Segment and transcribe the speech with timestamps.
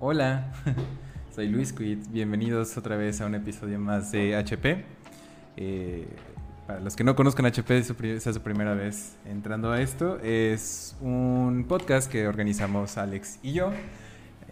[0.00, 0.52] Hola,
[1.34, 1.98] soy Luis Quid.
[2.10, 4.84] Bienvenidos otra vez a un episodio más de HP.
[5.56, 6.06] Eh,
[6.66, 10.20] para los que no conozcan HP, es su primera vez entrando a esto.
[10.20, 13.72] Es un podcast que organizamos Alex y yo,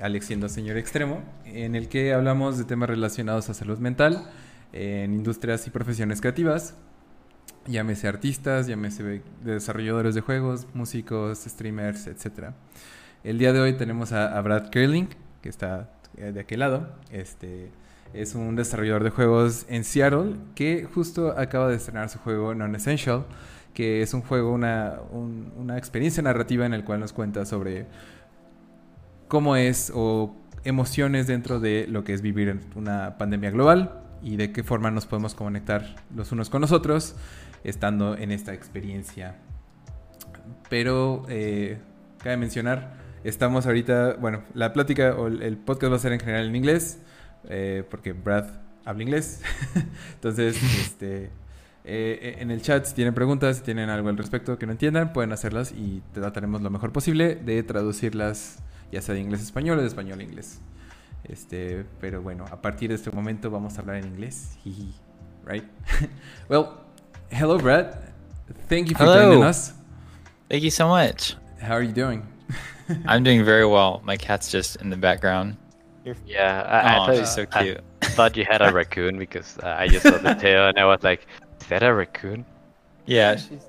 [0.00, 4.29] Alex siendo señor extremo, en el que hablamos de temas relacionados a salud mental
[4.73, 6.75] en industrias y profesiones creativas.
[7.66, 12.52] Llámese artistas, llámese desarrolladores de juegos, músicos, streamers, etc.
[13.27, 15.08] El día de hoy tenemos a, Brad Kerling,
[15.43, 16.90] que está eh, de aquel lado.
[17.11, 17.72] Este
[18.14, 23.25] es un desarrollador de juegos en Seattle que justo acaba de estrenar su juego Non-Essential,
[23.75, 27.86] que es un juego, una, una experiencia narrativa en el cual nos cuenta sobre
[29.27, 34.36] cómo es o emociones dentro de lo que es vivir en una pandemia global y
[34.36, 37.16] de qué forma nos podemos conectar los unos con los otros
[37.64, 39.34] estando en esta experiencia.
[40.70, 41.78] Pero eh,
[42.19, 46.47] cabe mencionar, estamos ahorita, bueno, la plática o el podcast va a ser en general
[46.47, 46.98] en inglés.
[47.48, 48.46] Eh, porque Brad
[48.84, 49.42] habla inglés.
[50.14, 51.30] Entonces, este,
[51.84, 55.12] eh, en el chat, si tienen preguntas, si tienen algo al respecto que no entiendan,
[55.12, 58.58] pueden hacerlas y trataremos lo mejor posible de traducirlas,
[58.92, 60.60] ya sea de inglés a español o de español a inglés.
[61.24, 64.58] Este, pero bueno, a partir de este momento vamos a hablar en inglés.
[65.44, 65.64] right?
[66.48, 66.80] well,
[67.30, 67.94] hello, Brad.
[68.69, 69.30] Thank you for hello.
[69.30, 69.74] joining us.
[70.48, 71.36] Thank you so much.
[71.60, 72.35] How are you doing?
[73.06, 74.00] I'm doing very well.
[74.04, 75.56] My cat's just in the background.
[76.24, 77.80] Yeah, I, oh, I thought she's so cute.
[78.02, 80.84] I thought you had a raccoon because uh, I just saw the tail and I
[80.84, 81.26] was like,
[81.60, 82.44] "Is that a raccoon?"
[83.06, 83.66] Yeah, she's,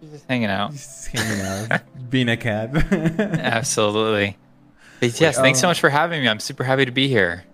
[0.00, 0.70] she's just hanging out.
[0.70, 2.70] Just hanging out, being a cat.
[2.92, 4.36] Absolutely.
[5.00, 6.28] But yes, Wait, thanks um, so much for having me.
[6.28, 7.44] I'm super happy to be here.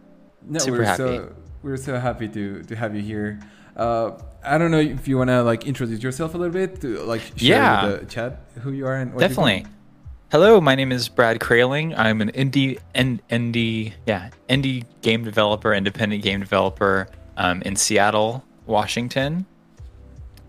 [0.42, 0.98] No, super we're happy.
[0.98, 3.40] So, we're so happy to to have you here.
[3.74, 7.22] Uh, I don't know if you wanna like introduce yourself a little bit to like
[7.36, 7.86] share yeah.
[7.86, 9.64] with the chat who you are and what definitely.
[10.30, 11.94] Hello, my name is Brad Kraling.
[11.96, 18.44] I'm an indie and indie yeah indie game developer, independent game developer um, in Seattle,
[18.66, 19.46] Washington,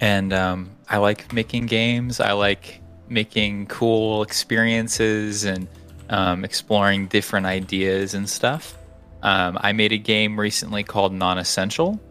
[0.02, 2.20] and um, I like making games.
[2.20, 5.70] I like making cool experiences and
[6.10, 8.78] um, exploring different ideas and stuff.
[9.24, 12.02] Um, I made a game recently called Non-Essential.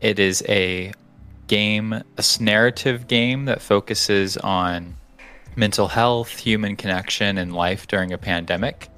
[0.00, 0.92] It is a
[1.48, 2.04] game, a
[2.38, 4.94] narrative game that focuses on
[5.56, 8.88] mental health, human connection, and life during a pandemic.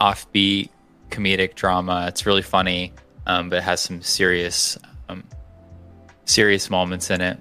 [0.00, 0.70] Offbeat,
[1.10, 2.06] comedic drama.
[2.08, 2.92] It's really funny,
[3.26, 4.78] um, but it has some serious,
[5.08, 5.24] um,
[6.24, 7.38] serious moments in it.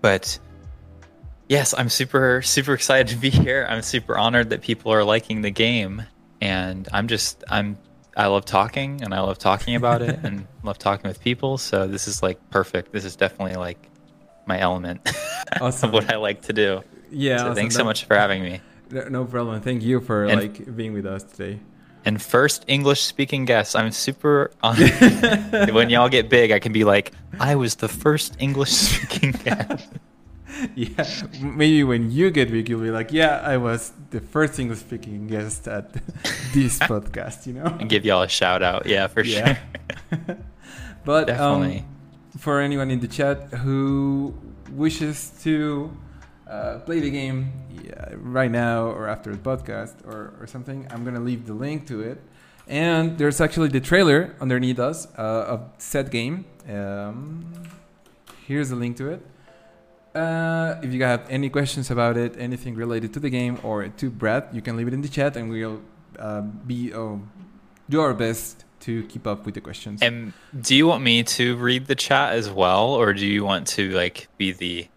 [0.00, 0.38] But
[1.48, 3.66] yes, I'm super, super excited to be here.
[3.68, 6.02] I'm super honored that people are liking the game,
[6.40, 7.78] and I'm just, I'm,
[8.16, 11.56] I love talking, and I love talking about it, and love talking with people.
[11.56, 12.92] So this is like perfect.
[12.92, 13.88] This is definitely like
[14.46, 15.10] my element
[15.60, 15.88] awesome.
[15.88, 16.82] of what I like to do.
[17.10, 17.38] Yeah.
[17.38, 17.54] So awesome.
[17.54, 18.60] thanks so much for having me.
[18.90, 19.60] No problem.
[19.60, 21.60] Thank you for and, like being with us today.
[22.06, 23.76] And first English speaking guest.
[23.76, 25.70] I'm super honored.
[25.74, 29.88] when y'all get big, I can be like, I was the first English speaking guest.
[30.74, 31.04] yeah,
[31.42, 35.26] maybe when you get big, you'll be like, yeah, I was the first English speaking
[35.26, 35.92] guest at
[36.54, 37.66] this podcast, you know?
[37.78, 38.86] And give y'all a shout out.
[38.86, 39.58] Yeah, for yeah.
[40.08, 40.38] sure.
[41.04, 41.80] but Definitely.
[41.80, 41.84] Um,
[42.38, 44.34] for anyone in the chat who
[44.72, 45.90] wishes to
[46.48, 51.04] uh, play the game yeah, right now or after the podcast or, or something, I'm
[51.04, 52.20] gonna leave the link to it.
[52.66, 56.44] And there's actually the trailer underneath us uh, of said game.
[56.68, 57.52] Um,
[58.46, 59.26] here's the link to it.
[60.14, 64.10] Uh, if you have any questions about it, anything related to the game or to
[64.10, 65.80] Brad, you can leave it in the chat, and we'll
[66.18, 67.20] uh, be oh,
[67.88, 70.02] do our best to keep up with the questions.
[70.02, 73.66] And do you want me to read the chat as well, or do you want
[73.68, 74.88] to like be the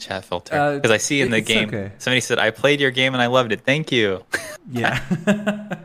[0.00, 1.92] chat filter because uh, I see in the game okay.
[1.98, 3.62] somebody said I played your game and I loved it.
[3.62, 4.24] Thank you.
[4.72, 5.02] Yeah.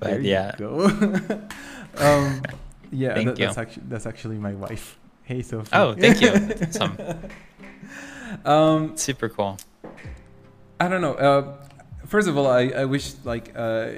[0.00, 0.56] but yeah.
[0.58, 2.42] um,
[2.90, 4.98] yeah, that, that's actually that's actually my wife.
[5.22, 5.68] Hey Sophie.
[5.72, 6.32] Oh, thank you.
[6.70, 6.98] Some.
[8.44, 9.58] Um, super cool.
[10.80, 11.14] I don't know.
[11.14, 11.54] Uh,
[12.06, 13.90] first of all, I, I wish like uh,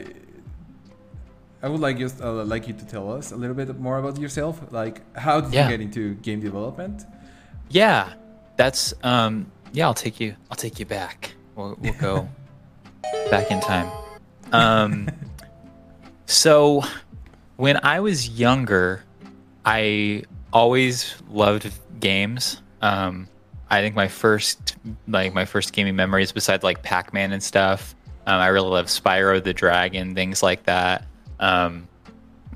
[1.62, 4.18] I would like just uh, like you to tell us a little bit more about
[4.18, 4.60] yourself.
[4.70, 5.64] Like, how did yeah.
[5.64, 7.04] you get into game development?
[7.70, 8.12] Yeah,
[8.56, 11.34] that's um yeah i'll take you i'll take you back.
[11.56, 12.28] We'll, we'll go
[13.30, 13.90] back in time.
[14.52, 15.08] Um
[16.26, 16.82] so
[17.56, 19.04] when i was younger
[19.64, 20.22] i
[20.52, 21.70] always loved
[22.00, 22.60] games.
[22.82, 23.28] Um
[23.70, 24.76] i think my first
[25.08, 27.94] like my first gaming memories besides like pac-man and stuff
[28.26, 31.06] um, i really love spyro the dragon things like that.
[31.40, 31.88] Um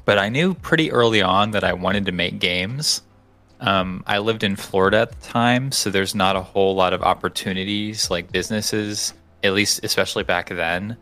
[0.04, 3.02] but i knew pretty early on that i wanted to make games
[3.60, 7.02] um, I lived in Florida at the time, so there's not a whole lot of
[7.02, 10.96] opportunities like businesses, at least especially back then.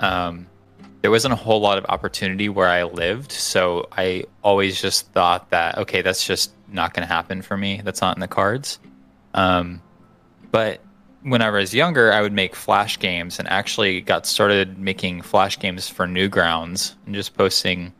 [0.00, 0.46] Um,
[1.02, 3.32] there wasn't a whole lot of opportunity where I lived.
[3.32, 7.80] So I always just thought that, okay, that's just not going to happen for me.
[7.84, 8.78] That's not in the cards.
[9.34, 9.82] Um,
[10.52, 10.80] but
[11.22, 15.58] when I was younger, I would make Flash games and actually got started making Flash
[15.58, 17.92] games for Newgrounds and just posting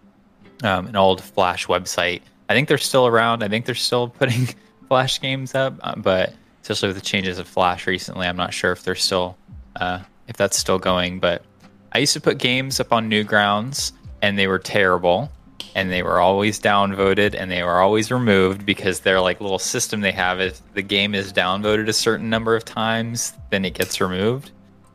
[0.63, 2.23] um, an old Flash website.
[2.49, 3.43] I think they're still around.
[3.43, 4.49] I think they're still putting
[4.89, 8.73] Flash games up, uh, but especially with the changes of Flash recently, I'm not sure
[8.73, 9.37] if they're still
[9.77, 11.19] uh, if that's still going.
[11.19, 11.45] But
[11.93, 15.31] I used to put games up on Newgrounds, and they were terrible,
[15.75, 20.01] and they were always downvoted, and they were always removed because their like little system
[20.01, 24.01] they have is the game is downvoted a certain number of times, then it gets
[24.01, 24.51] removed.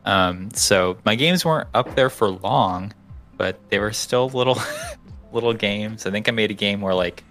[0.05, 2.93] Um, so my games weren't up there for long,
[3.35, 4.59] but they were still little
[5.33, 6.05] little games.
[6.05, 7.23] I think I made a game where like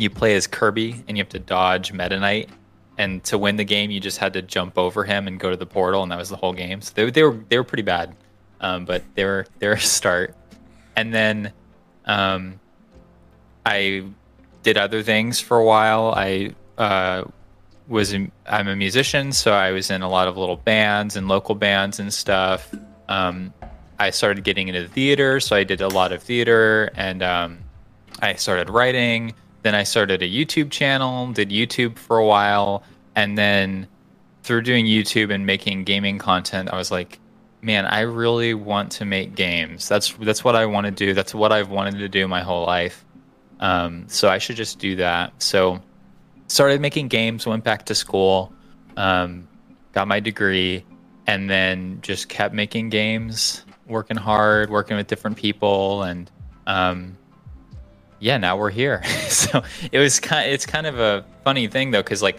[0.00, 2.48] you play as Kirby and you have to dodge Meta Knight
[2.98, 5.56] and to win the game you just had to jump over him and go to
[5.56, 7.82] the portal and that was the whole game so they, they were they were pretty
[7.82, 8.14] bad
[8.60, 10.34] um, but they were they were a start.
[10.96, 11.52] And then
[12.04, 12.60] um,
[13.64, 14.04] I
[14.62, 16.12] did other things for a while.
[16.14, 17.24] I uh,
[17.88, 21.54] was I'm a musician, so I was in a lot of little bands and local
[21.54, 22.72] bands and stuff.
[23.08, 23.52] Um,
[23.98, 27.58] I started getting into theater, so I did a lot of theater, and um,
[28.20, 29.34] I started writing.
[29.62, 32.82] Then I started a YouTube channel, did YouTube for a while,
[33.14, 33.86] and then
[34.42, 37.18] through doing YouTube and making gaming content, I was like,
[37.62, 39.88] man, I really want to make games.
[39.88, 41.14] That's that's what I want to do.
[41.14, 43.04] That's what I've wanted to do my whole life.
[43.60, 45.42] Um, so I should just do that.
[45.42, 45.80] So
[46.46, 47.46] started making games.
[47.46, 48.52] Went back to school,
[48.96, 49.46] um,
[49.92, 50.84] got my degree,
[51.26, 56.30] and then just kept making games, working hard, working with different people, and
[56.66, 57.16] um,
[58.20, 59.02] yeah, now we're here.
[59.28, 60.50] so it was kind.
[60.50, 62.38] It's kind of a funny thing though, because like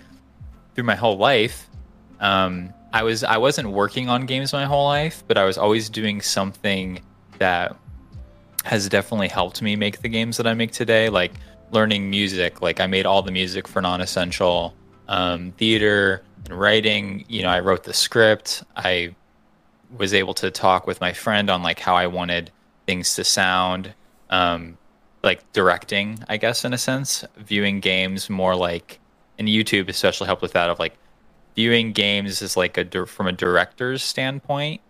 [0.75, 1.67] through my whole life.
[2.19, 5.89] Um, I was I wasn't working on games my whole life, but I was always
[5.89, 7.01] doing something
[7.39, 7.75] that
[8.63, 11.09] has definitely helped me make the games that I make today.
[11.09, 11.33] Like
[11.71, 14.73] learning music, like I made all the music for non-essential
[15.07, 17.25] um, theater and writing.
[17.27, 18.63] You know, I wrote the script.
[18.75, 19.15] I
[19.97, 22.51] was able to talk with my friend on like how I wanted
[22.85, 23.93] things to sound.
[24.29, 24.77] Um,
[25.23, 28.99] like directing, I guess, in a sense, viewing games more like,
[29.37, 30.97] and YouTube especially helped with that of like
[31.55, 34.81] viewing games as like a from a director's standpoint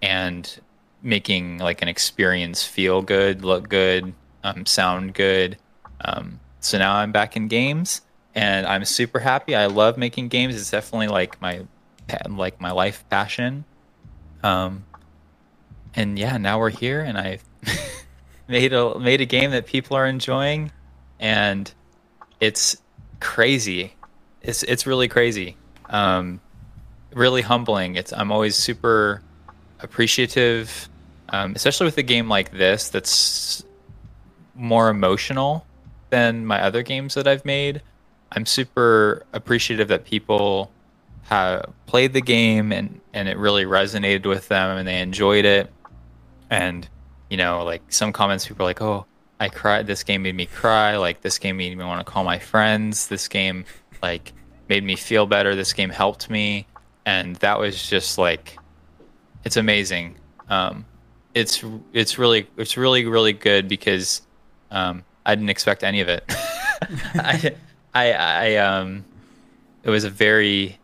[0.00, 0.60] and
[1.02, 4.12] making like an experience feel good, look good,
[4.44, 5.58] um, sound good.
[6.04, 8.02] Um, so now I'm back in games
[8.34, 9.54] and I'm super happy.
[9.54, 10.54] I love making games.
[10.54, 11.62] It's definitely like my
[12.28, 13.64] like my life passion.
[14.42, 14.84] Um,
[15.94, 17.38] and yeah, now we're here and I
[18.52, 20.70] made a made a game that people are enjoying
[21.18, 21.72] and
[22.38, 22.76] it's
[23.18, 23.94] crazy.
[24.42, 25.56] It's it's really crazy
[25.92, 26.40] um,
[27.14, 27.94] really humbling.
[27.94, 29.22] It's I'm always super
[29.80, 30.88] appreciative,
[31.28, 33.64] um, especially with a game like this that's
[34.54, 35.66] more emotional
[36.10, 37.82] than my other games that I've made.
[38.32, 40.72] I'm super appreciative that people
[41.24, 45.70] have played the game and and it really resonated with them and they enjoyed it.
[46.50, 46.88] And
[47.32, 49.06] you know, like some comments, people are like, "Oh,
[49.40, 49.86] I cried.
[49.86, 50.96] This game made me cry.
[50.96, 53.08] Like this game made me want to call my friends.
[53.08, 53.64] This game,
[54.02, 54.32] like."
[54.72, 55.54] made me feel better.
[55.54, 56.66] This game helped me,
[57.04, 58.56] and that was just like,
[59.44, 60.16] it's amazing.
[60.48, 60.86] Um,
[61.34, 61.62] it's
[61.92, 64.22] it's really it's really really good because
[64.70, 66.24] um, I didn't expect any of it.
[67.14, 67.54] I,
[67.94, 69.04] I I um,
[69.82, 70.78] it was a very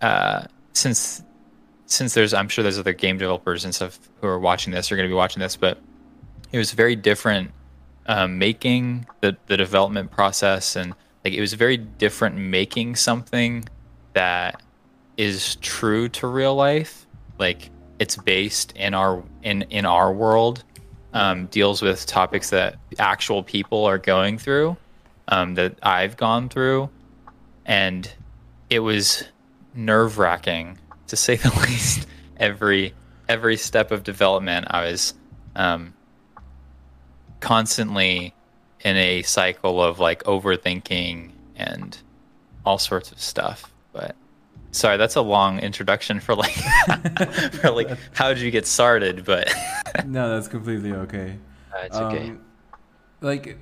[0.00, 1.22] uh, since
[1.86, 4.96] since there's I'm sure there's other game developers and stuff who are watching this are
[4.96, 5.78] going to be watching this, but
[6.52, 7.50] it was very different
[8.06, 10.94] um, making the the development process and
[11.24, 13.64] like it was very different making something
[14.12, 14.60] that
[15.16, 17.06] is true to real life.
[17.38, 20.64] Like it's based in our in in our world,
[21.12, 24.76] um, deals with topics that actual people are going through,
[25.28, 26.90] um, that I've gone through,
[27.64, 28.10] and
[28.70, 29.24] it was
[29.74, 32.06] nerve wracking to say the least.
[32.36, 32.94] Every
[33.28, 35.14] every step of development, I was
[35.54, 35.94] um,
[37.42, 38.32] constantly
[38.80, 41.98] in a cycle of like overthinking and
[42.64, 43.70] all sorts of stuff.
[43.92, 44.16] But
[44.70, 46.54] sorry, that's a long introduction for like
[47.60, 49.24] for like how did you get started?
[49.24, 49.52] But
[50.06, 51.36] no, that's completely okay.
[51.74, 52.32] Uh, it's um, okay.
[53.20, 53.58] Like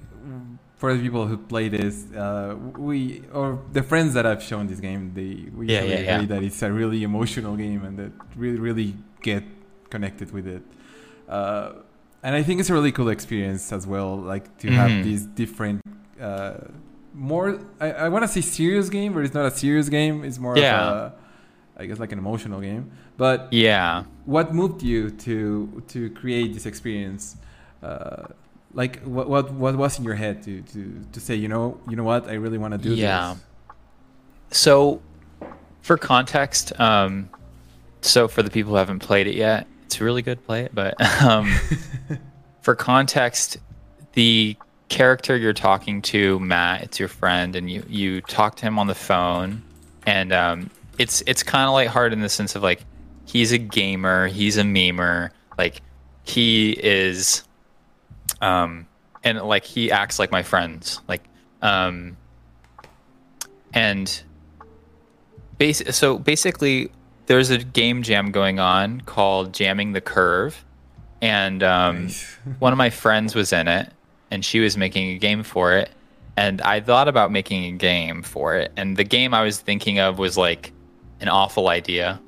[0.77, 4.81] for the people who play this, uh, we or the friends that I've shown this
[4.81, 6.23] game, they we yeah, yeah, agree yeah.
[6.27, 9.43] that it's a really emotional game and that really really get
[9.91, 10.63] connected with it.
[11.29, 11.73] Uh,
[12.23, 14.77] and I think it's a really cool experience as well, like to mm-hmm.
[14.77, 15.83] have these different,
[16.21, 16.55] uh,
[17.15, 17.61] more.
[17.81, 20.25] I, I want to say serious game, but it's not a serious game.
[20.25, 20.91] It's more yeah.
[20.91, 21.13] of
[21.81, 22.93] I guess like an emotional game.
[23.17, 27.37] But yeah, what moved you to to create this experience?
[27.83, 28.27] Uh,
[28.75, 31.97] like what what what was in your head to to to say you know you
[31.97, 33.35] know what I really want to do yeah.
[34.51, 34.59] This?
[34.59, 35.01] So,
[35.81, 37.31] for context, um,
[38.03, 40.45] so for the people who haven't played it yet, it's really good.
[40.47, 41.53] Play it, but um,
[42.63, 43.59] for context,
[44.13, 44.57] the
[44.89, 48.87] character you're talking to, Matt, it's your friend, and you you talk to him on
[48.87, 49.63] the phone,
[50.07, 52.85] and um, it's it's kind of lighthearted in the sense of like
[53.27, 55.83] he's a gamer, he's a memer, like
[56.23, 57.43] he is,
[58.41, 58.87] um,
[59.25, 61.25] and like he acts like my friends, like
[61.63, 62.17] um,
[63.75, 64.23] and
[65.59, 66.93] base so basically
[67.31, 70.65] there's a game jam going on called Jamming the Curve,
[71.23, 72.25] and um, nice.
[72.59, 73.93] one of my friends was in it,
[74.33, 75.91] and she was making a game for it,
[76.37, 80.01] and I thought about making a game for it, and the game I was thinking
[80.01, 80.73] of was like
[81.21, 82.21] an awful idea.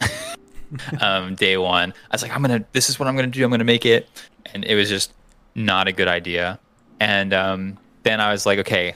[1.00, 3.42] um, day one, I was like, I'm gonna, this is what I'm gonna do.
[3.42, 4.09] I'm gonna make it,
[4.54, 5.12] and it was just
[5.56, 6.61] not a good idea.
[7.00, 8.94] And um, then I was like, okay,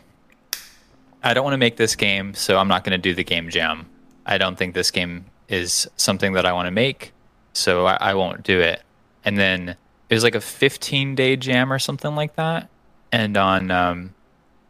[1.25, 3.88] I don't want to make this game, so I'm not gonna do the game jam.
[4.25, 7.12] I don't think this game is something that I want to make,
[7.52, 8.82] so I, I won't do it.
[9.24, 9.76] And then
[10.08, 12.68] it was like a 15 day jam or something like that.
[13.12, 14.14] And on um,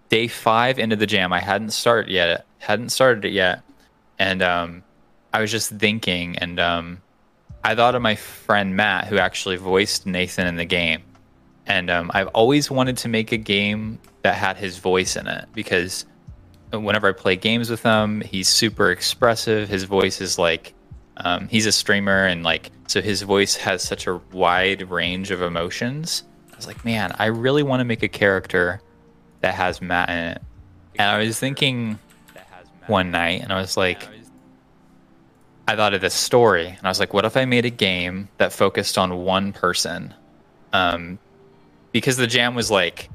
[0.08, 2.46] day five into the jam, I hadn't started yet.
[2.58, 3.62] Hadn't started it yet,
[4.18, 4.82] and um,
[5.32, 7.02] I was just thinking, and um,
[7.62, 11.02] I thought of my friend Matt, who actually voiced Nathan in the game.
[11.66, 15.48] And um, I've always wanted to make a game that had his voice in it
[15.52, 16.06] because
[16.72, 19.68] whenever I play games with him, he's super expressive.
[19.68, 20.74] His voice is like
[21.18, 25.42] um, he's a streamer, and like so his voice has such a wide range of
[25.42, 26.24] emotions.
[26.52, 28.80] I was like, man, I really want to make a character
[29.40, 30.42] that has Matt in it.
[30.98, 31.98] And I was thinking
[32.86, 34.08] one night, and I was like,
[35.68, 38.28] I thought of this story, and I was like, what if I made a game
[38.38, 40.14] that focused on one person?
[40.72, 41.18] Um,
[41.92, 43.08] because the jam was like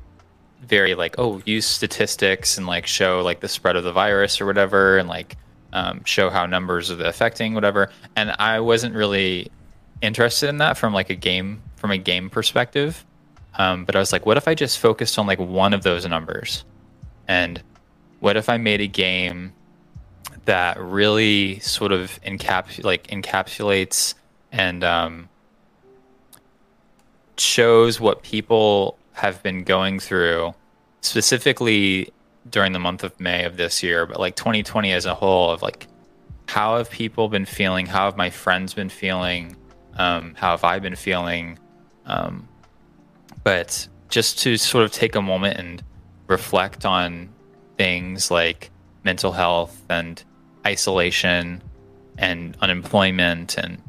[0.61, 4.45] very like oh use statistics and like show like the spread of the virus or
[4.45, 5.37] whatever and like
[5.73, 7.91] um, show how numbers are affecting whatever.
[8.15, 9.51] And i wasn't really
[10.01, 13.05] interested in that from like a game from a game perspective.
[13.57, 16.05] Um, but i was like what if i just focused on like one of those
[16.07, 16.63] numbers?
[17.27, 17.61] And
[18.19, 19.53] what if i made a game
[20.45, 24.15] that really sort of encaps like encapsulates
[24.51, 25.29] and um,
[27.37, 30.51] shows what people have been going through,
[31.01, 32.11] specifically
[32.49, 35.61] during the month of May of this year, but like 2020 as a whole, of
[35.61, 35.85] like
[36.47, 37.85] how have people been feeling?
[37.85, 39.55] How have my friends been feeling?
[39.95, 41.59] Um, how have I been feeling?
[42.07, 42.47] Um,
[43.43, 45.83] but just to sort of take a moment and
[46.25, 47.29] reflect on
[47.77, 48.71] things like
[49.03, 50.23] mental health and
[50.65, 51.61] isolation
[52.17, 53.83] and unemployment and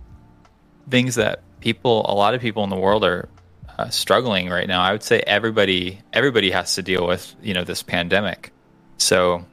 [0.91, 3.31] things that people, a lot of people in the world are
[3.79, 4.83] uh, struggling right now.
[4.83, 8.52] I would say everybody everybody has to deal with you know this pandemic.
[8.99, 9.45] So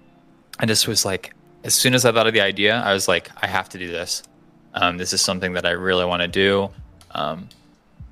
[0.60, 1.34] I just was like,
[1.64, 3.88] as soon as I thought of the idea, I was like, I have to do
[3.88, 4.24] this.
[4.74, 6.70] Um, this is something that I really want to do.
[7.12, 7.50] Um,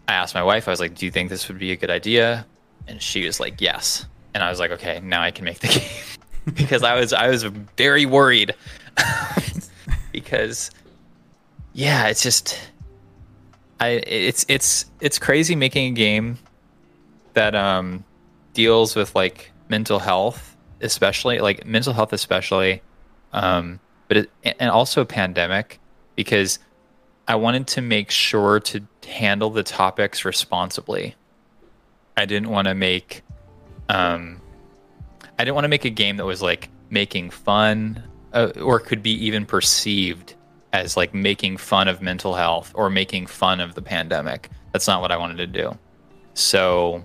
[0.07, 1.91] I asked my wife, I was like, Do you think this would be a good
[1.91, 2.45] idea?
[2.87, 4.05] And she was like, Yes.
[4.33, 5.67] And I was like, Okay, now I can make the
[6.47, 8.55] game because I was I was very worried
[10.11, 10.71] because
[11.73, 12.59] yeah, it's just
[13.79, 16.37] I it's it's it's crazy making a game
[17.33, 18.03] that um
[18.53, 22.81] deals with like mental health, especially like mental health, especially,
[23.33, 24.29] um, but it,
[24.59, 25.79] and also pandemic
[26.15, 26.59] because
[27.27, 31.15] I wanted to make sure to handle the topics responsibly.
[32.15, 33.21] I didn't want to make
[33.89, 34.41] um
[35.37, 38.01] I didn't want to make a game that was like making fun
[38.33, 40.33] uh, or could be even perceived
[40.73, 44.49] as like making fun of mental health or making fun of the pandemic.
[44.73, 45.77] That's not what I wanted to do.
[46.33, 47.03] So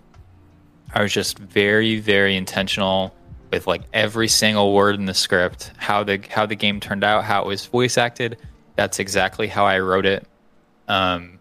[0.92, 3.14] I was just very, very intentional
[3.50, 7.25] with like every single word in the script, how the how the game turned out,
[7.25, 8.38] how it was voice acted.
[8.76, 10.26] That's exactly how I wrote it.
[10.88, 11.38] Um,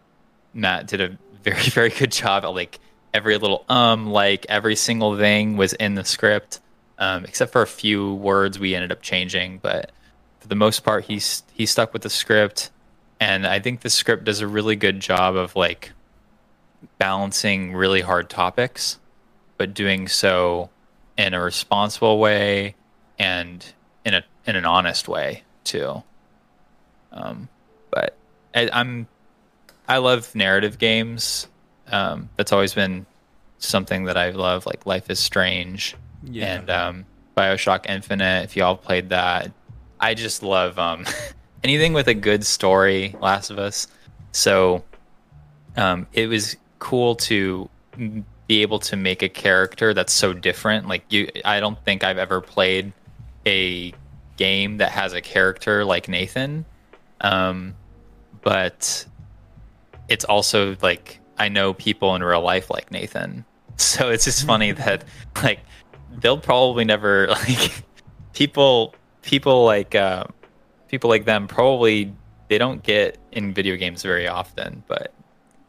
[0.54, 2.80] Matt did a very, very good job at like
[3.14, 6.60] every little um, like every single thing was in the script,
[6.98, 9.92] um, except for a few words we ended up changing, but
[10.42, 12.72] for the most part, he's he stuck with the script,
[13.20, 15.92] and I think the script does a really good job of like
[16.98, 18.98] balancing really hard topics,
[19.58, 20.72] but doing so
[21.16, 22.76] in a responsible way
[23.20, 23.64] and
[24.04, 26.02] in a in an honest way too.
[27.12, 27.48] Um,
[27.92, 28.18] but
[28.56, 29.08] I, I'm
[29.88, 31.48] I love narrative games.
[31.92, 33.06] Um, that's always been
[33.60, 34.66] something that I love.
[34.66, 36.56] Like Life is Strange yeah.
[36.56, 37.06] and um,
[37.38, 38.46] Bioshock Infinite.
[38.46, 39.52] If y'all played that,
[40.02, 41.06] I just love um,
[41.64, 43.88] anything with a good story, Last of Us.
[44.32, 44.84] So
[45.78, 47.70] um, it was cool to
[48.48, 50.88] be able to make a character that's so different.
[50.88, 52.92] Like you, I don't think I've ever played
[53.46, 53.94] a
[54.38, 56.66] game that has a character like Nathan.
[57.22, 57.76] Um,
[58.42, 59.06] but
[60.10, 63.46] it's also like I know people in real life like Nathan.
[63.78, 65.06] So it's just funny that
[65.42, 65.60] like
[66.20, 67.84] they'll probably never like
[68.34, 70.26] people people like uh,
[70.88, 72.14] people like them probably
[72.48, 75.14] they don't get in video games very often, but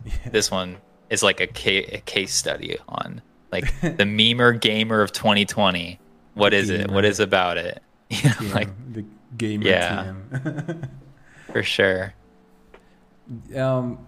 [0.04, 0.12] yeah.
[0.30, 0.78] this one
[1.11, 6.00] is like a, ca- a case study on like the memer gamer of 2020.
[6.35, 6.82] What is gamer.
[6.82, 6.90] it?
[6.90, 7.82] What is about it?
[8.11, 9.04] You know, like the
[9.38, 10.12] gamer yeah,
[11.52, 12.12] for sure.
[13.56, 14.04] Um,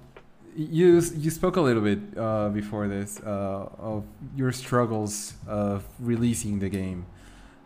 [0.56, 4.04] you you spoke a little bit uh, before this uh, of
[4.36, 7.06] your struggles of releasing the game.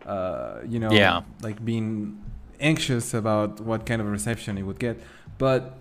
[0.09, 1.21] Uh, you know, yeah.
[1.43, 2.17] like being
[2.59, 4.99] anxious about what kind of reception it would get.
[5.37, 5.77] But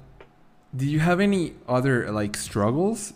[0.76, 3.14] do you have any other like struggles,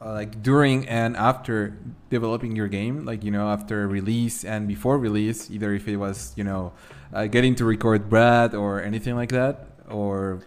[0.00, 1.76] uh, like during and after
[2.08, 3.04] developing your game?
[3.04, 6.72] Like you know, after release and before release, either if it was you know
[7.12, 10.40] uh, getting to record Brad or anything like that, or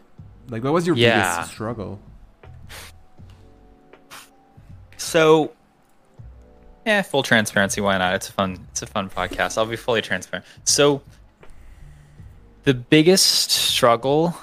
[0.49, 1.35] like what was your yeah.
[1.35, 1.99] biggest struggle?
[4.97, 5.51] So,
[6.85, 7.81] yeah, full transparency.
[7.81, 8.15] Why not?
[8.15, 8.67] It's a fun.
[8.71, 9.57] It's a fun podcast.
[9.57, 10.45] I'll be fully transparent.
[10.63, 11.01] So,
[12.63, 14.35] the biggest struggle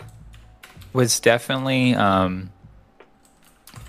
[0.92, 2.50] was definitely um,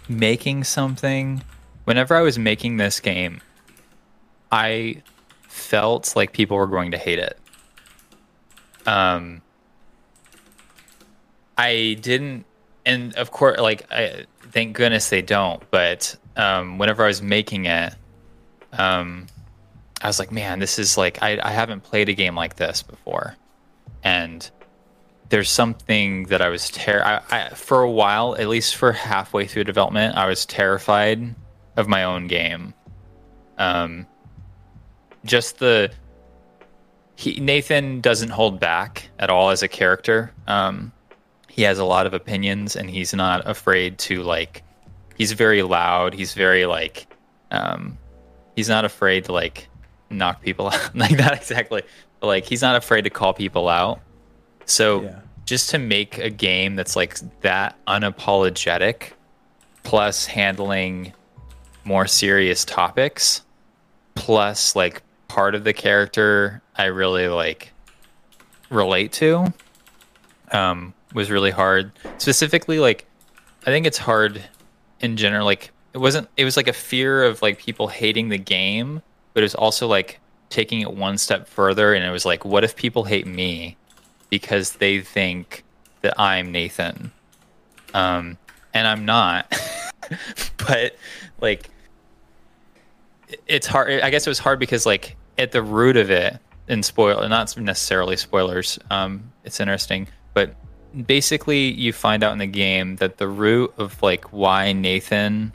[0.07, 1.43] making something.
[1.85, 3.41] Whenever I was making this game,
[4.51, 5.01] I
[5.47, 7.37] felt like people were going to hate it.
[8.85, 9.41] Um,
[11.57, 12.45] I didn't,
[12.85, 15.61] and of course, like I thank goodness they don't.
[15.71, 17.93] But um, whenever I was making it,
[18.73, 19.27] um,
[20.01, 22.83] I was like, man, this is like I, I haven't played a game like this
[22.83, 23.35] before,
[24.03, 24.49] and
[25.29, 29.45] there's something that I was ter- I, I, for a while, at least for halfway
[29.45, 31.35] through development, I was terrified
[31.77, 32.73] of my own game.
[33.57, 34.07] Um,
[35.25, 35.91] just the
[37.15, 40.31] he, Nathan doesn't hold back at all as a character.
[40.47, 40.93] Um,
[41.49, 44.63] he has a lot of opinions, and he's not afraid to like
[45.17, 46.13] he's very loud.
[46.13, 47.07] He's very like,
[47.51, 47.97] um,
[48.59, 49.69] he's not afraid to like
[50.09, 51.81] knock people out like that exactly.
[52.19, 54.01] But, like he's not afraid to call people out.
[54.65, 55.19] So yeah.
[55.45, 59.13] just to make a game that's like that unapologetic,
[59.83, 61.13] plus handling
[61.85, 63.43] more serious topics,
[64.15, 67.71] plus like part of the character I really like
[68.69, 69.53] relate to,
[70.51, 71.93] um, was really hard.
[72.17, 73.05] Specifically, like
[73.61, 74.43] I think it's hard
[74.99, 78.37] in general like it wasn't it was like a fear of like people hating the
[78.37, 79.01] game
[79.33, 82.63] but it was also like taking it one step further and it was like what
[82.63, 83.77] if people hate me
[84.29, 85.63] because they think
[86.01, 87.11] that i'm nathan?
[87.93, 88.37] Um
[88.73, 89.51] and i'm not
[90.57, 90.95] but
[91.41, 91.69] like
[93.47, 96.85] it's hard i guess it was hard because like at the root of it and
[96.85, 100.55] spoil not necessarily spoilers um it's interesting but
[101.05, 105.53] basically you find out in the game that the root of like why Nathan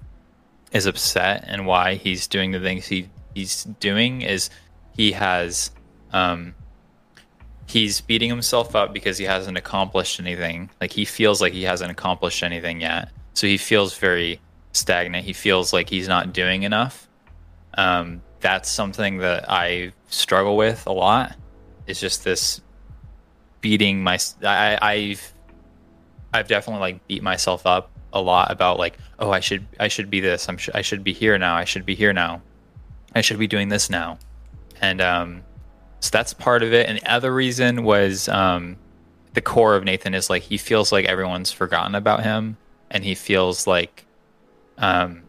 [0.74, 4.50] is upset and why he's doing the things he he's doing is
[4.94, 5.70] he has
[6.12, 6.54] um
[7.66, 10.68] he's beating himself up because he hasn't accomplished anything.
[10.80, 13.10] Like he feels like he hasn't accomplished anything yet.
[13.32, 14.40] So he feels very
[14.72, 15.24] stagnant.
[15.24, 17.08] He feels like he's not doing enough.
[17.74, 21.36] Um that's something that i struggle with a lot.
[21.86, 22.60] It's just this
[23.60, 25.32] beating my I, I've
[26.32, 30.10] I've definitely like beat myself up a lot about like oh I should I should
[30.10, 32.42] be this I'm sh- I should be here now I should be here now
[33.14, 34.18] I should be doing this now.
[34.80, 35.42] And um
[36.00, 36.88] so that's part of it.
[36.88, 38.76] And the other reason was um
[39.34, 42.56] the core of Nathan is like he feels like everyone's forgotten about him.
[42.90, 44.04] And he feels like
[44.78, 45.22] um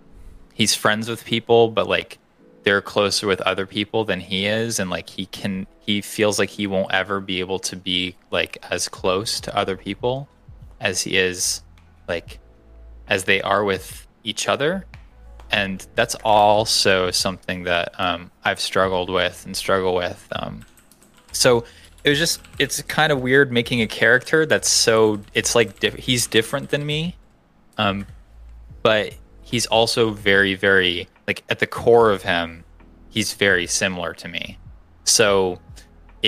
[0.53, 2.17] he's friends with people but like
[2.63, 4.79] they're closer with other people than he is.
[4.79, 8.57] And like he can he feels like he won't ever be able to be like
[8.71, 10.27] as close to other people
[10.79, 11.61] as he is
[12.07, 12.39] like
[13.07, 14.85] as they are with each other
[15.51, 20.65] and that's also something that um, i've struggled with and struggle with um,
[21.31, 21.63] so
[22.03, 26.27] it was just it's kind of weird making a character that's so it's like he's
[26.27, 27.15] different than me
[27.77, 28.05] um,
[28.81, 29.13] but
[29.43, 32.63] he's also very very like at the core of him,
[33.09, 34.57] he's very similar to me.
[35.03, 35.59] So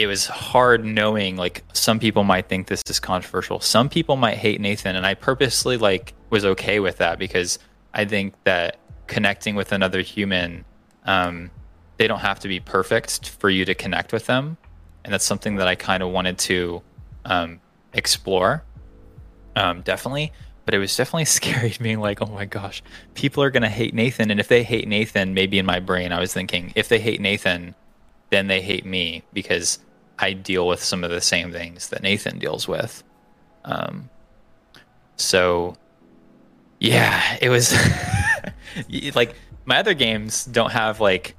[0.02, 3.60] it was hard knowing like some people might think this is controversial.
[3.60, 7.58] Some people might hate Nathan and I purposely like was okay with that because
[7.94, 10.66] I think that connecting with another human
[11.06, 11.50] um,
[11.98, 14.58] they don't have to be perfect for you to connect with them
[15.04, 16.82] and that's something that I kind of wanted to
[17.26, 17.62] um,
[17.94, 18.64] explore.
[19.56, 20.34] Um, definitely,
[20.66, 22.84] but it was definitely scary being like, oh my gosh,
[23.14, 26.20] people are gonna hate Nathan, and if they hate Nathan, maybe in my brain I
[26.20, 27.74] was thinking, if they hate Nathan,
[28.30, 29.80] then they hate me because
[30.20, 33.04] I deal with some of the same things that Nathan deals with.
[33.66, 34.10] Um,
[35.16, 35.76] so
[36.80, 37.76] yeah, it was
[39.16, 41.36] like my other games don't have like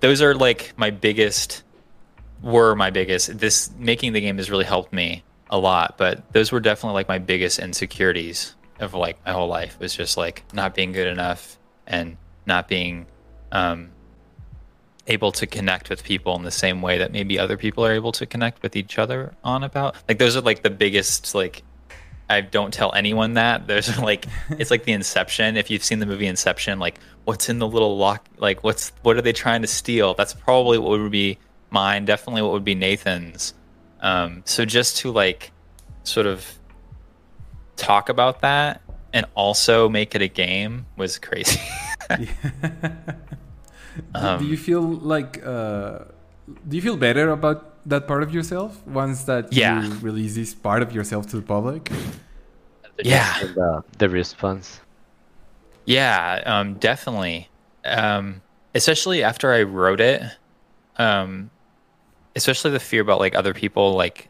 [0.00, 1.62] those are like my biggest
[2.42, 6.50] were my biggest this making the game has really helped me a lot but those
[6.50, 10.74] were definitely like my biggest insecurities of like my whole life was just like not
[10.74, 13.06] being good enough and not being
[13.52, 13.91] um
[15.06, 18.12] able to connect with people in the same way that maybe other people are able
[18.12, 21.62] to connect with each other on about like those are like the biggest like
[22.30, 23.66] I don't tell anyone that.
[23.66, 25.56] There's like it's like the Inception.
[25.56, 29.16] If you've seen the movie Inception, like what's in the little lock like what's what
[29.16, 30.14] are they trying to steal?
[30.14, 31.38] That's probably what would be
[31.70, 33.54] mine, definitely what would be Nathan's.
[34.00, 35.52] Um, so just to like
[36.04, 36.58] sort of
[37.76, 41.60] talk about that and also make it a game was crazy.
[44.14, 46.00] um, do you feel like uh,
[46.68, 49.82] do you feel better about that part of yourself once that yeah.
[49.82, 51.90] you release this part of yourself to the public?
[53.02, 54.80] Yeah, the, the response.
[55.84, 57.48] Yeah, um, definitely.
[57.84, 58.42] Um,
[58.74, 60.22] especially after I wrote it,
[60.96, 61.50] um,
[62.36, 64.28] especially the fear about like other people, like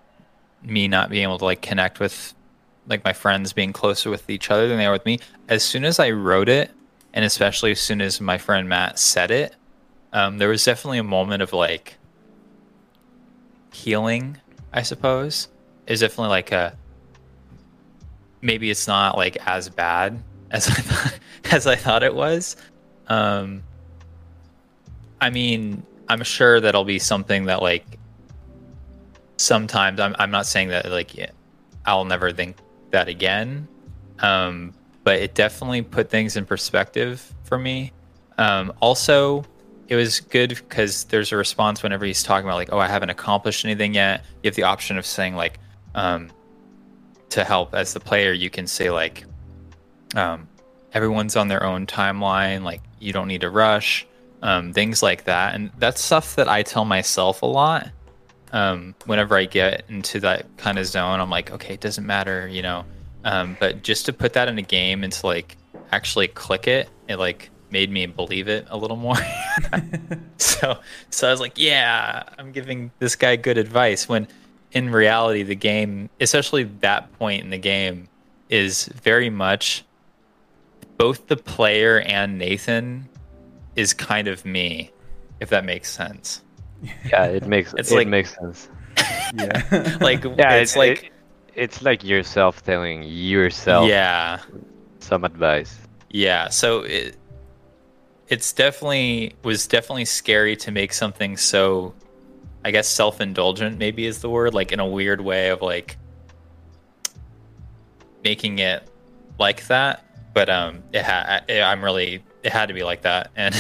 [0.62, 2.35] me not being able to like connect with
[2.87, 5.18] like my friends being closer with each other than they are with me.
[5.48, 6.70] As soon as I wrote it,
[7.14, 9.55] and especially as soon as my friend Matt said it,
[10.12, 11.98] um, there was definitely a moment of like
[13.72, 14.37] healing,
[14.72, 15.48] I suppose,
[15.87, 16.77] is definitely like a
[18.40, 21.18] maybe it's not like as bad as I thought
[21.53, 22.57] as I thought it was.
[23.09, 23.62] Um,
[25.20, 27.98] I mean, I'm sure that'll be something that like
[29.37, 31.31] sometimes I'm I'm not saying that like
[31.87, 32.57] I'll never think
[32.90, 33.68] that again.
[34.20, 37.92] Um, but it definitely put things in perspective for me.
[38.38, 39.44] Um, also,
[39.88, 43.10] it was good because there's a response whenever he's talking about like, oh, I haven't
[43.10, 44.24] accomplished anything yet.
[44.42, 45.58] You have the option of saying like,
[45.94, 46.30] um,
[47.30, 49.24] to help as the player, you can say like,
[50.14, 50.48] um,
[50.92, 52.62] everyone's on their own timeline.
[52.62, 54.06] Like you don't need to rush,
[54.42, 55.54] um, things like that.
[55.54, 57.90] And that's stuff that I tell myself a lot.
[58.52, 62.46] Um, whenever I get into that kind of zone, I'm like, okay, it doesn't matter,
[62.48, 62.84] you know.
[63.24, 65.56] Um, but just to put that in a game and to like
[65.90, 69.16] actually click it, it like made me believe it a little more.
[70.37, 70.78] so
[71.11, 74.28] so I was like, yeah, I'm giving this guy good advice when
[74.72, 78.08] in reality the game, especially that point in the game
[78.48, 79.85] is very much
[80.98, 83.08] both the player and Nathan
[83.76, 84.90] is kind of me,
[85.40, 86.42] if that makes sense.
[87.06, 88.68] Yeah, it makes it's it like, makes sense.
[89.35, 89.96] yeah.
[90.00, 91.12] like yeah, it's, it's like it,
[91.54, 94.40] it's like yourself telling yourself yeah.
[95.00, 95.78] some advice.
[96.10, 97.16] Yeah, so it,
[98.28, 101.94] it's definitely was definitely scary to make something so
[102.64, 105.96] I guess self-indulgent maybe is the word like in a weird way of like
[108.24, 108.88] making it
[109.38, 110.06] like that.
[110.32, 113.30] But um it had I'm really it had to be like that.
[113.36, 113.54] And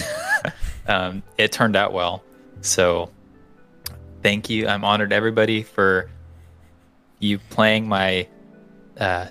[0.86, 2.22] um it turned out well.
[2.60, 3.10] So
[4.22, 4.68] thank you.
[4.68, 6.08] I'm honored everybody for
[7.22, 8.26] you playing my
[8.98, 9.26] uh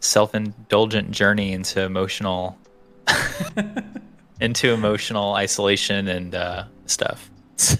[0.00, 2.58] self-indulgent journey into emotional
[4.40, 7.30] into emotional isolation and uh, stuff.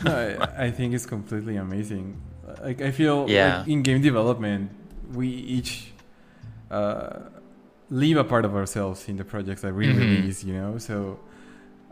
[0.04, 2.20] I, I, think it's completely amazing.
[2.62, 3.58] Like I feel yeah.
[3.58, 4.70] Like in game development,
[5.12, 5.92] we each
[6.70, 7.20] uh,
[7.90, 9.98] leave a part of ourselves in the projects that we mm-hmm.
[9.98, 10.44] release.
[10.44, 11.20] You know, so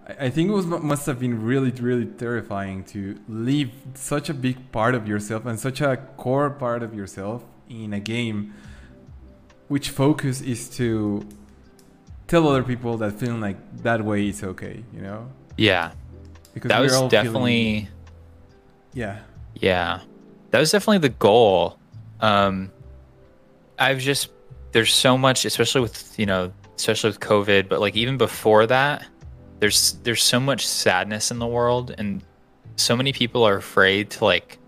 [0.09, 4.35] I, I think it was must have been really really terrifying to leave such a
[4.35, 8.55] big part of yourself and such a core part of yourself in a game,
[9.69, 11.27] which focus is to
[12.27, 15.29] tell other people that feeling like that way is okay, you know?
[15.57, 15.93] Yeah.
[16.53, 17.89] Because that was definitely feeling...
[18.93, 19.19] Yeah.
[19.55, 20.01] Yeah.
[20.51, 21.79] That was definitely the goal.
[22.21, 22.71] Um
[23.79, 24.31] I've just
[24.73, 29.07] there's so much especially with, you know, especially with COVID, but like even before that,
[29.61, 32.23] there's there's so much sadness in the world and
[32.77, 34.59] so many people are afraid to like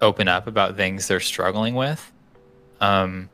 [0.00, 2.12] open up about things they're struggling with.
[2.80, 3.28] Um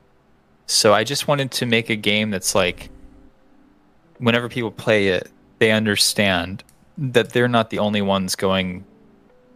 [0.67, 2.91] so I just wanted to make a game that's like
[4.19, 6.65] whenever people play it, they understand
[6.99, 8.85] that they're not the only ones going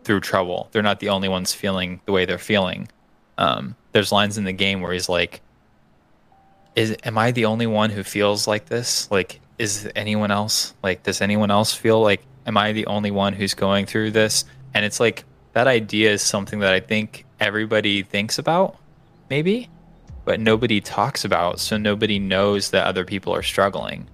[0.04, 0.68] through trouble.
[0.72, 2.88] They're not the only ones feeling the way they're feeling.
[3.38, 5.40] Um, there's lines in the game where he's like,
[6.76, 9.10] "Is am I the only one who feels like this?
[9.10, 11.02] Like, is anyone else like?
[11.02, 12.22] Does anyone else feel like?
[12.46, 14.44] Am I the only one who's going through this?"
[14.74, 18.76] And it's like that idea is something that I think everybody thinks about,
[19.28, 19.68] maybe.
[20.24, 24.06] but nobody talks about, so nobody knows that other people are struggling.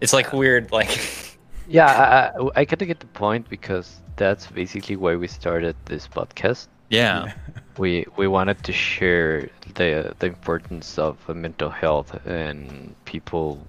[0.00, 1.00] It's like weird, like.
[1.68, 6.06] yeah, I, I kind of get the point because that's basically why we started this
[6.06, 6.68] podcast.
[6.90, 7.32] Yeah.
[7.78, 13.66] we we wanted to share the the importance of uh, mental health and people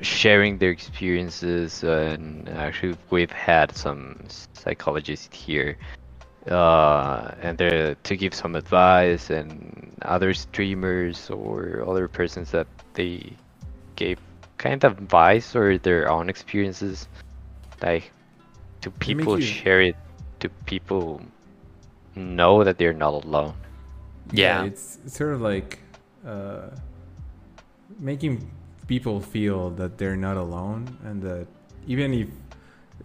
[0.00, 4.18] sharing their experiences and actually we've had some
[4.52, 5.78] psychologists here
[6.48, 13.32] uh, and to give some advice and other streamers or other persons that they
[13.96, 14.18] gave
[14.58, 17.08] kind of advice or their own experiences
[17.82, 18.10] like
[18.80, 19.44] to people you...
[19.44, 19.96] share it
[20.40, 21.20] to people
[22.14, 23.54] know that they're not alone.
[24.32, 25.78] Yeah, yeah it's, it's sort of like
[26.26, 26.70] uh,
[27.98, 28.50] making
[28.86, 31.46] people feel that they're not alone and that
[31.86, 32.28] even if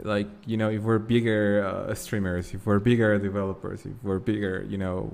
[0.03, 4.65] like you know if we're bigger uh, streamers if we're bigger developers if we're bigger
[4.67, 5.11] you know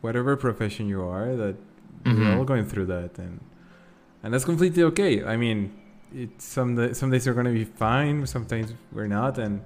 [0.00, 1.56] whatever profession you are that
[2.04, 2.20] mm-hmm.
[2.20, 3.40] we're all going through that and
[4.22, 5.24] and that's completely okay.
[5.24, 5.72] I mean
[6.14, 9.60] it's some day, some days are going to be fine sometimes we're not and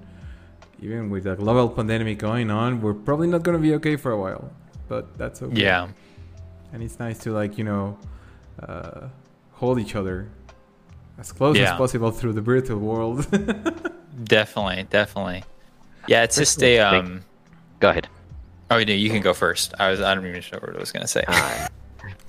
[0.81, 4.11] even with a global pandemic going on we're probably not going to be okay for
[4.11, 4.51] a while
[4.87, 5.61] but that's okay.
[5.61, 5.87] Yeah.
[6.71, 7.97] And it's nice to like you know
[8.61, 9.07] uh,
[9.53, 10.29] hold each other
[11.17, 11.73] as close yeah.
[11.73, 13.27] as possible through the virtual world
[14.23, 15.43] Definitely, definitely.
[16.07, 17.23] Yeah, it's just a um.
[17.79, 18.07] Go ahead.
[18.69, 19.73] Oh, no, you can go first.
[19.79, 21.23] I was I don't even know what I was gonna say.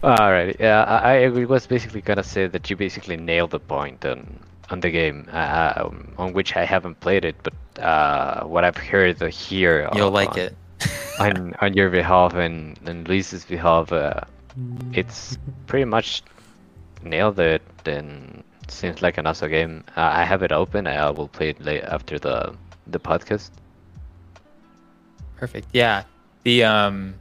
[0.02, 0.56] All right.
[0.58, 4.38] Yeah, I, I was basically gonna say that you basically nailed the point on
[4.70, 8.76] on the game, uh, um, on which I haven't played it, but uh, what I've
[8.76, 9.88] heard here.
[9.94, 10.56] You'll on, like it.
[11.18, 14.20] on on your behalf and and Luis's behalf, uh,
[14.92, 16.22] it's pretty much
[17.02, 19.84] nailed it and Seems like an awesome game.
[19.96, 20.86] Uh, I have it open.
[20.86, 22.54] I will play it late after the
[22.86, 23.50] the podcast.
[25.36, 25.68] Perfect.
[25.72, 26.04] Yeah.
[26.44, 27.14] The um.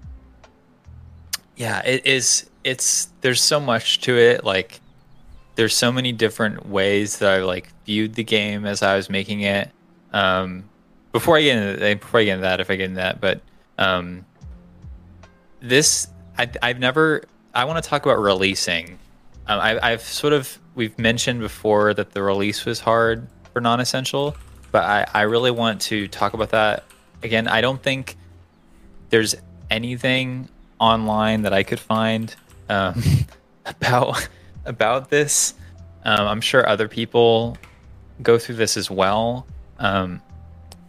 [1.55, 2.49] Yeah, it is.
[2.63, 4.43] It's there's so much to it.
[4.43, 4.79] Like,
[5.55, 9.41] there's so many different ways that I like viewed the game as I was making
[9.41, 9.69] it.
[10.13, 10.69] Um,
[11.11, 13.41] before I get into before I get into that, if I get into that, but
[13.77, 14.25] um,
[15.61, 17.23] this I, I've never.
[17.53, 18.97] I want to talk about releasing.
[19.47, 24.35] Um, I, I've sort of we've mentioned before that the release was hard for non-essential,
[24.71, 26.85] but I, I really want to talk about that
[27.21, 27.47] again.
[27.47, 28.17] I don't think
[29.09, 29.35] there's
[29.69, 32.33] anything online that I could find
[32.69, 33.01] um,
[33.65, 34.27] about
[34.65, 35.53] about this.
[36.05, 37.57] Um, I'm sure other people
[38.21, 39.47] go through this as well.
[39.79, 40.21] Um,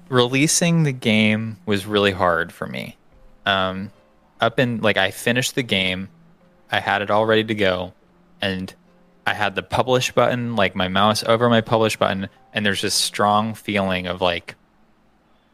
[0.08, 2.96] releasing the game was really hard for me.
[3.46, 3.90] Um,
[4.40, 6.08] up in like I finished the game,
[6.70, 7.92] I had it all ready to go,
[8.44, 8.74] and
[9.26, 12.92] I had the publish button, like my mouse over my publish button, and there's this
[12.92, 14.54] strong feeling of like,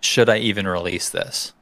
[0.00, 1.52] should I even release this?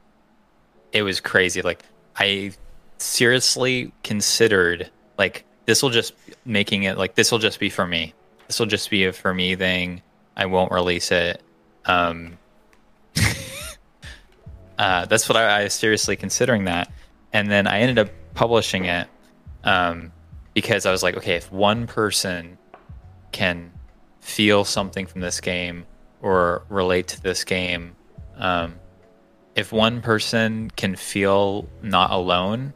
[0.91, 1.61] It was crazy.
[1.61, 1.83] Like
[2.15, 2.53] I
[2.97, 4.89] seriously considered
[5.19, 6.15] like this will just
[6.45, 8.15] making it like this will just be for me.
[8.47, 10.01] This will just be a for me thing.
[10.35, 11.43] I won't release it.
[11.85, 12.39] Um,
[14.79, 16.91] uh, that's what I, I was seriously considering that,
[17.33, 19.07] and then I ended up publishing it.
[19.63, 20.11] Um,
[20.53, 22.57] because I was like, okay, if one person
[23.31, 23.71] can
[24.19, 25.85] feel something from this game
[26.21, 27.95] or relate to this game,
[28.37, 28.75] um,
[29.55, 32.73] if one person can feel not alone,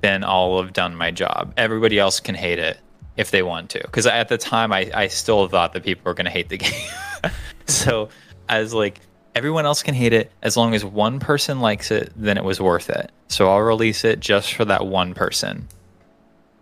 [0.00, 1.52] then I'll have done my job.
[1.56, 2.78] Everybody else can hate it
[3.16, 3.80] if they want to.
[3.80, 6.56] Because at the time, I, I still thought that people were going to hate the
[6.58, 7.32] game.
[7.66, 8.08] so
[8.48, 9.00] I was like,
[9.34, 12.60] everyone else can hate it as long as one person likes it, then it was
[12.60, 13.12] worth it.
[13.28, 15.68] So I'll release it just for that one person.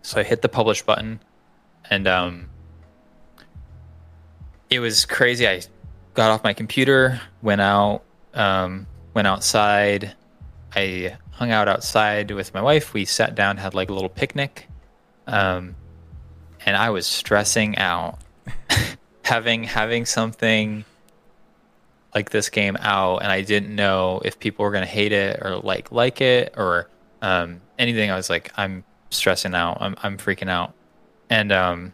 [0.01, 1.19] So I hit the publish button,
[1.89, 2.49] and um,
[4.69, 5.47] it was crazy.
[5.47, 5.61] I
[6.13, 10.15] got off my computer, went out, um, went outside.
[10.75, 12.93] I hung out outside with my wife.
[12.93, 14.67] We sat down, had like a little picnic,
[15.27, 15.75] um,
[16.65, 18.19] and I was stressing out
[19.23, 20.85] having having something
[22.13, 25.57] like this game out, and I didn't know if people were gonna hate it or
[25.57, 26.89] like like it or
[27.21, 28.11] um, anything.
[28.11, 29.77] I was like, I'm stressing out.
[29.81, 30.73] I'm I'm freaking out.
[31.29, 31.93] And um,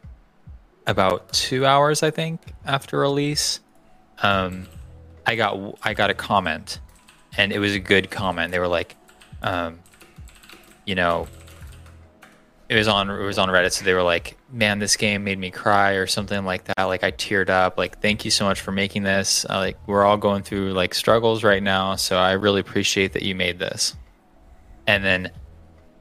[0.87, 3.59] about two hours, I think, after release,
[4.19, 4.67] um,
[5.25, 6.79] I got I got a comment,
[7.37, 8.51] and it was a good comment.
[8.51, 8.95] They were like,
[9.41, 9.79] um,
[10.85, 11.27] you know,
[12.69, 15.37] it was on it was on Reddit, so they were like, "Man, this game made
[15.37, 16.83] me cry" or something like that.
[16.83, 17.77] Like I teared up.
[17.77, 19.45] Like, thank you so much for making this.
[19.49, 23.23] Uh, like we're all going through like struggles right now, so I really appreciate that
[23.23, 23.95] you made this.
[24.87, 25.31] And then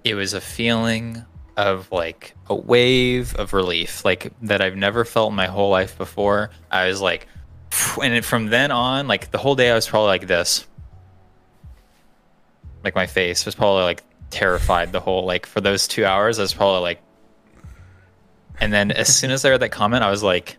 [0.05, 1.25] it was a feeling
[1.57, 5.97] of like a wave of relief, like that I've never felt in my whole life
[5.97, 6.51] before.
[6.71, 7.27] I was like,
[8.01, 10.67] and from then on, like the whole day, I was probably like this.
[12.83, 16.39] Like my face was probably like terrified the whole like for those two hours.
[16.39, 17.01] I was probably like,
[18.61, 20.59] and then as soon as I read that comment, I was like,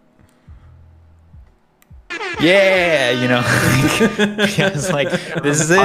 [2.39, 5.11] yeah, you know, I was like,
[5.43, 5.77] this is it.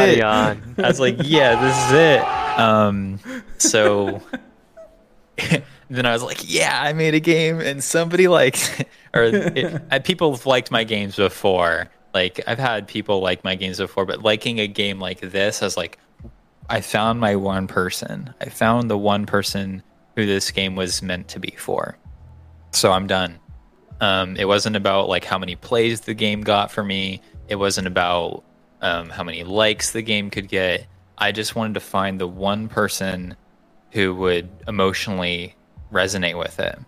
[0.79, 2.39] I was like, yeah, this is it.
[2.56, 3.20] Um,
[3.58, 4.22] so
[5.90, 8.84] then I was like, yeah, I made a game, and somebody liked,
[9.14, 11.88] or it, I, people have liked my games before.
[12.12, 15.66] Like I've had people like my games before, but liking a game like this, I
[15.66, 15.98] was like,
[16.68, 18.34] I found my one person.
[18.40, 19.82] I found the one person
[20.16, 21.96] who this game was meant to be for.
[22.72, 23.38] So I'm done.
[24.00, 27.20] Um, it wasn't about like how many plays the game got for me.
[27.48, 28.44] It wasn't about
[28.80, 30.86] um, how many likes the game could get.
[31.20, 33.37] I just wanted to find the one person
[33.92, 35.54] who would emotionally
[35.92, 36.78] resonate with it.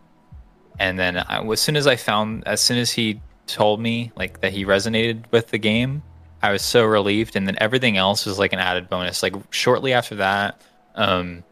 [0.78, 4.40] And then I, as soon as I found, as soon as he told me like
[4.40, 6.02] that he resonated with the game,
[6.42, 7.36] I was so relieved.
[7.36, 9.22] And then everything else was like an added bonus.
[9.22, 10.60] Like shortly after that,
[10.94, 11.44] um,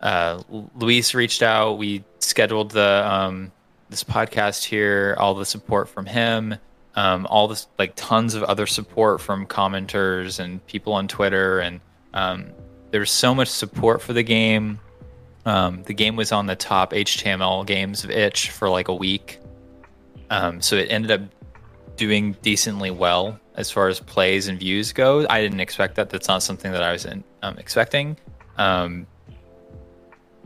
[0.00, 0.42] uh,
[0.74, 1.78] Luis reached out.
[1.78, 3.52] We scheduled the um,
[3.88, 5.14] this podcast here.
[5.18, 6.56] All the support from him.
[6.94, 11.80] Um, all this like tons of other support from commenters and people on Twitter, and
[12.12, 12.50] um,
[12.90, 14.78] there's so much support for the game.
[15.46, 19.40] Um, the game was on the top HTML games of itch for like a week,
[20.30, 21.20] um, so it ended up
[21.96, 25.26] doing decently well as far as plays and views go.
[25.28, 26.10] I didn't expect that.
[26.10, 28.16] That's not something that I was in, um, expecting.
[28.58, 29.06] Um,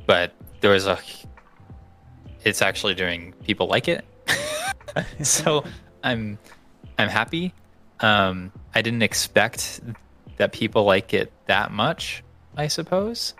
[0.07, 0.99] but there was a.
[2.45, 3.35] It's actually doing.
[3.45, 4.05] People like it,
[5.23, 5.65] so
[6.07, 6.39] I'm
[6.99, 7.53] I'm happy.
[8.01, 9.81] Um, I didn't expect
[10.37, 12.23] that people like it that much.
[12.57, 13.35] I suppose,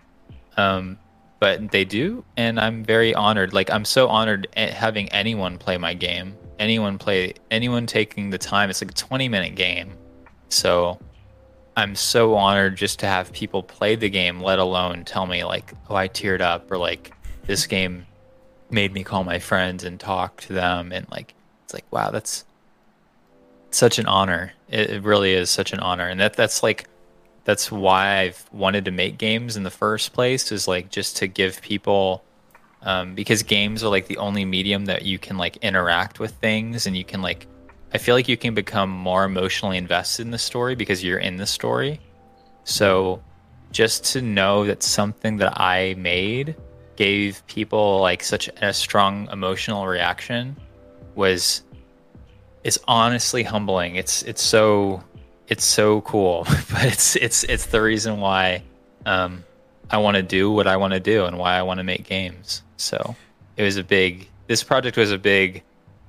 [0.57, 0.99] um,
[1.39, 3.55] but they do, and I'm very honored.
[3.55, 6.37] Like I'm so honored at having anyone play my game.
[6.59, 7.35] Anyone play.
[7.51, 8.69] Anyone taking the time.
[8.69, 9.93] It's like a 20 minute game,
[10.49, 10.99] so
[11.77, 15.73] I'm so honored just to have people play the game, let alone tell me like,
[15.89, 17.13] oh, I teared up, or like
[17.45, 18.07] this game
[18.71, 22.45] made me call my friends and talk to them, and like it's like, wow, that's
[23.77, 24.53] such an honor.
[24.69, 26.89] It, it really is such an honor, and that that's like
[27.45, 31.29] that's why I've wanted to make games in the first place is like just to
[31.29, 32.25] give people
[32.83, 36.87] um, because games are like the only medium that you can like interact with things
[36.87, 37.47] and you can like
[37.95, 41.37] I feel like you can become more emotionally invested in the story because you're in
[41.37, 42.01] the story.
[42.65, 43.23] So
[43.71, 46.57] just to know that something that I made
[46.97, 50.57] gave people like such a strong emotional reaction
[51.15, 51.63] was
[52.67, 53.95] is honestly humbling.
[53.95, 55.03] It's it's so
[55.47, 58.65] it's so cool, but it's it's it's the reason why
[59.07, 59.45] um,
[59.89, 62.05] I want to do what I want to do and why I want to make
[62.05, 62.63] games.
[62.77, 63.15] So
[63.57, 64.29] it was a big.
[64.49, 65.63] This project was a big.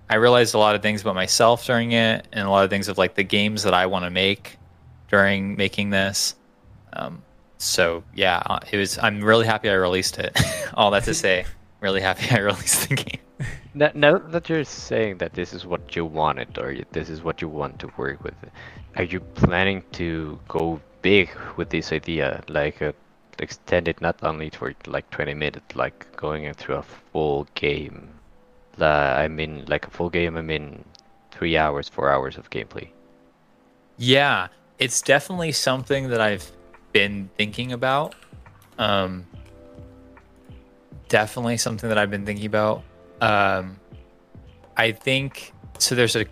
[0.09, 2.87] I realized a lot of things about myself during it, and a lot of things
[2.87, 4.57] of like the games that I want to make
[5.09, 6.35] during making this.
[6.93, 7.21] Um,
[7.59, 8.97] so yeah, uh, it was.
[8.97, 10.35] I'm really happy I released it.
[10.73, 11.45] All that to say,
[11.81, 13.21] really happy I released the game.
[13.73, 17.47] Now, that you're saying that this is what you wanted or this is what you
[17.47, 18.33] want to work with,
[18.95, 22.43] are you planning to go big with this idea?
[22.47, 22.93] Like uh,
[23.39, 28.09] extend it not only for like 20 minutes, like going through a full game.
[28.79, 30.37] Uh, I mean, like a full game.
[30.37, 30.83] I mean,
[31.31, 32.89] three hours, four hours of gameplay.
[33.97, 34.47] Yeah,
[34.79, 36.51] it's definitely something that I've
[36.93, 38.15] been thinking about.
[38.77, 39.25] Um,
[41.09, 42.83] definitely something that I've been thinking about.
[43.21, 43.79] Um,
[44.75, 45.95] I think so.
[45.95, 46.25] There's a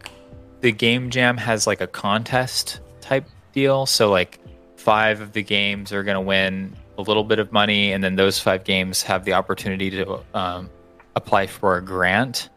[0.61, 3.85] the game jam has like a contest type deal.
[3.85, 4.39] So like
[4.75, 8.39] five of the games are gonna win a little bit of money, and then those
[8.39, 10.69] five games have the opportunity to um,
[11.15, 12.49] apply for a grant,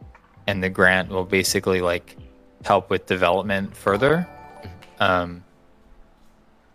[0.47, 2.15] and the grant will basically like
[2.63, 4.27] help with development further.
[4.99, 5.43] Um,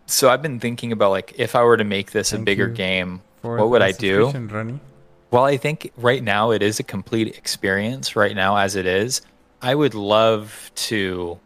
[0.07, 3.21] so I've been thinking about like if I were to make this a bigger game,
[3.41, 4.29] what would I do?
[4.31, 4.79] Ronnie.
[5.31, 9.21] Well, I think right now it is a complete experience right now as it is.
[9.61, 11.39] I would love to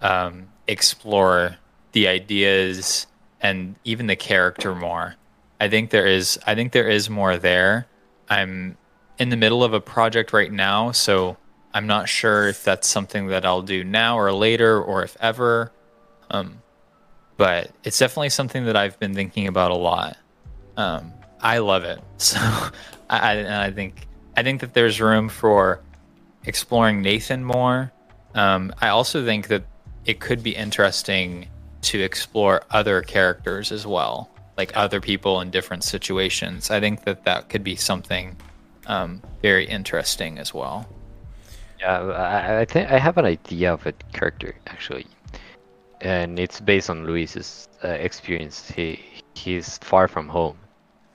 [0.00, 1.56] um, explore
[1.92, 3.06] the ideas
[3.40, 5.14] and even the character more.
[5.60, 7.86] I think there is I think there is more there.
[8.28, 8.76] I'm
[9.18, 11.36] in the middle of a project right now, so
[11.74, 15.72] I'm not sure if that's something that I'll do now or later or if ever.
[16.30, 16.62] Um,
[17.36, 20.16] but it's definitely something that I've been thinking about a lot.
[20.76, 22.00] Um, I love it.
[22.18, 22.38] So
[23.10, 24.06] I, I, think
[24.36, 25.80] I think that there's room for
[26.44, 27.92] exploring Nathan more.
[28.34, 29.64] Um, I also think that
[30.04, 31.48] it could be interesting
[31.82, 36.70] to explore other characters as well, like other people in different situations.
[36.70, 38.36] I think that that could be something
[38.86, 40.88] um, very interesting as well.
[41.80, 45.06] Yeah, I, I think I have an idea of a character actually,
[46.00, 48.68] and it's based on Luis's uh, experience.
[48.68, 49.00] He
[49.34, 50.58] he's far from home,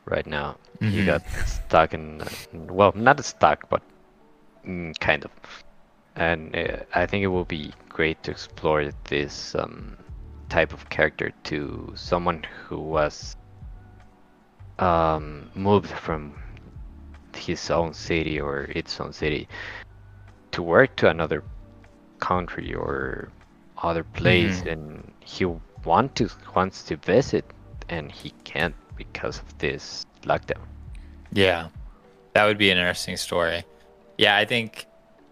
[0.06, 0.56] right now.
[0.82, 1.06] He Mhm.
[1.06, 2.22] got stuck in,
[2.54, 3.82] well, not stuck, but
[4.66, 5.32] mm, kind of.
[6.16, 9.98] And uh, I think it will be great to explore this um,
[10.50, 13.36] type of character to someone who was
[14.80, 16.36] um, moved from
[17.36, 19.48] his own city or its own city
[20.52, 21.44] to work to another
[22.20, 23.32] country or
[23.82, 24.68] other place, Mhm.
[24.68, 25.46] and he
[25.86, 27.46] want to wants to visit,
[27.90, 30.62] and he can't because of this lockdown.
[31.32, 31.70] Yeah,
[32.34, 33.64] that would be an interesting story.
[34.18, 34.86] Yeah, I think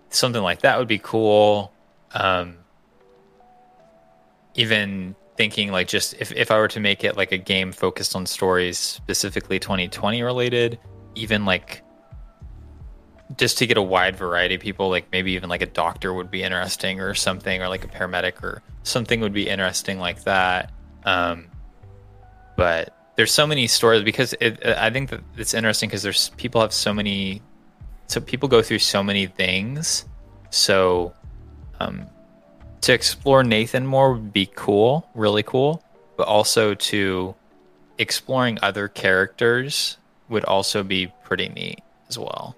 [0.09, 1.71] something like that would be cool.
[2.13, 2.57] Um,
[4.55, 8.15] even thinking like just if, if I were to make it like a game focused
[8.15, 10.79] on stories specifically 2020 related,
[11.15, 11.83] even like
[13.37, 16.29] just to get a wide variety of people, like maybe even like a doctor would
[16.29, 20.71] be interesting or something, or like a paramedic or something would be interesting like that.
[21.05, 21.47] Um,
[22.57, 26.61] but there's so many stories because it, I think that it's interesting because there's people
[26.61, 27.41] have so many,
[28.07, 30.05] so people go through so many things.
[30.49, 31.13] So,
[31.79, 32.07] um,
[32.81, 35.83] to explore Nathan more would be cool, really cool,
[36.17, 37.35] but also to
[37.97, 39.97] exploring other characters
[40.29, 42.55] would also be pretty neat as well.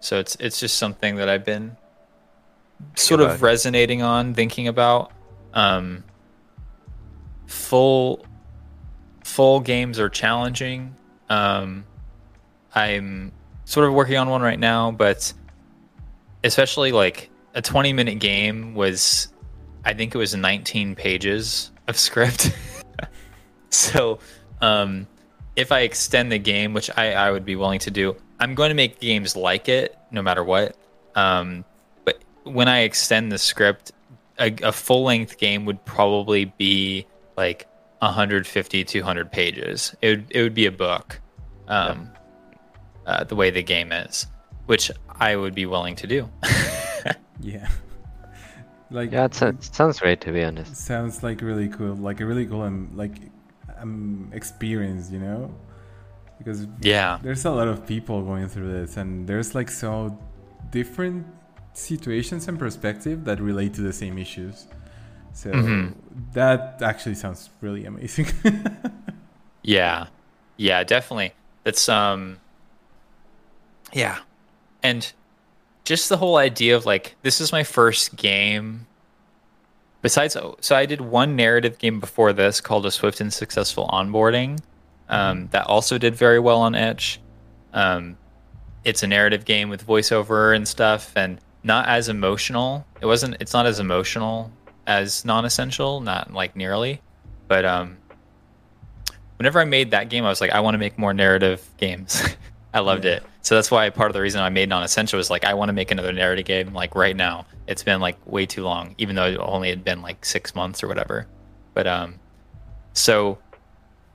[0.00, 1.76] So it's it's just something that I've been
[2.96, 5.12] sort of resonating on, thinking about.
[5.54, 6.04] Um,
[7.46, 8.24] full
[9.24, 10.94] full games are challenging.
[11.28, 11.84] Um,
[12.74, 13.32] I'm
[13.64, 15.32] sort of working on one right now, but
[16.44, 19.28] especially like a 20 minute game was,
[19.84, 22.56] I think it was 19 pages of script.
[23.70, 24.18] so,
[24.60, 25.06] um,
[25.54, 28.70] if I extend the game, which I, I would be willing to do, I'm going
[28.70, 30.76] to make games like it no matter what.
[31.14, 31.64] Um,
[32.04, 33.92] but when I extend the script,
[34.38, 37.06] a, a full length game would probably be
[37.36, 37.66] like
[38.02, 41.20] 150 200 pages it would, it would be a book
[41.68, 42.10] um,
[43.06, 44.26] uh, the way the game is
[44.66, 44.90] which
[45.20, 46.28] i would be willing to do
[47.40, 47.68] Yeah.
[48.90, 50.76] Like Yeah, it, sounds- it sounds great to be honest.
[50.76, 53.16] sounds like really cool, like a really cool um, like
[53.78, 55.50] um experience, you know?
[56.38, 60.16] Because yeah there's a lot of people going through this and there's like so
[60.70, 61.26] different
[61.72, 64.66] situations and perspective that relate to the same issues.
[65.34, 65.94] So Mhm.
[66.34, 68.26] that actually sounds really amazing.
[69.62, 70.06] yeah.
[70.56, 71.32] Yeah definitely.
[71.64, 72.38] That's um
[73.92, 74.18] yeah.
[74.82, 75.12] And
[75.84, 78.86] just the whole idea of like this is my first game
[80.00, 84.58] besides so i did one narrative game before this called a swift and successful onboarding
[85.08, 87.20] um, that also did very well on itch
[87.72, 88.16] um,
[88.84, 92.84] it's a narrative game with voiceover and stuff and not as emotional.
[93.00, 94.50] It wasn't it's not as emotional
[94.86, 97.00] as non-essential not like nearly.
[97.48, 97.98] But um
[99.36, 102.22] whenever i made that game i was like i want to make more narrative games.
[102.74, 103.12] I loved Yeah.
[103.16, 103.22] it.
[103.42, 105.72] So that's why part of the reason i made non-essential was like i want to
[105.72, 107.46] make another narrative game like right now.
[107.66, 110.82] It's been like way too long even though it only had been like six months
[110.82, 111.26] or whatever.
[111.74, 112.18] But um
[112.94, 113.38] so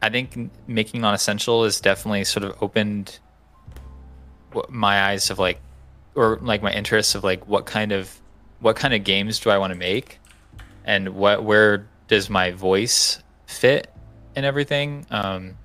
[0.01, 3.17] i think making non-essential is definitely sort of opened
[4.69, 5.59] my eyes of like
[6.15, 8.19] or like my interests of like what kind of
[8.59, 10.19] what kind of games do I want to make
[10.87, 13.93] and what where does my voice fit
[14.35, 15.05] and everything?
[15.11, 15.57] Um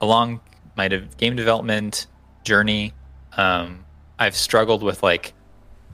[0.00, 0.40] along
[0.76, 2.06] my de- game development
[2.44, 2.94] journey
[3.36, 3.84] um
[4.18, 5.34] I've struggled with like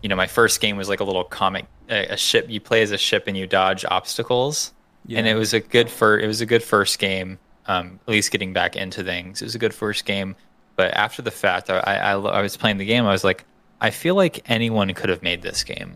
[0.03, 2.83] you know my first game was like a little comic a, a ship you play
[2.83, 4.73] as a ship and you dodge obstacles.
[5.11, 8.31] And it was a good for it was a good first game um at least
[8.31, 9.43] getting back into things.
[9.43, 10.37] It was a good first game
[10.77, 13.45] but after the fact I, I i was playing the game i was like
[13.81, 15.95] i feel like anyone could have made this game.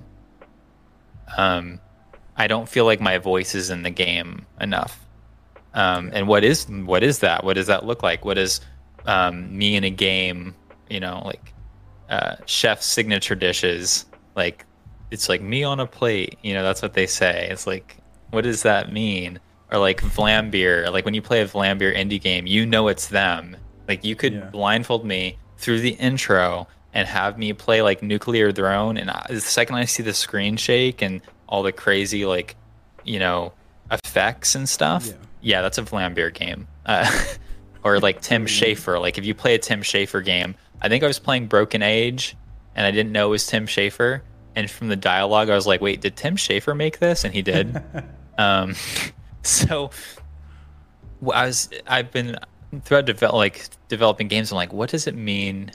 [1.36, 1.80] Um
[2.38, 5.04] i don't feel like my voice is in the game enough.
[5.74, 7.44] Um and what is what is that?
[7.44, 8.24] What does that look like?
[8.24, 8.60] What is
[9.06, 10.54] um me in a game
[10.88, 11.52] you know like
[12.08, 14.64] uh chef's signature dishes like
[15.10, 17.48] it's like me on a plate you know that's what they say.
[17.50, 17.96] It's like
[18.30, 19.40] what does that mean?
[19.70, 23.56] Or like Vlambeer like when you play a Vlambeer indie game you know it's them.
[23.88, 24.50] Like you could Yeah.
[24.50, 29.40] blindfold me through the intro and have me play like nuclear throne and I, the
[29.40, 32.56] second i see the screen shake and all the crazy like
[33.04, 33.52] you know
[33.90, 35.12] effects and stuff Yeah.
[35.40, 37.10] yeah, that's a Vlambeer game uh,
[37.84, 41.06] or like tim schafer like if you play a tim schafer game i think i
[41.06, 42.36] was playing broken age
[42.74, 44.20] and i didn't know it was tim schafer
[44.56, 47.40] and from the dialogue i was like wait did tim schafer make this and he
[47.42, 47.80] did
[48.38, 48.74] um,
[49.42, 49.90] so
[51.20, 52.36] I was I've been
[52.82, 54.52] throughout develop like developing games.
[54.52, 55.72] I'm like, what does it mean?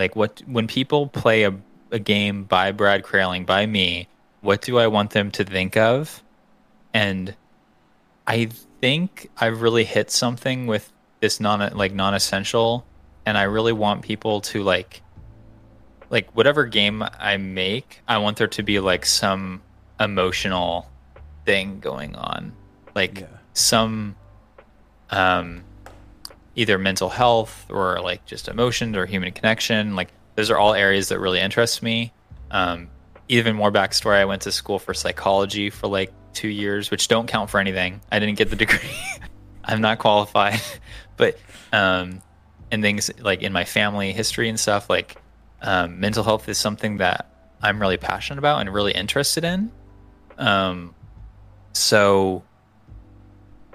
[0.00, 1.54] Like, what when people play a,
[1.92, 4.08] a game by Brad Kraling by me,
[4.44, 6.22] what do I want them to think of?
[6.92, 7.34] And
[8.26, 8.46] I
[8.80, 12.86] think I've really hit something with this non like non-essential
[13.24, 15.00] and I really want people to like
[16.10, 19.62] like whatever game I make, I want there to be like some
[19.98, 20.90] emotional
[21.46, 22.52] thing going on.
[22.94, 23.26] Like Yeah.
[23.54, 24.14] some
[25.10, 25.64] um
[26.54, 29.96] either mental health or like just emotions or human connection.
[29.96, 32.12] Like those are all areas that really interest me.
[32.50, 32.88] Um
[33.28, 37.26] even more backstory, I went to school for psychology for like two years, which don't
[37.26, 38.00] count for anything.
[38.10, 38.78] I didn't get the degree.
[39.64, 40.60] I'm not qualified.
[41.16, 41.38] But
[41.72, 42.22] um
[42.72, 45.16] and things like in my family history and stuff, like
[45.62, 47.30] um, mental health is something that
[47.62, 49.70] I'm really passionate about and really interested in.
[50.36, 50.94] Um,
[51.72, 52.42] so,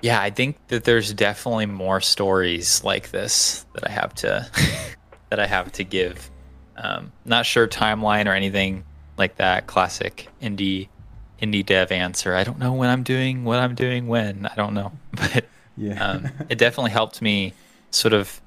[0.02, 4.47] yeah, I think that there's definitely more stories like this that I have to
[5.30, 6.30] that I have to give.
[6.78, 8.84] Um, not sure timeline or anything
[9.20, 9.67] like that.
[9.67, 10.88] Classic indie
[11.41, 12.34] indie dev answer.
[12.36, 14.45] I don't know when I'm doing what I'm doing when.
[14.47, 15.45] I don't know, but
[15.78, 16.03] Yeah.
[16.03, 17.53] um, it definitely helped me
[17.91, 18.41] sort of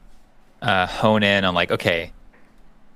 [0.61, 2.13] uh, hone in on like, okay,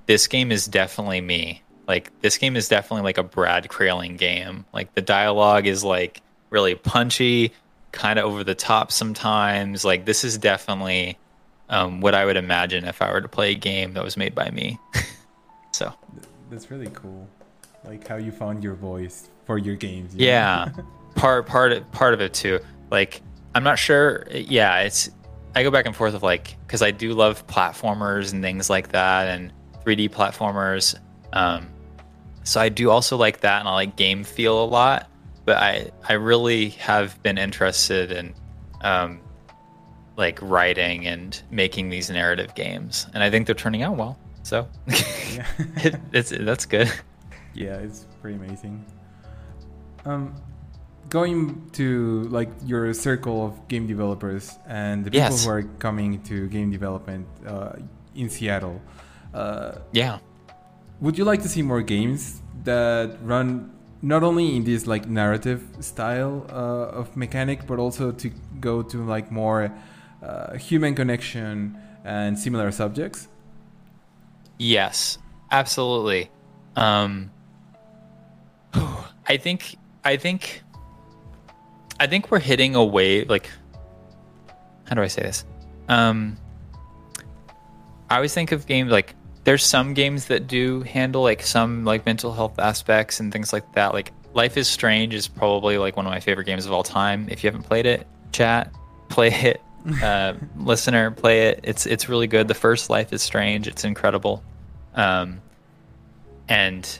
[0.05, 1.61] this game is definitely me.
[1.87, 4.65] Like this game is definitely like a Brad Kraling game.
[4.73, 7.53] Like the dialogue is like really punchy,
[7.91, 9.83] kind of over the top sometimes.
[9.85, 11.17] Like this is definitely
[11.69, 14.35] um, what I would imagine if I were to play a game that was made
[14.35, 14.77] by me.
[15.71, 15.93] so
[16.49, 17.27] That's really cool.
[17.87, 20.13] Like how you found your voice for your games.
[20.13, 20.69] you yeah,
[21.15, 22.59] part part part of it too.
[22.91, 23.21] Like
[23.55, 24.27] I'm not sure.
[24.29, 25.09] Yeah, it's
[25.55, 28.89] I go back and forth of like because I do love platformers and things like
[28.89, 29.53] that and
[29.85, 30.95] 3D platformers.
[31.31, 31.69] Um,
[32.43, 35.09] so I do also like that and I like game feel a lot.
[35.45, 38.33] But I I really have been interested in
[38.81, 39.21] um,
[40.17, 44.19] like writing and making these narrative games, and I think they're turning out well.
[44.43, 46.91] So it, it's that's good.
[47.57, 48.85] Yeah, it's pretty amazing.
[50.05, 50.33] Um,
[51.09, 55.43] going to like your circle of game developers and the people Yes.
[55.45, 57.73] who are coming to game development uh,
[58.15, 58.81] in Seattle.
[59.33, 60.19] Uh, Yeah.
[61.01, 65.61] would you like to see more games that run not only in this like narrative
[65.79, 68.29] style uh, of mechanic but also to
[68.59, 69.71] go to like more
[70.23, 73.27] uh, human connection and similar subjects
[74.59, 75.19] Yes,
[75.51, 76.29] absolutely.
[76.75, 77.29] Um,
[79.27, 80.63] I think I think
[81.99, 83.29] I think we're hitting a wave.
[83.29, 83.49] Like,
[84.85, 85.45] how do I say this?
[85.89, 86.37] Um,
[88.09, 92.05] I always think of games like there's some games that do handle like some like
[92.05, 93.93] mental health aspects and things like that.
[93.93, 97.27] Like Life is Strange is probably like one of my favorite games of all time.
[97.29, 98.73] If you haven't played it, chat,
[99.09, 99.61] play it.
[100.03, 101.61] Uh, listener, play it.
[101.63, 102.47] It's it's really good.
[102.47, 103.67] The first Life is Strange.
[103.67, 104.43] It's incredible.
[104.95, 105.41] Um,
[106.49, 106.99] and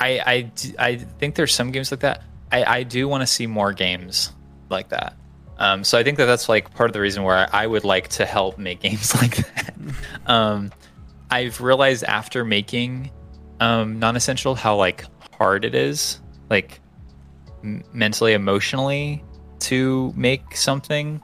[0.00, 2.22] I I I think there's some games like that.
[2.50, 4.32] I I do want to see more games
[4.70, 5.14] like that.
[5.58, 8.08] Um, so I think that that's like part of the reason where I would like
[8.08, 9.74] to help make games like that.
[10.26, 10.72] um,
[11.30, 13.10] I've realized after making
[13.60, 16.80] um, non-essential how like hard it is, like
[17.62, 19.22] m- mentally, emotionally,
[19.60, 21.22] to make something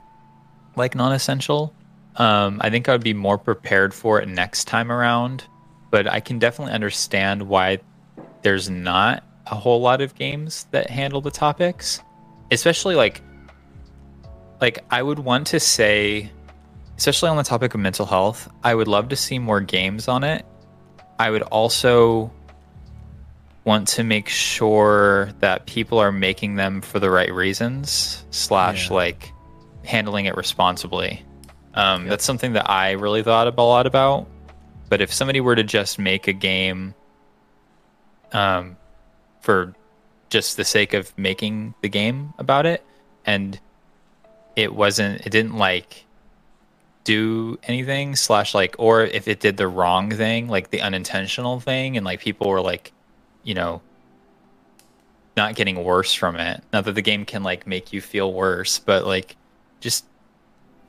[0.75, 1.73] like non-essential.
[2.17, 5.45] Um, I think I would be more prepared for it next time around.
[5.89, 7.79] But I can definitely understand why
[8.47, 12.01] there's not a whole lot of games that handle the topics,
[12.49, 13.21] especially like
[14.61, 16.31] like I would want to say
[16.97, 20.23] especially on the topic of mental health, I would love to see more games on
[20.23, 20.45] it.
[21.19, 22.31] I would also
[23.65, 28.95] want to make sure that people are making them for the right reasons slash Yeah.
[28.95, 29.33] like
[29.83, 31.21] handling it responsibly.
[31.73, 34.25] Um, That's something that I really thought a lot about.
[34.89, 36.95] But if somebody were to just make a game
[38.33, 38.77] um,
[39.41, 39.73] for
[40.29, 42.83] just the sake of making the game about it,
[43.25, 43.59] and
[44.55, 46.05] it wasn't, it didn't like
[47.03, 51.95] do anything slash like, or if it did the wrong thing, like the unintentional thing,
[51.95, 52.91] and like people were like,
[53.43, 53.81] you know,
[55.37, 56.63] not getting worse from it.
[56.73, 59.37] Not that the game can like make you feel worse, but like
[59.79, 60.03] just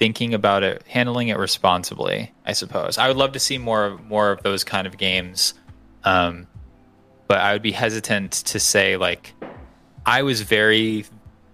[0.00, 2.32] thinking about it, handling it responsibly.
[2.44, 5.54] I suppose I would love to see more more of those kind of games,
[6.02, 6.46] um,
[7.28, 9.36] but I would be hesitant to say like
[10.06, 11.06] I was very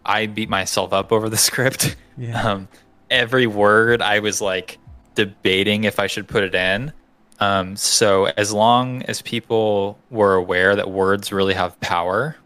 [0.05, 1.97] I beat myself up over the script.
[2.17, 2.45] Yeah.
[2.45, 2.69] Um,
[3.11, 4.81] every word I was like
[5.15, 6.93] debating if I should put it in.
[7.41, 12.37] Um, so as long as people were aware that words really have power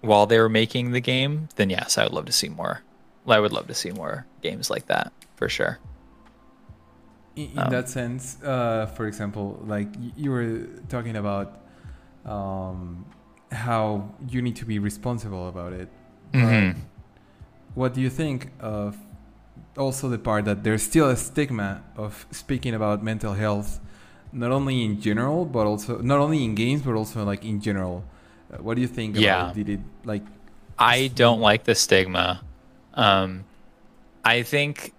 [0.00, 2.82] while they were making the game, then yes, I would love to see more.
[3.26, 5.80] I would love to see more games like that for sure.
[7.36, 11.63] in, in Um, that sense uh, for example like you were talking about
[12.24, 13.04] um,
[13.52, 15.88] how you need to be responsible about it
[16.34, 16.74] Mhm.
[17.74, 18.96] What do you think of
[19.76, 23.80] also the part that there's still a stigma of speaking about mental health,
[24.32, 28.04] not only in general, but also not only in games, but also like in general.
[28.52, 29.16] Uh, what do you think?
[29.16, 29.44] Yeah.
[29.44, 30.22] About, did it like?
[30.78, 32.42] I don't like the stigma.
[32.94, 33.44] Um,
[34.24, 34.92] I think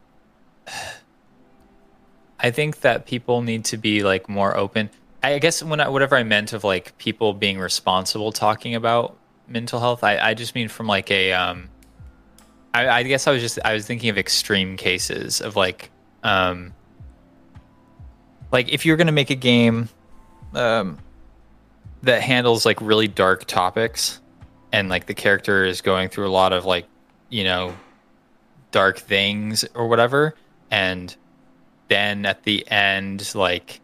[2.40, 4.90] I think that people need to be like more open.
[5.26, 9.18] I guess when I, whatever I meant of like people being responsible talking about
[9.48, 11.70] mental health, I, I just mean from like a um,
[12.74, 15.92] I, I guess I was just I was thinking of extreme cases of like
[16.24, 16.74] um,
[18.52, 19.90] like if you're gonna make a game
[20.54, 21.00] um,
[22.04, 24.22] that handles like really dark topics
[24.72, 26.86] and like the character is going through a lot of like
[27.30, 27.76] you know
[28.72, 30.36] dark things or whatever
[30.70, 31.16] and
[31.88, 33.80] then at the end like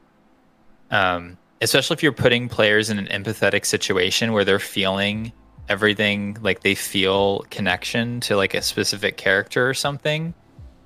[0.92, 5.32] um especially if you're putting players in an empathetic situation where they're feeling
[5.70, 10.34] everything like they feel connection to like a specific character or something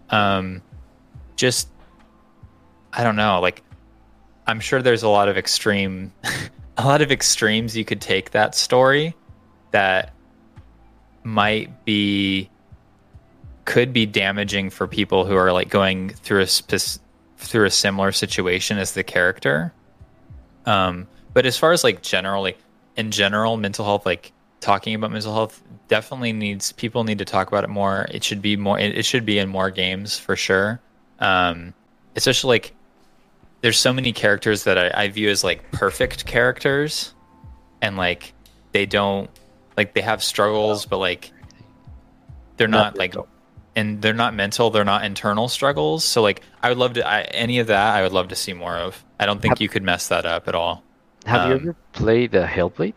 [0.10, 0.62] um
[1.36, 1.70] just
[2.94, 3.64] i don't know like
[4.48, 6.12] i'm sure there's a lot of extreme
[6.78, 9.16] a lot of extremes you could take that story
[9.72, 10.14] that
[11.24, 12.50] might be
[13.66, 17.02] could be damaging for people who are like going through a spec-
[17.38, 19.74] through a similar situation as the character.
[20.66, 22.56] Um, but as far as like generally,
[22.96, 27.48] in general, mental health, like talking about mental health, definitely needs people need to talk
[27.48, 28.08] about it more.
[28.10, 28.80] It should be more.
[28.80, 30.80] It, it should be in more games for sure.
[31.20, 31.74] Um,
[32.16, 32.76] especially like
[33.62, 37.14] there's so many characters that I, I view as like perfect characters,
[37.82, 38.34] and like
[38.72, 39.30] they don't
[39.78, 41.32] like they have struggles, but like
[42.58, 43.16] they're not, Not like.
[43.76, 47.22] And they're not mental they're not internal struggles so like i would love to I,
[47.22, 49.70] any of that i would love to see more of i don't think Have- you
[49.70, 50.84] could mess that up at all
[51.26, 52.94] Have you Um, ever played uh, Hellblade?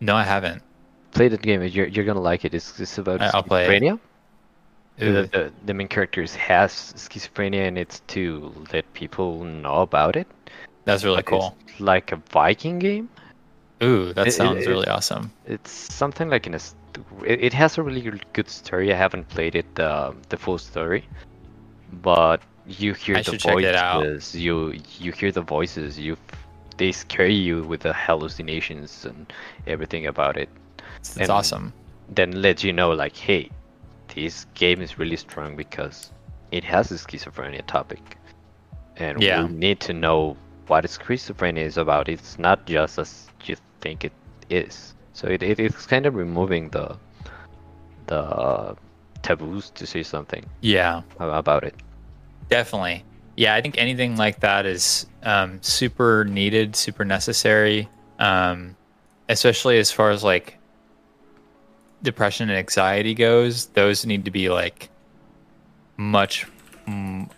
[0.00, 0.62] no i haven't
[1.12, 1.62] Play that game.
[1.62, 2.54] You're you're gonna like it.
[2.54, 3.68] It's it's about I'll play it.
[3.82, 3.98] schizophrenia.
[4.96, 10.26] The, the, the main character has schizophrenia, and it's to let people know about it.
[10.86, 13.10] that's really But cool It's like a Viking game.
[13.82, 16.60] ooh that it- sounds it- really awesome It's something like in a.
[17.24, 18.92] It, it has a really good story.
[18.92, 21.04] I haven't played it uh, the full story,
[22.02, 24.02] but you hear I the should check it out.
[24.02, 24.34] voices.
[24.36, 25.98] You you hear the voices.
[25.98, 26.16] You
[26.76, 29.32] they scare you with the hallucinations and
[29.66, 30.48] everything about it.
[30.98, 31.72] it's, and- it's awesome
[32.08, 33.50] Then let you know like, hey,
[34.14, 36.10] this game is really strong because
[36.50, 38.16] it has a schizophrenia topic,
[38.96, 39.44] and Yeah.
[39.44, 40.36] we need to know
[40.66, 42.08] what schizophrenia is about.
[42.08, 44.12] It's not just as you think it
[44.50, 44.94] is.
[45.12, 46.96] So it, it it's kind of removing the
[48.06, 48.76] the
[49.22, 51.02] taboos to say something yeah.
[51.18, 51.74] about it.
[52.48, 53.04] definitely.
[53.36, 57.88] Yeah i think anything like that is um, super needed super necessary
[58.18, 58.76] um,
[59.28, 60.58] especially as far as like
[62.02, 64.90] depression and anxiety goes those need to be like
[65.96, 66.46] much
[66.86, 67.30] mm,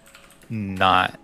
[0.50, 1.18] not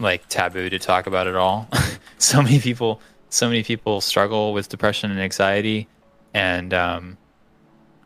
[0.00, 1.68] like taboo to talk about at all.
[2.18, 3.00] So many people
[3.30, 5.88] so many people struggle with depression and anxiety
[6.34, 7.16] and um,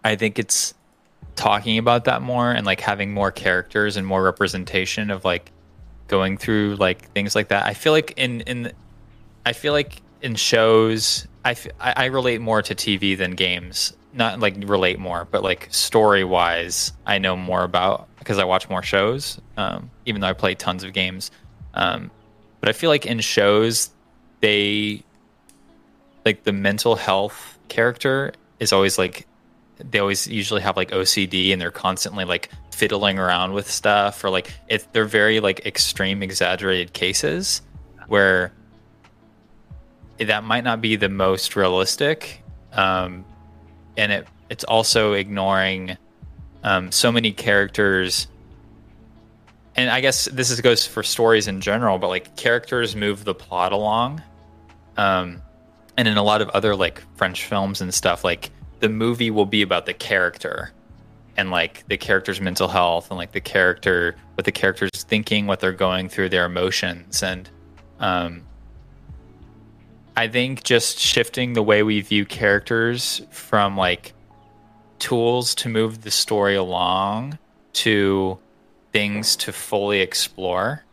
[0.05, 0.75] i think it's
[1.37, 5.51] talking about that more and like having more characters and more representation of like
[6.09, 7.65] going through like things like that.
[7.65, 8.73] I feel like in in
[9.47, 13.95] i feel like in shows I, f- I relate more to tv than games.
[14.13, 18.69] Not like relate more but like story wise i know more about because i watch
[18.69, 21.31] more shows um, even though i play tons of games.
[21.75, 22.11] Um,
[22.61, 23.91] but i feel like in shows
[24.41, 25.03] they
[26.25, 29.27] like the mental health character is always like
[29.79, 34.31] they always usually have like OCD and they're constantly like fiddling around with stuff or
[34.31, 37.63] like it's they're very like extreme exaggerated cases
[38.09, 38.53] where
[40.19, 43.25] that might not be the most realistic um
[43.97, 45.97] and it it's also ignoring
[46.63, 48.29] um so many characters.
[49.77, 53.35] And I guess this is goes for stories in general but like characters move the
[53.35, 54.23] plot along
[54.97, 55.43] um
[55.97, 59.47] and in a lot of other like French films and stuff like the movie will
[59.47, 60.73] be about the character
[61.37, 65.61] and like the character's mental health and like the character what the character's thinking what
[65.61, 67.23] they're going through their emotions.
[67.23, 67.49] And
[68.01, 68.43] um
[70.17, 74.15] i think just shifting the way we view characters from like
[74.99, 77.39] tools to move the story along
[77.73, 78.39] to
[78.93, 80.85] things to fully explore.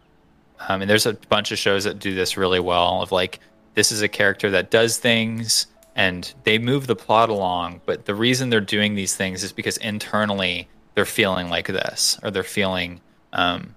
[0.67, 3.39] Um, and there's a bunch of shows that do this really well of like
[3.73, 8.15] this is a character that does things and they move the plot along but the
[8.15, 13.01] reason they're doing these things is because internally they're feeling like this or they're feeling
[13.33, 13.75] um,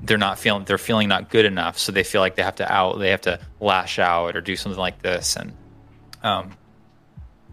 [0.00, 2.72] they're not feeling they're feeling not good enough so they feel like they have to
[2.72, 5.52] out they have to lash out or do something like this and
[6.22, 6.52] um,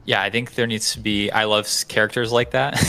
[0.05, 2.81] yeah i think there needs to be i love characters like that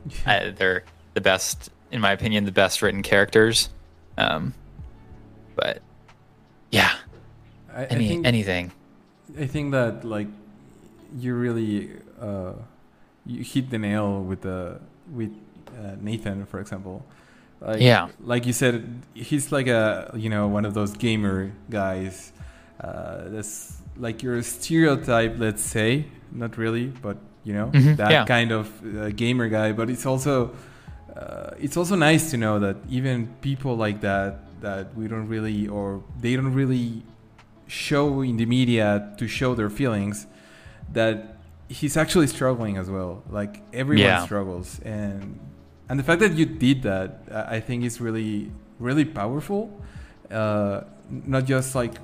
[0.26, 0.84] I, they're
[1.14, 3.68] the best in my opinion, the best written characters.
[4.16, 4.54] Um,
[5.56, 5.82] but
[6.70, 6.92] yeah,
[7.80, 8.72] I, I think, anything.
[9.38, 10.28] I think that like
[11.18, 12.52] you really uh,
[13.26, 14.80] you hit the nail with the
[15.12, 15.30] with
[15.78, 17.04] uh, Nathan, for example.
[17.60, 18.08] Like, Yeah.
[18.24, 22.32] Like you said, he's like a you know one of those gamer guys.
[22.80, 26.06] Uh, that's like your stereotype, let's say.
[26.32, 28.24] Not really, but you know Mhm, that yeah.
[28.24, 28.66] kind of
[28.96, 29.72] uh, gamer guy.
[29.72, 30.52] But it's also
[31.16, 35.68] uh, it's also nice to know that even people like that that we don't really
[35.68, 37.02] or they don't really
[37.70, 38.86] show in the media
[39.18, 40.26] to show their feelings
[40.92, 41.36] that
[41.68, 44.24] he's actually struggling as well like everyone Yeah.
[44.24, 45.38] struggles and
[45.88, 47.10] and the fact that you did that
[47.56, 48.50] I think is really
[48.80, 49.62] really powerful
[50.30, 50.80] uh,
[51.34, 51.94] not just like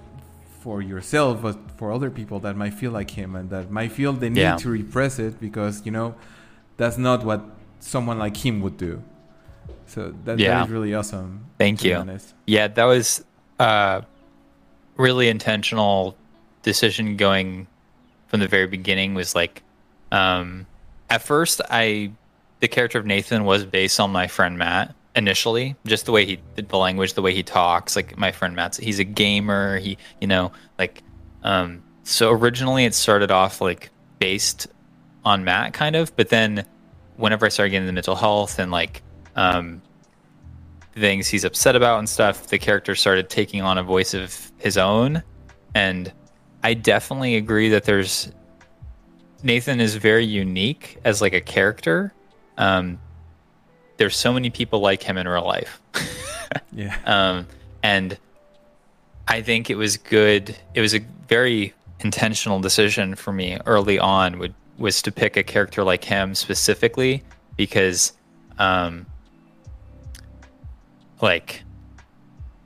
[0.62, 4.12] for yourself but for other people that might feel like him and that might feel
[4.12, 4.56] the need Yeah.
[4.64, 6.14] to repress it because you know
[6.76, 7.40] that's not what
[7.80, 9.02] someone like him would do
[9.86, 10.48] so that, Yeah.
[10.60, 11.94] that is really awesome Thank you.
[11.96, 12.34] honest.
[12.46, 13.24] Yeah, that was
[13.58, 14.02] uh,
[14.96, 16.16] really intentional
[16.62, 17.66] decision going
[18.28, 19.14] from the very beginning.
[19.14, 19.62] Was like,
[20.12, 20.66] um,
[21.10, 22.12] at first, I
[22.60, 26.38] the character of Nathan was based on my friend Matt initially, just the way he
[26.54, 27.96] did the language, the way he talks.
[27.96, 29.78] Like my friend Matt's, he's a gamer.
[29.78, 31.02] He, you know, like,
[31.42, 34.68] um, so originally it started off like based
[35.24, 36.64] on Matt, kind of, but then
[37.16, 39.02] whenever I started getting into mental health and like,
[39.34, 39.82] um,
[40.96, 44.78] things he's upset about and stuff, the character started taking on a voice of his
[44.78, 45.22] own.
[45.74, 46.12] And
[46.62, 48.32] I definitely agree that there's
[49.42, 52.12] Nathan is very unique as like a character.
[52.56, 52.98] Um,
[53.98, 55.80] there's so many people like him in real life.
[56.72, 57.46] yeah Um,
[57.82, 58.18] and
[59.28, 60.56] I think it was good.
[60.74, 64.38] It was a very intentional decision for me early on.
[64.38, 67.22] Would was to pick a character like him specifically
[67.56, 68.12] because,
[68.58, 69.06] um,
[71.20, 71.62] like,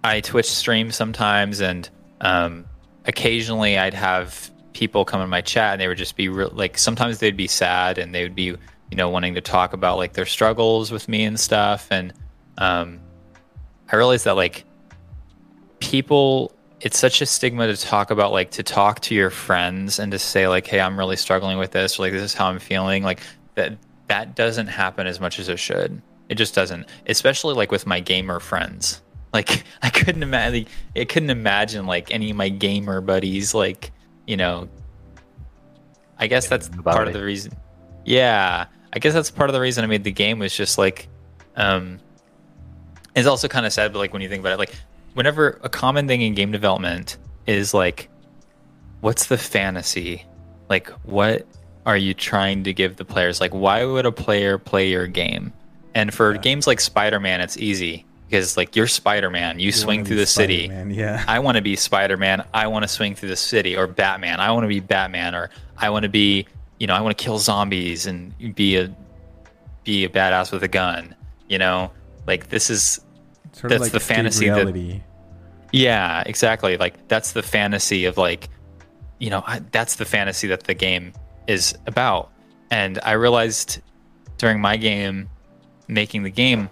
[0.02, 1.88] I Twitch stream sometimes, and
[2.20, 2.64] um,
[3.04, 6.50] occasionally I'd have people come in my chat, and they would just be real.
[6.52, 9.98] Like sometimes they'd be sad, and they would be, you know, wanting to talk about
[9.98, 12.12] like their struggles with me and stuff, and
[12.58, 13.00] um,
[13.90, 14.64] I realized that like
[15.80, 20.12] people it's such a stigma to talk about like to talk to your friends and
[20.12, 22.58] to say like hey i'm really struggling with this or like this is how i'm
[22.58, 23.20] feeling like
[23.54, 23.76] that
[24.06, 26.00] that doesn't happen as much as it should
[26.30, 29.02] it just doesn't especially like with my gamer friends.
[29.32, 30.66] Like i couldn't imagine
[30.96, 33.92] i couldn't imagine like any of my gamer buddies like
[34.26, 34.68] you know.
[36.18, 37.52] I guess that's part of the reason
[38.04, 41.08] yeah i guess that's part of the reason i made the game was just like
[41.56, 41.98] um
[43.14, 44.74] it's also kind of sad but like when you think about it like
[45.14, 47.16] whenever a common thing in game development
[47.46, 48.08] is like
[49.00, 50.24] what's the fantasy?
[50.68, 51.46] Like what
[51.86, 53.40] are you trying to give the players?
[53.40, 55.52] Like why would a player play your game
[55.94, 56.40] and for Yeah.
[56.40, 60.90] games like spider-man it's easy because like you're spider-man you, swing through the city Spider-Man,
[60.94, 62.44] yeah I want to be Spider Man.
[62.54, 64.38] I want to swing through the city, or Batman.
[64.40, 66.46] I want to be Batman, or I want to be,
[66.78, 68.94] you know, I want to kill zombies and be a
[69.84, 71.14] be a badass with a gun.
[71.48, 71.90] You know,
[72.26, 73.00] like this is
[73.52, 75.02] Sort That's like the fantasy that- reality.
[75.72, 76.76] yeah, exactly.
[76.76, 78.48] Like that's the fantasy of like,
[79.18, 81.12] you know, I, that's the fantasy that the game
[81.48, 82.30] is about.
[82.70, 83.80] And I realized
[84.38, 85.28] during my game,
[85.90, 86.70] making the game,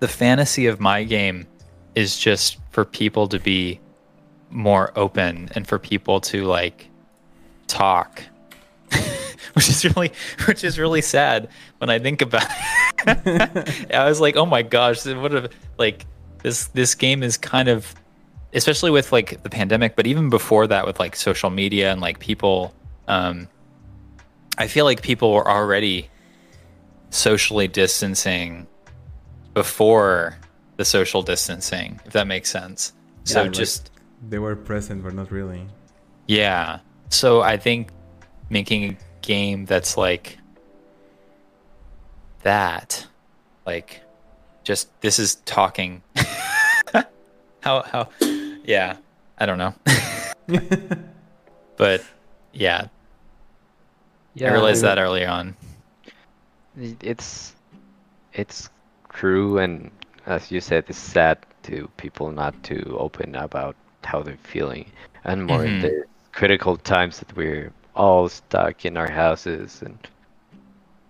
[0.00, 1.46] the fantasy of my game
[1.94, 3.80] is just for people to be
[4.50, 6.88] more open and for people to like
[7.66, 8.22] talk.
[9.54, 10.12] which is really
[10.46, 11.48] which is really sad
[11.78, 12.44] when I think about
[13.06, 13.90] it.
[13.94, 16.06] I was like, oh my gosh, what a like
[16.42, 17.94] this this game is kind of
[18.52, 22.18] especially with like the pandemic, but even before that with like social media and like
[22.18, 22.74] people
[23.08, 23.48] um
[24.58, 26.08] I feel like people were already
[27.10, 28.66] socially distancing
[29.54, 30.36] before
[30.76, 32.92] the social distancing, if that makes sense.
[33.24, 33.90] So Yeah, like- just
[34.28, 35.66] They were present, but not really.
[36.26, 36.80] yeah.
[37.08, 37.90] So I think
[38.50, 40.38] making a game that's like
[42.42, 43.06] that,
[43.64, 44.00] like
[44.64, 46.02] just this is talking.
[47.60, 48.08] how how
[48.64, 48.96] yeah,
[49.38, 49.74] I don't know.
[51.76, 52.02] but
[52.52, 52.88] yeah,
[54.40, 55.56] I realized I that early on.
[56.76, 57.54] It's
[58.32, 58.68] it's
[59.12, 59.90] true, and
[60.26, 64.92] as you said, it's sad to people not to open about how they're feeling,
[65.24, 65.78] and more in Mhm.
[65.78, 69.98] the critical times that we're all stuck in our houses and.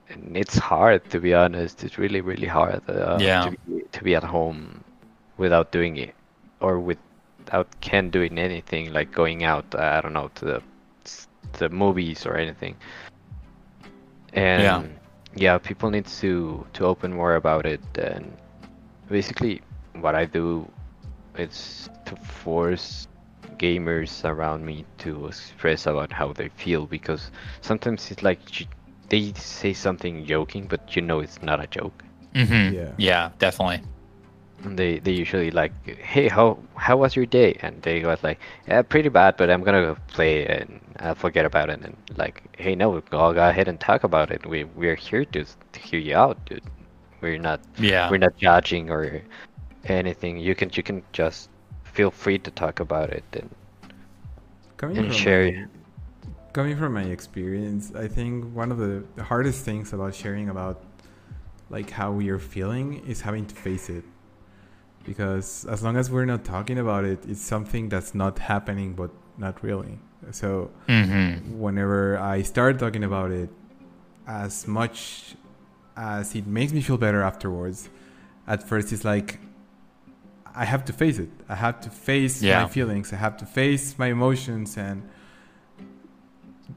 [0.09, 1.85] And it's hard to be honest.
[1.85, 3.41] It's really, really hard uh, Yeah.
[3.41, 4.85] to, be, to be at home
[5.37, 6.15] without doing it,
[6.61, 9.75] or without Ken doing anything like going out.
[9.75, 10.63] Uh, I don't know to the
[11.53, 12.77] to the movies or anything.
[14.33, 14.96] And Yeah.
[15.37, 18.37] Yeah, people need to to open more about it and
[19.09, 19.63] basically
[20.01, 20.69] what I do
[21.39, 23.09] is to force
[23.59, 27.31] gamers around me to express about how they feel because
[27.63, 28.41] sometimes it's like
[29.09, 32.05] they say something joking, but you know it's not a joke.
[32.35, 32.93] hmm Yeah.
[32.99, 33.83] Yeah, definitely.
[34.65, 37.57] And they they usually like, hey, how how was your day?
[37.61, 41.45] And they go like, yeah, pretty bad, but I'm gonna go play and I'll forget
[41.45, 41.81] about it.
[41.83, 44.47] And like, hey, no, go go ahead and talk about it.
[44.47, 46.63] We we're here to to hear you out, dude.
[47.21, 48.11] We're not Yeah.
[48.11, 49.23] we're not judging or
[49.85, 50.39] anything.
[50.39, 51.49] You can you can just
[51.85, 53.51] feel free to talk about it and
[54.77, 55.53] Coming and from share.
[55.53, 55.67] my-
[56.53, 60.83] coming from my experience, I think one of the, the hardest things about sharing about
[61.71, 64.05] like how we are feeling is having to face it.
[65.05, 69.11] Because as long as we're not talking about it, it's something that's not happening but
[69.39, 69.99] not really.
[70.33, 73.51] So hmm whenever I start talking about it,
[74.27, 75.35] as much
[75.97, 77.89] as it makes me feel better afterwards,
[78.47, 79.39] at first it's like
[80.55, 81.29] I have to face it.
[81.49, 82.63] I have to face Yeah.
[82.63, 83.13] my feelings.
[83.13, 85.03] I have to face my emotions, and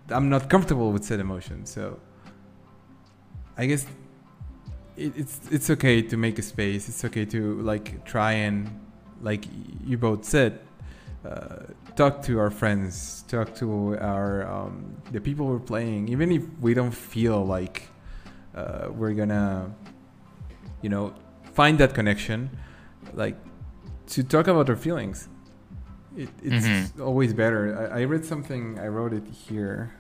[0.09, 1.69] I'm not comfortable with said emotions.
[1.71, 1.99] So
[3.57, 3.85] I guess
[4.97, 6.89] it, it's it's okay to make a space.
[6.89, 8.69] It's okay to like try and
[9.21, 9.45] like
[9.85, 10.59] you both said,
[11.25, 11.63] uh,
[11.99, 13.67] talk to our friends, talk to
[13.99, 14.73] our um,
[15.11, 17.77] the people we're playing, even if we don't feel like
[18.55, 19.69] uh, we're gonna,
[20.81, 21.13] you know,
[21.59, 22.49] find that connection,
[23.13, 23.35] like
[24.13, 25.27] to talk about our feelings.
[26.15, 27.61] It, it's always better.
[27.93, 28.79] I, I read something.
[28.79, 29.91] I wrote it here.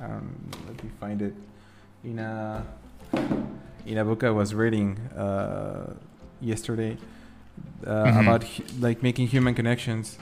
[0.00, 0.24] Um,
[0.66, 1.34] let me find it.
[2.04, 2.64] In a
[3.86, 5.92] in a book I was reading uh,
[6.40, 6.96] yesterday
[7.86, 8.20] uh, Mhm.
[8.22, 8.42] about
[8.80, 10.18] like making human connections.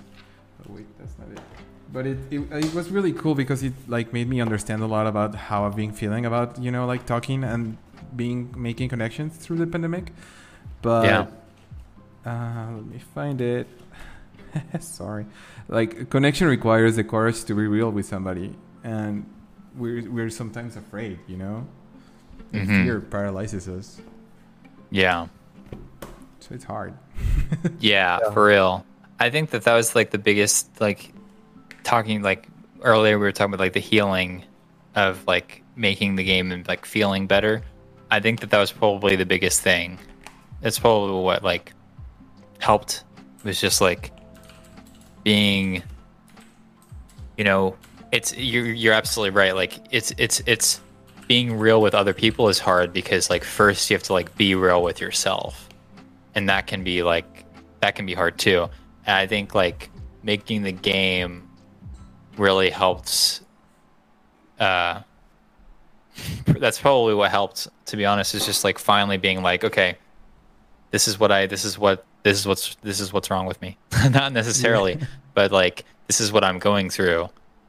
[0.74, 1.40] Wait, that's not it.
[1.92, 5.06] But it, it it was really cool because it like made me understand a lot
[5.06, 7.76] about how I've been feeling about you know like talking and
[8.14, 10.12] being making connections through the pandemic.
[10.82, 11.26] But Yeah.
[12.24, 13.66] uh, let me find it.
[14.80, 15.26] Sorry,
[15.68, 18.54] like connection requires the courage to be real with somebody,
[18.84, 19.26] and
[19.76, 21.66] we're we're sometimes afraid, you know.
[22.52, 22.84] And Mhm.
[22.84, 24.00] Fear paralyzes us,
[24.90, 25.26] Yeah.
[26.40, 26.94] so it's hard.
[27.78, 28.18] yeah.
[28.18, 28.30] Yeah.
[28.32, 28.84] For real.
[29.20, 31.12] I think that that was like the biggest, like,
[31.84, 32.48] talking, like,
[32.82, 34.44] earlier we were talking about, like, the healing
[34.94, 37.62] of, like, making the game and, like, feeling better.
[38.10, 39.98] I think that that was probably the biggest thing.
[40.62, 41.74] It's probably what, like,
[42.58, 43.04] helped
[43.44, 44.10] was just, like,
[45.22, 45.82] being,
[47.36, 47.76] you know,
[48.12, 49.54] it's, you're, you're absolutely right.
[49.54, 50.80] Like, it's, it's, it's,
[51.30, 54.56] being real with other people is hard because like first you have to like be
[54.56, 55.68] real with yourself
[56.34, 57.44] and that can be like
[57.78, 58.68] that can be hard too
[59.06, 59.90] and i think like
[60.22, 61.48] making the game
[62.36, 63.40] really helps
[64.58, 65.00] uh
[66.46, 69.96] that's probably what helped to be honest is just like finally being like okay
[70.90, 73.60] this is what i this is what this is what's this is what's wrong with
[73.62, 73.78] me.
[74.10, 74.98] Not necessarily
[75.34, 77.28] but like this is what i'm going through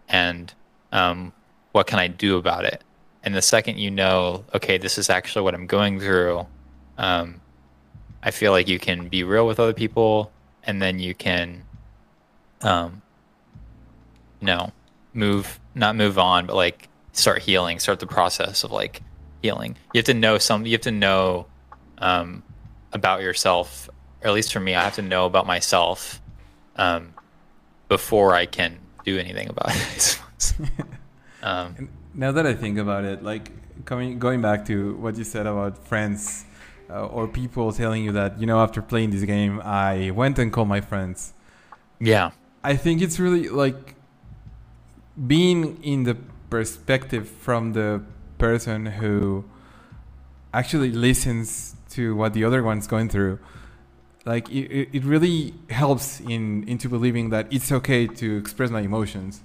[0.09, 0.53] and
[0.91, 1.31] um
[1.71, 2.83] what can i do about it?
[3.23, 6.45] And the second you know okay this is actually what i'm going through
[6.97, 7.39] um
[8.23, 10.31] i feel like you can be real with other people
[10.63, 11.63] and then you can
[12.61, 13.01] um
[14.39, 14.71] you know
[15.13, 19.01] move not move on but like start healing start the process of like
[19.41, 19.75] healing.
[19.93, 21.47] You have to know some you have to know
[21.97, 22.43] um
[22.93, 23.89] about yourself
[24.21, 26.21] or at least for me i have to know about myself
[26.75, 27.13] um
[27.87, 30.19] before i can do anything about it.
[31.43, 33.51] Um now that I think about it, like
[33.85, 36.45] coming going back to what you said about friends
[36.91, 40.51] uh, or people telling you that you know after playing this game, I went and
[40.51, 41.33] called my friends.
[41.99, 42.31] yeah
[42.63, 43.95] I think it's really like
[45.27, 46.15] being in the
[46.49, 48.03] perspective from the
[48.37, 49.45] person who
[50.53, 53.39] actually listens to what the other one's going through.
[54.25, 58.81] Like it, it- it really helps in into believing that it's okay to express my
[58.81, 59.41] emotions.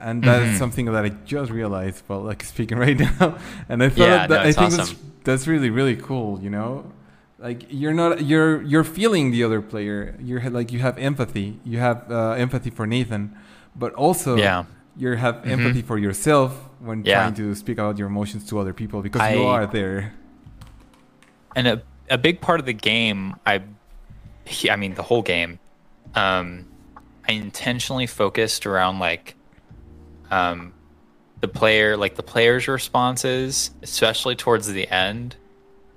[0.00, 0.58] And that's Mhm.
[0.58, 3.38] something that I just realized while like speaking right now.
[3.68, 4.78] And I thought Yeah, that, no, I think awesome.
[4.78, 6.84] that's that's really really cool, you know?
[7.38, 10.16] Like you're not you're you're feeling the other player.
[10.20, 11.48] You're like you have empathy.
[11.64, 13.22] You have uh, empathy for Nathan,
[13.76, 14.64] but also yeah
[14.98, 15.50] you have Mhm.
[15.56, 17.14] empathy for yourself when Yeah.
[17.20, 20.12] trying to speak out your emotions to other people because you are there.
[21.54, 23.60] and a, a big part of the game i
[24.70, 25.58] i mean the whole game
[26.14, 26.66] um
[27.28, 29.34] i intentionally focused around like
[30.30, 30.72] um
[31.40, 35.36] the player like the player's responses especially towards the end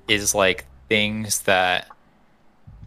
[0.08, 1.88] is like things that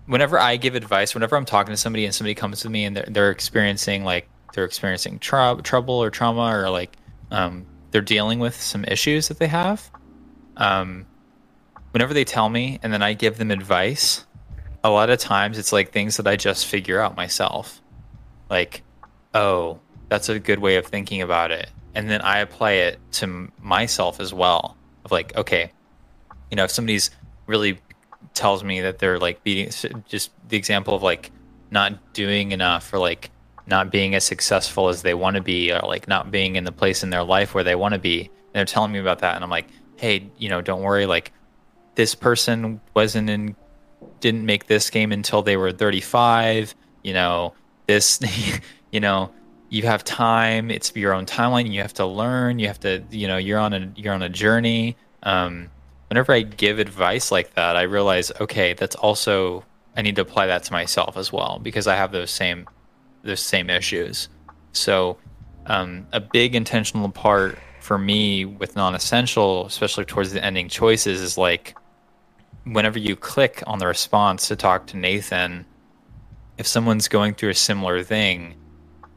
[0.07, 2.97] whenever i give advice whenever i'm talking to somebody and somebody comes to me and
[2.97, 6.97] they're, they're experiencing like they're experiencing trou trouble or trauma or like
[7.30, 9.90] um, they're dealing with some issues that they have
[10.57, 11.07] um,
[11.93, 14.26] whenever they tell me and then I give them advice,
[14.84, 17.80] a lot of times it's like things that I just figure out myself.
[18.51, 18.82] Like,
[19.34, 19.80] oh,
[20.13, 21.71] that's a good way of thinking about it.
[21.95, 24.77] And then I apply it to myself as well.
[25.07, 25.73] Of like, okay,
[26.51, 27.11] you know, if somebody's
[27.47, 27.79] really
[28.35, 29.71] tells me that they're like beating,
[30.07, 31.31] just the example of like
[31.71, 33.31] not doing enough or like
[33.67, 36.73] not being as successful as they want to be or like not being in the
[36.73, 38.21] place in their life where they want to be.
[38.21, 39.35] And they're telling me about that.
[39.37, 41.07] And I'm like, hey, you know, don't worry.
[41.07, 41.33] Like,
[41.95, 43.57] this person wasn't in
[44.21, 47.55] didn't make this game until they were 35 you know
[47.87, 48.21] this
[48.93, 49.33] you know
[49.73, 53.27] you have time it's your own timeline you have to learn you have to you
[53.27, 54.97] know you're on a you're on a journey.
[55.23, 55.70] Um
[56.09, 59.64] whenever i give advice like that i realize okay that's also
[59.97, 62.66] i need to apply that to myself as well because i have those same
[63.23, 64.29] those same issues.
[64.73, 65.16] So
[65.66, 71.37] um, a big intentional part for me with non-essential especially towards the ending choices is
[71.37, 71.77] like
[72.64, 75.64] whenever you click on the response to talk to Nathan,
[76.59, 78.55] if someone's going through a similar thing,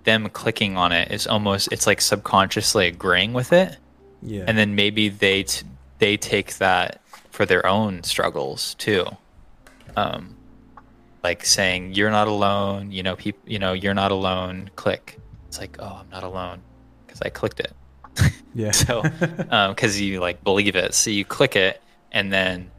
[0.05, 3.77] them clicking on it is almost it's like subconsciously agreeing with it,
[4.21, 4.45] Yeah.
[4.47, 5.65] and then maybe they t-
[5.99, 7.01] they take that
[7.31, 9.05] for their own struggles too.
[9.97, 10.35] Um,
[11.23, 14.69] like saying you're not alone, you know, people, you know, you're not alone.
[14.75, 15.19] Click.
[15.47, 16.61] It's like, oh, I'm not alone
[17.05, 17.73] because I clicked it.
[18.55, 18.71] yeah.
[18.71, 19.01] So,
[19.49, 21.81] um because you like believe it, so you click it,
[22.11, 22.71] and then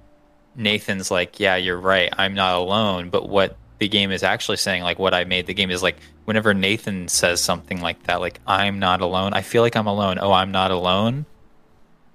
[0.55, 2.11] Nathan's like, "Yeah, you're right.
[2.16, 5.55] I'm not alone." But what the game is actually saying, like what I made the
[5.55, 9.62] game is like, whenever Nathan says something like that, like "I'm not alone," I feel
[9.62, 10.18] like I'm alone.
[10.20, 11.27] Oh, I'm not alone.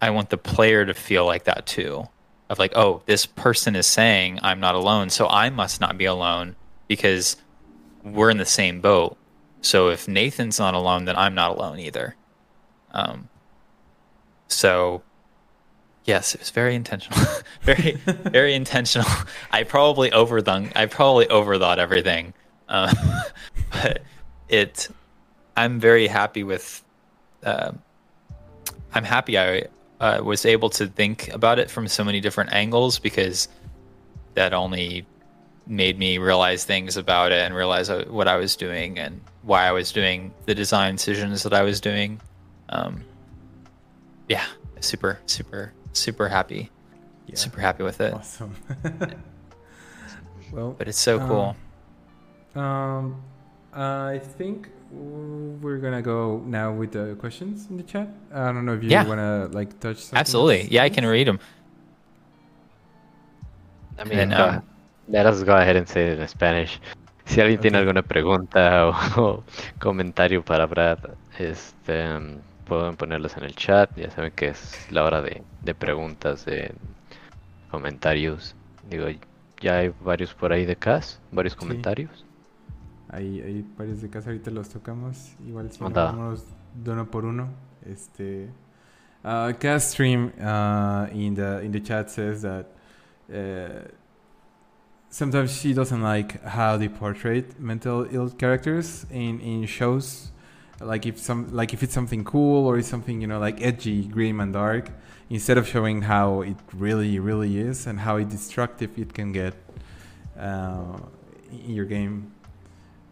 [0.02, 2.08] I want the player to feel like that too,
[2.50, 6.06] of like, oh, this person is saying I'm not alone, so I must not be
[6.06, 6.56] alone
[6.88, 7.38] because
[8.04, 9.18] we're in the same boat.
[9.62, 12.16] So if Nathan's not alone, then I'm not alone either.
[12.94, 13.30] Um,
[14.48, 15.04] so
[16.06, 17.20] yes, it was very intentional,
[17.62, 19.10] very very intentional.
[19.52, 20.72] I probably overdone.
[20.76, 22.34] I probably overthought everything,
[22.70, 22.94] um,
[23.72, 24.02] but
[24.50, 24.90] it.
[25.58, 26.84] I'm very happy with.
[27.44, 27.74] Uh,
[28.94, 29.68] I'm happy I
[30.00, 33.48] uh, was able to think about it from so many different angles because
[34.34, 35.06] that only
[35.68, 39.66] made me realize things about it and realize uh, what I was doing and why
[39.66, 42.20] I was doing the design decisions that I was doing.
[42.70, 43.04] Um,
[44.28, 44.46] yeah,
[44.80, 46.70] super, super, super happy,
[47.28, 47.36] Yeah.
[47.36, 48.14] super happy with it.
[48.14, 48.56] Awesome.
[50.52, 51.56] well, But it's so cool.
[52.56, 53.22] Um,
[53.74, 58.10] I think we're gonna go now with the questions in the chat.
[58.34, 59.08] I don't know if you Yeah.
[59.08, 59.98] wanna like touch.
[59.98, 60.72] something Absolutely, else?
[60.72, 61.40] yeah, I can read them.
[63.98, 64.64] I mean, And, go- um,
[65.08, 66.80] let us go ahead and say it in Spanish.
[67.26, 69.44] Si alguien tiene alguna pregunta o, o
[69.80, 71.00] comentario para Brad,
[71.40, 73.96] este, mm, pueden ponerlos en el chat.
[73.98, 76.74] Ya saben que es la hora de, de preguntas, de
[77.70, 78.56] comentarios.
[78.90, 79.06] Digo,
[79.62, 81.60] ya hay varios por ahí de Cas, varios Sí.
[81.60, 82.26] comentarios.
[83.10, 85.36] Hay, hay varios de casa, ahorita los tocamos.
[85.46, 86.06] Igual si Anda.
[86.06, 87.50] vamos de uno por uno.
[87.86, 88.50] Este,
[89.24, 92.68] uh, Cast Stream uh, in the in the chat says that
[93.30, 93.88] uh,
[95.10, 100.32] sometimes she doesn't like how they portray mental ill characters in in shows.
[100.84, 104.04] Like if some like if it's something cool or it's something you know like edgy,
[104.06, 104.90] grim and dark,
[105.30, 109.54] instead of showing how it really really is and how destructive it can get
[110.40, 110.98] uh,
[111.52, 112.32] in your game.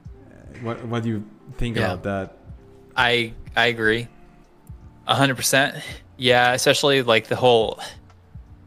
[0.10, 1.24] Uh, What what do you
[1.58, 1.94] think Yeah.
[1.94, 2.38] about that?
[2.96, 4.08] I I agree,
[5.08, 5.76] a hundred percent.
[6.18, 7.80] Yeah, especially like the whole,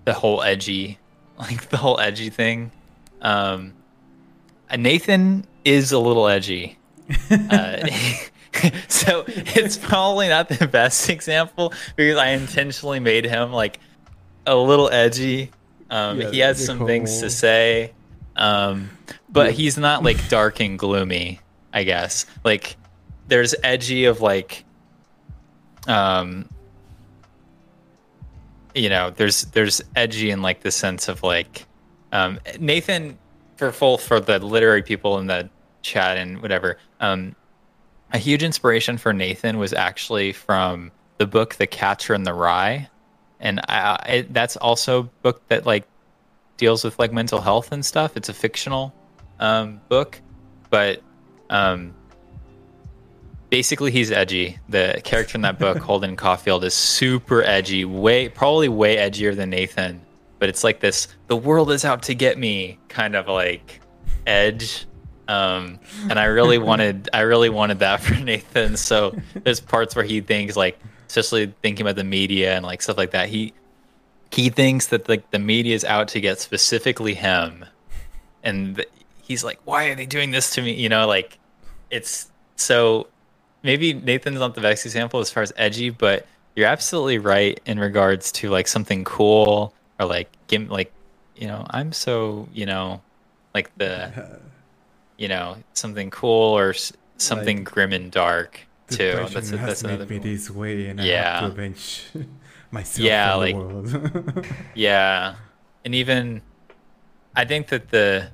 [0.04, 0.98] the whole edgy,
[1.38, 2.70] like the whole edgy thing.
[3.20, 3.74] Um,
[4.74, 6.78] Nathan is a little edgy.
[7.30, 7.76] uh,
[8.88, 13.80] so it's probably not the best example because I intentionally made him like
[14.46, 15.50] a little edgy.
[15.90, 17.92] Um, Yeah, he has some things to say,
[18.36, 18.90] um,
[19.30, 19.52] but Yeah.
[19.52, 21.40] he's not like dark and gloomy.
[21.72, 22.76] I guess like
[23.28, 24.64] there's edgy of like,
[25.86, 26.48] um,
[28.74, 31.66] you know, there's there's edgy in like the sense of like,
[32.12, 33.18] um, Nathan
[33.56, 35.48] for full for the literary people in the
[35.82, 36.78] chat and whatever.
[37.00, 37.34] Um,
[38.12, 42.88] a huge inspiration for Nathan was actually from the book The Catcher in the Rye,
[43.40, 45.86] and I, I, that's also a book that like
[46.56, 48.16] deals with like mental health and stuff.
[48.16, 48.94] It's a fictional
[49.40, 50.20] um, book,
[50.70, 51.02] but
[51.50, 51.94] um,
[53.50, 54.58] basically he's edgy.
[54.68, 59.50] The character in that book, Holden Caulfield, is super edgy, way probably way edgier than
[59.50, 60.00] Nathan.
[60.38, 63.80] But it's like this: the world is out to get me, kind of like
[64.26, 64.86] edge.
[65.28, 65.78] Um,
[66.10, 68.76] and I really wanted, I really wanted that for Nathan.
[68.76, 72.96] So there's parts where he thinks like, especially thinking about the media and like stuff
[72.96, 73.28] like that.
[73.28, 73.52] He
[74.30, 77.66] he thinks that like the media is out to get specifically him
[78.42, 78.88] and th-
[79.22, 81.38] he's like, "Why are they doing this to me?" You know, like
[81.90, 83.08] it's so
[83.62, 87.78] maybe Nathan's not the best example as far as edgy, but you're absolutely right in
[87.78, 90.92] regards to like something cool or like give like
[91.36, 93.00] you know I'm so you know
[93.54, 94.40] like the
[95.22, 99.12] you know something cool or s- something Like, grim and dark too.
[99.14, 101.40] That's has that's made another me this way, and I Yeah.
[101.40, 101.84] have to avenge
[102.70, 104.46] myself Yeah, like-.
[104.74, 105.36] Yeah,
[105.84, 106.42] and even
[107.36, 108.28] I think that the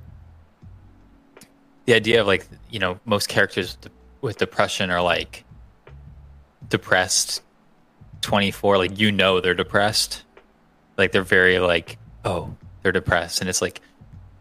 [1.85, 5.45] the idea of like you know most characters with- with depression are like
[6.67, 7.41] depressed
[8.21, 10.23] 24 like you know they're depressed
[10.97, 13.79] like they're very like oh they're depressed and it's like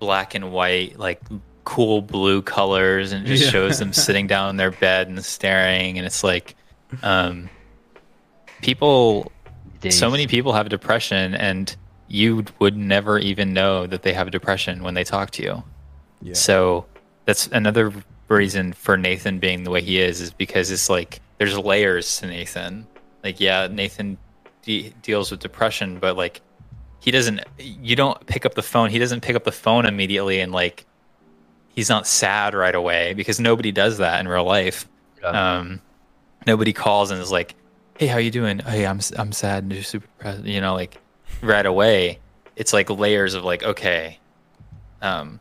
[0.01, 1.21] black and white like
[1.69, 3.51] cool blue colors and it just Yeah.
[3.51, 5.99] shows them sitting down in their bed and staring.
[5.99, 6.57] And it's like
[7.03, 7.51] um
[8.63, 9.31] people
[9.91, 11.77] so many people have depression and
[12.09, 15.63] you would never even know that they have depression when they talk to you.
[16.23, 16.33] Yeah.
[16.35, 16.87] so
[17.27, 17.93] that's another
[18.29, 22.27] reason for nathan being the way he is is because it's like there's layers to
[22.27, 22.87] nathan.
[23.23, 24.17] Like yeah nathan
[24.63, 26.41] de- deals with depression but like
[27.01, 28.89] he doesn't you don't pick up the phone.
[28.91, 30.85] He doesn't pick up the phone immediately and like
[31.79, 34.89] he's not sad right away because nobody does that in real life
[35.23, 35.59] Yeah.
[35.59, 35.81] um,
[36.45, 37.55] nobody calls and is like,
[37.97, 38.59] "Hey, how you doing?
[38.59, 40.99] Hey, I'm I'm sad and just super depressed." You know, like
[41.41, 42.19] right away.
[42.57, 44.19] It's like layers of like, okay,
[45.03, 45.39] um,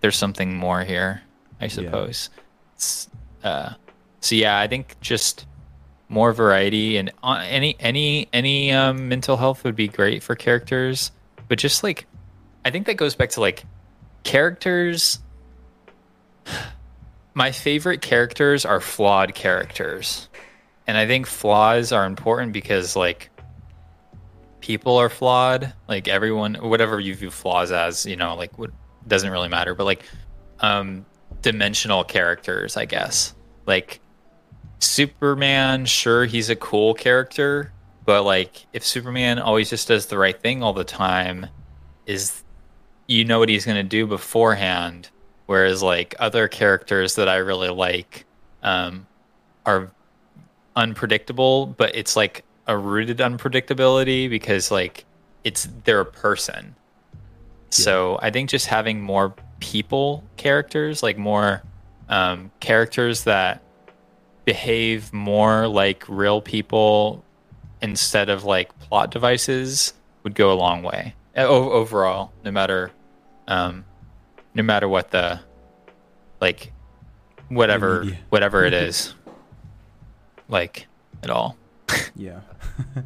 [0.00, 1.22] there's something more here,
[1.60, 2.30] I suppose.
[2.74, 3.08] It's,
[3.44, 3.74] uh,
[4.20, 5.46] so yeah, I think just
[6.08, 11.12] more variety and uh, any any any um, mental health would be great for characters,
[11.46, 12.06] but just like,
[12.64, 13.62] I think that goes back to like
[14.24, 15.20] characters
[17.34, 20.28] my favorite characters are flawed characters.
[20.86, 23.30] And I think flaws are important because like
[24.60, 25.72] people are flawed.
[25.88, 28.70] Like everyone whatever you view flaws as, you know, like what
[29.06, 30.02] doesn't really matter, but like
[30.60, 31.06] um
[31.42, 33.34] dimensional characters, I guess.
[33.66, 34.00] Like
[34.80, 37.72] Superman, sure he's a cool character,
[38.04, 41.46] but like if Superman always just does the right thing all the time,
[42.06, 42.42] is
[43.06, 45.10] you know what he's going to do beforehand
[45.50, 48.24] whereas like other characters that i really like
[48.62, 49.04] um,
[49.66, 49.90] are
[50.76, 55.04] unpredictable but it's like a rooted unpredictability because like
[55.42, 56.76] it's they're a person
[57.70, 61.64] so i think just having more people characters like more
[62.08, 63.60] um, characters that
[64.44, 67.24] behave more like real people
[67.82, 72.92] instead of like plot devices would go a long way o- overall no matter
[73.48, 73.84] um
[74.54, 75.40] no matter what the
[76.40, 76.72] like
[77.48, 78.18] whatever media.
[78.30, 79.14] whatever it is
[80.48, 80.86] like
[81.22, 81.56] at all
[82.16, 82.40] yeah.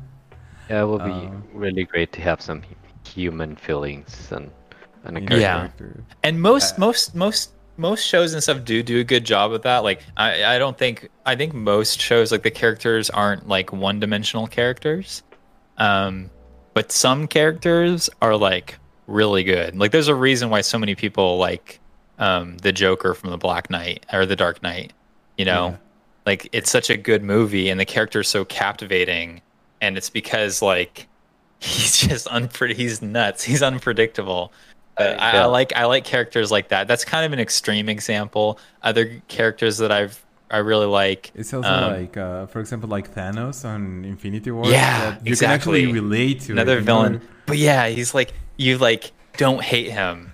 [0.70, 2.62] Yeah, it will be Um, really great to have some
[3.06, 4.50] human feelings and
[5.04, 5.92] and a character.
[5.96, 6.14] Yeah.
[6.22, 9.62] and most Uh, most most most shows and stuff do do a good job with
[9.64, 13.72] that like i i don't think i think most shows like the characters aren't like
[13.74, 15.22] one dimensional characters
[15.76, 16.30] um
[16.72, 21.36] but some characters are like really good like there's a reason why so many people
[21.38, 21.80] like
[22.18, 24.92] um the joker from the black knight or the dark knight
[25.36, 25.76] you know Yeah.
[26.26, 29.42] like it's such a good movie and the character is so captivating
[29.80, 31.06] and it's because like
[31.60, 34.52] he's just unpre- he's nuts he's unpredictable
[34.96, 35.44] but I, I Yeah.
[35.46, 36.86] like I like characters like that.
[36.86, 38.60] That's kind of an extreme example.
[38.80, 41.32] Other characters that I've I really like.
[41.34, 44.66] It's also Um, like, uh, for example, like Thanos on Infinity War.
[44.68, 46.50] Yeah, you can actually relate to.
[46.50, 46.84] it, another you know?
[46.84, 47.20] villain.
[47.46, 50.32] But yeah, he's like you like don't hate him.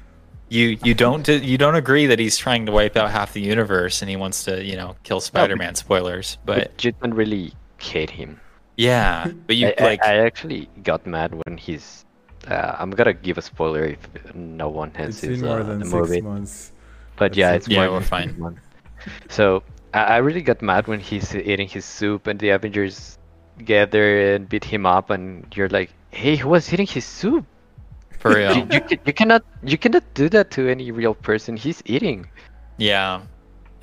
[0.49, 4.03] You you don't you don't agree that he's trying to wipe out half the universe
[4.03, 5.75] and he wants to you know kill Spider-Man.
[5.77, 8.41] Spoilers, but But you don't really hate him.
[8.77, 12.05] yeah, but you I, I- like I, actually got mad when he's.
[12.49, 15.79] Uh, I'm gonna give a spoiler if no one has seen been more uh, than
[15.81, 16.21] the six movie.
[16.23, 16.73] months.
[17.17, 17.69] But yeah, it's.
[17.69, 18.35] Yeah, more we're fine.
[18.35, 19.13] six.
[19.29, 19.63] So
[19.95, 23.19] I, I really got mad when he's eating his soup and the Avengers
[23.65, 27.45] gather and beat him up, and you're like, "Hey, who was eating his soup.
[28.19, 28.57] For real.
[28.57, 31.57] You, you, you cannot you cannot do that to any real person.
[31.57, 32.29] He's eating."
[32.79, 33.23] Yeah.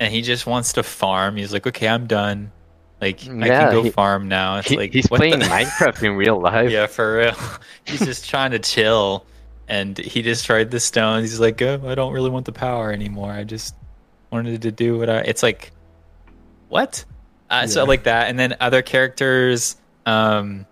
[0.00, 1.36] And he just wants to farm.
[1.36, 2.52] He's like, okay, I'm done.
[3.00, 4.58] Like, I can go he- farm now.
[4.58, 6.70] It's He- like, he's what playing the- Minecraft in real life.
[6.70, 7.34] yeah, for real.
[7.84, 9.24] He's just trying to chill.
[9.68, 11.30] And he destroyed the stones.
[11.30, 13.30] He's like, oh, I don't really want the power anymore.
[13.32, 13.74] I just
[14.30, 15.18] wanted to do what I.
[15.18, 15.72] It's like,
[16.68, 17.04] what?
[17.50, 17.88] Uh, So, Yeah.
[17.88, 18.28] like that.
[18.28, 19.76] And then other characters.
[20.06, 20.64] Um,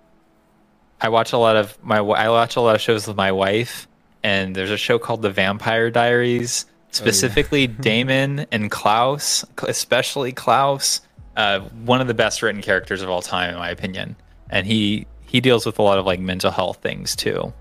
[1.01, 1.99] I watch a lot of my.
[1.99, 3.87] I watch a lot of shows with my wife,
[4.23, 6.67] and there's a show called The Vampire Diaries.
[6.91, 11.03] Specifically, Damon and Klaus, especially Klaus,
[11.37, 14.17] uh, one of the best written characters of all time, in my opinion.
[14.49, 17.53] And he he deals with a lot of like mental health things too.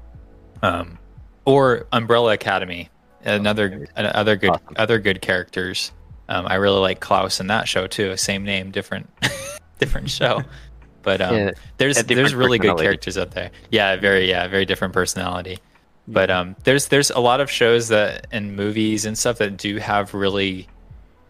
[0.61, 0.97] Um,
[1.45, 2.89] or Umbrella Academy
[3.25, 4.75] another an- other good Awesome.
[4.77, 5.91] other good characters.
[6.29, 8.15] Um, I really like Klaus in that show too.
[8.17, 9.09] Same name, different
[9.79, 10.41] different show.
[11.05, 13.51] But um, Yeah, there's there's really good characters out there.
[13.69, 15.59] Yeah, very yeah, very different personality.
[16.07, 19.77] But um, there's there's a lot of shows that and movies and stuff that do
[19.77, 20.67] have really,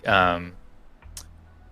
[0.06, 0.54] um,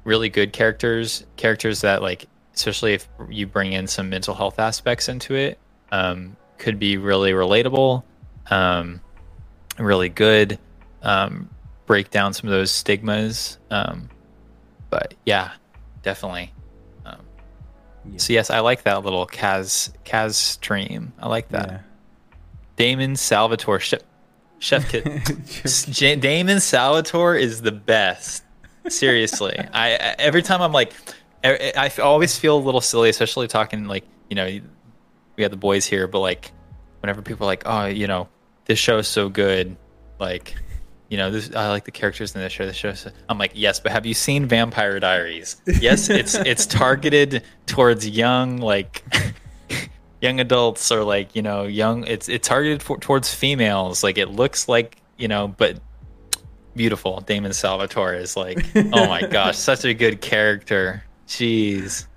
[0.03, 1.25] really good characters.
[1.38, 5.57] Characters that like, especially if you bring in some mental health aspects into it,
[5.93, 8.03] um, could be really relatable,
[8.51, 8.99] um,
[9.80, 10.59] really good.
[11.01, 11.49] Um,
[11.85, 13.59] break down some of those stigmas.
[13.69, 14.09] Um,
[14.89, 15.51] but yeah,
[16.01, 16.53] definitely.
[18.05, 18.17] Yeah.
[18.17, 21.13] so yes, I like that little Kaz Kaz stream.
[21.19, 21.69] I like that.
[21.69, 21.80] Yeah.
[22.75, 24.01] Damon Salvatore, chef,
[24.59, 25.05] chef kit.
[26.21, 28.43] Damon Salvatore is the best.
[28.88, 30.93] Seriously, I, I every time I'm like,
[31.43, 34.59] I always feel a little silly, especially talking like you know,
[35.35, 36.51] we have the boys here, but like
[37.01, 38.27] whenever people are like, oh, you know,
[38.65, 39.77] this show is so good,
[40.19, 40.55] like.
[41.14, 42.65] You know, this I like the characters in this show.
[42.65, 45.61] This show, so-" I'm like, yes, but have you seen Vampire Diaries?
[45.80, 49.03] Yes, it's it's targeted towards young, like
[50.22, 54.30] young adults or like you know young it's it's targeted for, towards females like it
[54.30, 55.77] looks like you know but
[56.76, 62.07] beautiful damon salvatore is like oh my gosh such a good character jeez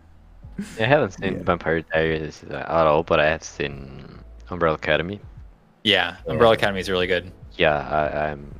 [0.80, 1.42] I haven't seen Yeah.
[1.42, 4.08] Vampire Diaries uh, at all, but I have seen
[4.48, 5.20] Umbrella Academy.
[5.82, 8.54] yeah umbrella academy is really good Yeah, I, I'm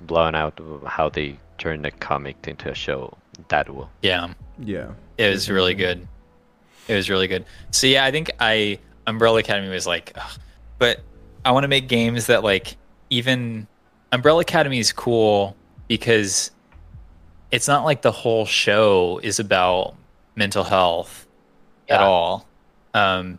[0.00, 3.16] blown out how they turned the comic into a show
[3.48, 3.90] that will.
[4.02, 4.90] yeah Yeah.
[5.16, 6.06] it was really good
[6.88, 10.38] it was really good so yeah i think i umbrella academy was like ugh.
[10.78, 11.00] but
[11.44, 12.76] i want to make games that like
[13.10, 13.66] even
[14.12, 15.56] umbrella academy is cool
[15.88, 16.50] because
[17.50, 19.94] it's not like the whole show is about
[20.36, 21.26] mental health
[21.88, 22.46] at all
[22.94, 23.38] um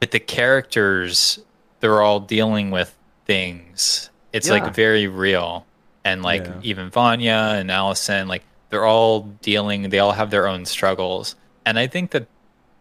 [0.00, 1.38] but the characters
[1.80, 2.96] they're all dealing with
[3.26, 4.54] things it's Yeah.
[4.54, 5.66] like very real
[6.04, 6.58] and like Yeah.
[6.62, 11.78] even vanya and allison like they're all dealing they all have their own struggles and
[11.78, 12.26] i think that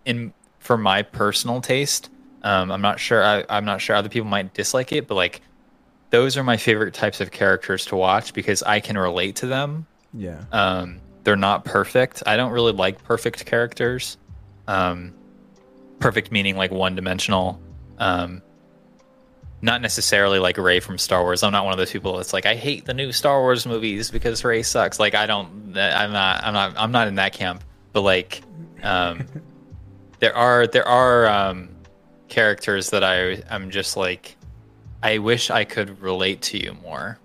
[0.05, 2.09] in for my personal taste
[2.43, 5.41] um, i'm not sure I, i'm not sure other people might dislike it but like
[6.09, 9.85] those are my favorite types of characters to watch because i can relate to them
[10.13, 10.43] Yeah.
[10.51, 12.23] um, they're not perfect.
[12.25, 14.17] I don't really like perfect characters.
[14.67, 15.13] Um,
[15.99, 17.61] perfect meaning like one dimensional.
[17.99, 18.41] Um,
[19.61, 21.43] not necessarily like Rey from Star Wars.
[21.43, 24.09] I'm not one of those people that's like I hate the new Star Wars movies
[24.09, 24.99] because Rey sucks.
[24.99, 25.75] Like I don't.
[25.77, 26.43] I'm not.
[26.43, 26.73] I'm not.
[26.77, 27.63] I'm not in that camp.
[27.93, 28.41] But like,
[28.83, 29.25] um,
[30.19, 31.69] there are there are um,
[32.27, 34.35] characters that I I'm just like
[35.03, 37.19] I wish I could relate to you more.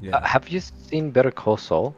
[0.00, 0.16] Yeah.
[0.16, 1.94] Uh, have you seen Better Call Saul?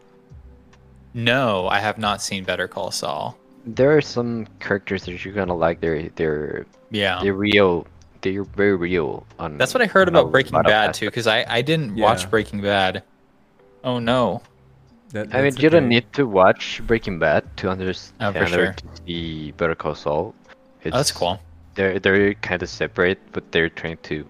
[1.15, 3.37] No, I have not seen Better Call Saul.
[3.67, 5.81] There are some characters that you're gonna like.
[5.81, 7.21] They're they're Yeah.
[7.23, 7.87] they're real.
[8.23, 9.27] They're very real.
[9.39, 11.97] On That's what I heard about Breaking lot of Bad too, because I, I didn't
[11.97, 12.05] Yeah.
[12.05, 13.03] watch Breaking Bad.
[13.85, 14.43] Oh no.
[15.11, 18.47] That- I mean, that's you don't need to watch Breaking Bad to oh, understand Oh,
[18.47, 18.69] sure.
[18.69, 20.35] or to see Better Call Saul.
[20.83, 21.41] It's, Oh, that's cool.
[21.75, 24.27] They're they're kind of separate, but they're trying to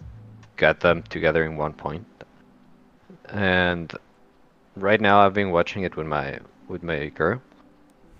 [0.56, 2.06] get them together in one point.
[3.28, 3.92] And
[4.76, 6.38] right now, I've been watching it with my
[6.68, 7.40] with my girl,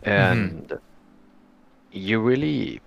[0.04, 0.10] mm-hmm.
[0.10, 0.78] and
[1.92, 2.80] you really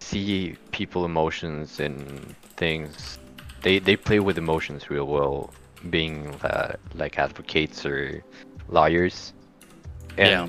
[0.00, 3.18] see people emotions and things.
[3.62, 5.50] They they play with emotions real well,
[5.90, 8.22] being uh, like advocates or
[8.68, 9.32] lawyers,
[10.18, 10.48] and Yeah.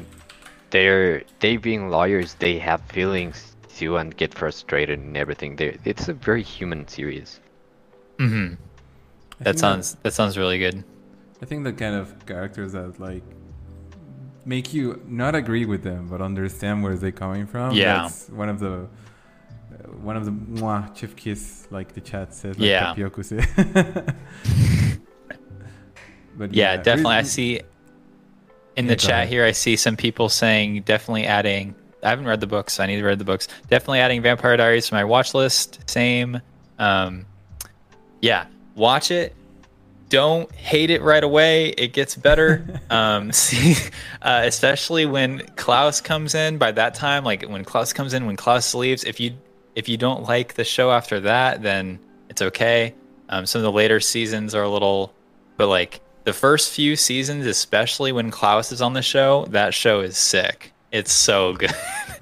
[0.72, 5.56] they're they being lawyers, they have feelings too and get frustrated and everything.
[5.58, 7.40] They it's a very human series.
[8.20, 8.54] hmm
[9.40, 10.84] That sounds that sounds really good.
[11.42, 13.24] I think the kind of characters that like
[14.46, 17.76] make you not agree with them but understand where they're coming from.
[17.76, 18.02] Yeah.
[18.04, 18.88] That's one of the
[20.02, 22.60] one of the mwah, chef kiss like the chat said.
[22.60, 22.80] Like Yeah.
[22.88, 24.16] Tapioca said.
[26.38, 27.16] but Yeah, definitely.
[27.16, 27.62] I see
[28.76, 29.28] in Yeah, the go chat ahead.
[29.30, 29.46] here.
[29.46, 31.76] I see some people saying definitely adding.
[32.04, 32.80] I haven't read the books.
[32.80, 33.48] I need to read the books.
[33.70, 35.80] Definitely adding Vampire Diaries to my watch list.
[35.90, 36.42] Same.
[36.80, 37.26] Um,
[38.22, 38.46] yeah,
[38.76, 39.36] watch it.
[40.10, 41.70] Don't hate it right away.
[41.70, 42.82] It gets better.
[42.90, 43.76] um, see,
[44.22, 46.58] uh, especially when Klaus comes in.
[46.58, 49.34] By that time, like when Klaus comes in, when Klaus leaves, if you
[49.76, 52.00] if you don't like the show after that, then
[52.30, 52.94] it's okay.
[53.30, 55.14] Um, some of the later seasons are a little,
[55.58, 60.02] but like the first few seasons, especially when Klaus is on the show, that show
[60.02, 60.74] is sick.
[60.92, 61.74] It's so good.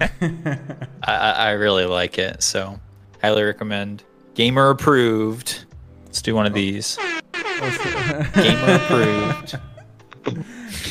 [1.02, 2.42] I, I really like it.
[2.42, 2.78] So
[3.20, 4.04] highly recommend.
[4.34, 5.64] Gamer approved.
[6.06, 6.96] Let's do one of these.
[7.32, 9.58] Gamer approved.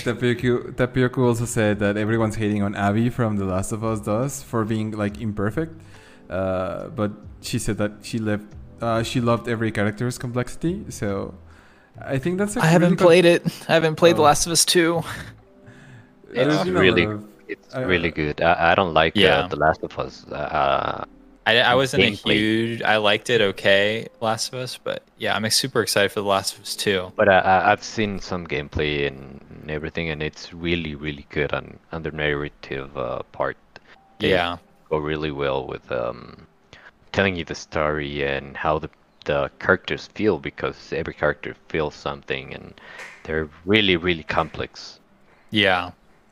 [0.04, 4.44] Tapioca, Tapioca also said that everyone's hating on Abby from The Last of Us does
[4.44, 5.80] for being like imperfect,
[6.30, 7.12] uh, but
[7.42, 8.46] she said that she left.
[8.82, 11.34] Uh, she loved every character's complexity, so
[12.02, 12.56] I think that's.
[12.58, 13.44] I I haven't played it.
[13.68, 14.26] I haven't played The Oh.
[14.26, 15.04] Last of Us 2.
[16.32, 17.08] It's There's been a really,
[17.48, 18.40] it's I- really good.
[18.42, 19.40] I, I don't like Yeah.
[19.40, 20.26] uh, The Last of Us.
[20.28, 21.04] Uh,
[21.48, 22.34] I, I wasn't a Gameplay.
[22.36, 22.82] huge.
[22.84, 26.54] I liked it okay, Last of Us, but yeah, I'm super excited for The Last
[26.56, 27.14] of Us 2.
[27.16, 31.80] but I, I, I've seen some gameplay and everything, and it's really, really good on,
[31.92, 33.58] on the narrative uh, part.
[34.20, 34.58] They Yeah.
[34.90, 36.48] Go really well with um,
[37.12, 38.90] telling you the story and how the
[39.26, 42.74] the characters feel because every character feels something, and
[43.24, 45.00] they're really, really complex.
[45.52, 45.92] Yeah.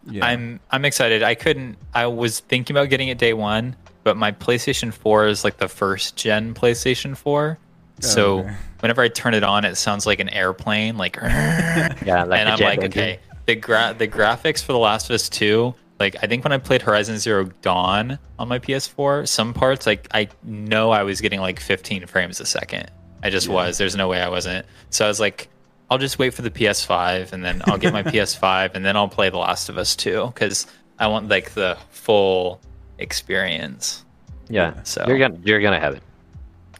[0.09, 0.25] Yeah.
[0.25, 1.21] I'm I'm excited.
[1.21, 5.43] I couldn't I was thinking about getting it day 1, but my PlayStation 4 is
[5.43, 7.57] like the first gen PlayStation 4.
[7.99, 8.55] So okay.
[8.79, 12.59] whenever I turn it on, it sounds like an airplane like Yeah, like and I'm
[12.59, 12.91] like, engine.
[12.91, 16.51] okay, the gra- the graphics for The Last of Us 2, like I think when
[16.53, 21.21] I played Horizon Zero Dawn on my PS4, some parts like I know I was
[21.21, 22.91] getting like 15 frames a second.
[23.23, 23.53] I just Yeah.
[23.53, 23.77] was.
[23.77, 24.65] There's no way I wasn't.
[24.91, 25.49] So I was like,
[25.89, 29.07] I'll just wait for the PS5 and then I'll get my PS5 and then I'll
[29.07, 30.67] play The Last of Us 2 because
[30.99, 32.61] I want like the full
[32.99, 34.03] experience.
[34.49, 36.03] Yeah, So- you're gonna you're gonna have it.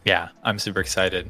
[0.04, 1.28] Yeah, I'm super excited.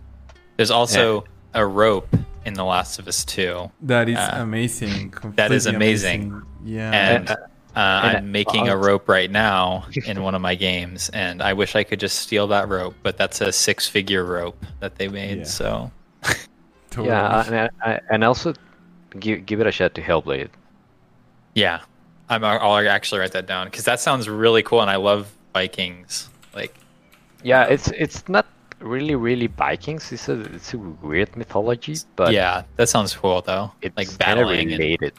[0.56, 1.24] There's also
[1.54, 3.70] a rope in The Last of Us 2.
[3.82, 5.14] that is uh, amazing.
[5.36, 6.42] that is completely amazing.
[6.64, 6.90] Yeah.
[6.92, 7.36] and
[7.76, 11.76] Uh, I'm making a rope right now in one of my games, and I wish
[11.76, 15.38] I could just steal that rope, but that's a six-figure rope that they made.
[15.38, 15.44] Yeah.
[15.44, 15.90] So
[16.90, 17.08] totally.
[17.08, 18.54] Yeah, and I, I, and also
[19.20, 20.48] give give it a shot to Hellblade.
[21.54, 21.80] yeah,
[22.28, 26.28] I'm, I'll actually write that down because that sounds really cool, and I love Vikings.
[26.54, 26.74] Like,
[27.44, 28.46] Yeah, it's it's not
[28.80, 30.10] really really Vikings.
[30.10, 33.70] It's a it's a weird mythology, but yeah, that sounds cool though.
[33.82, 34.72] it's like kind of battling.
[34.72, 35.12] and- related,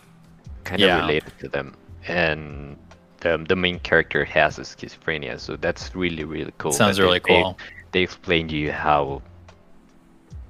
[0.66, 1.00] kind of Yeah.
[1.06, 1.74] related to them.
[2.08, 2.78] And
[3.22, 6.72] the the main character has a schizophrenia, so that's really really cool.
[6.72, 7.58] sounds that really they, they- cool.
[7.92, 9.22] They, explain to you how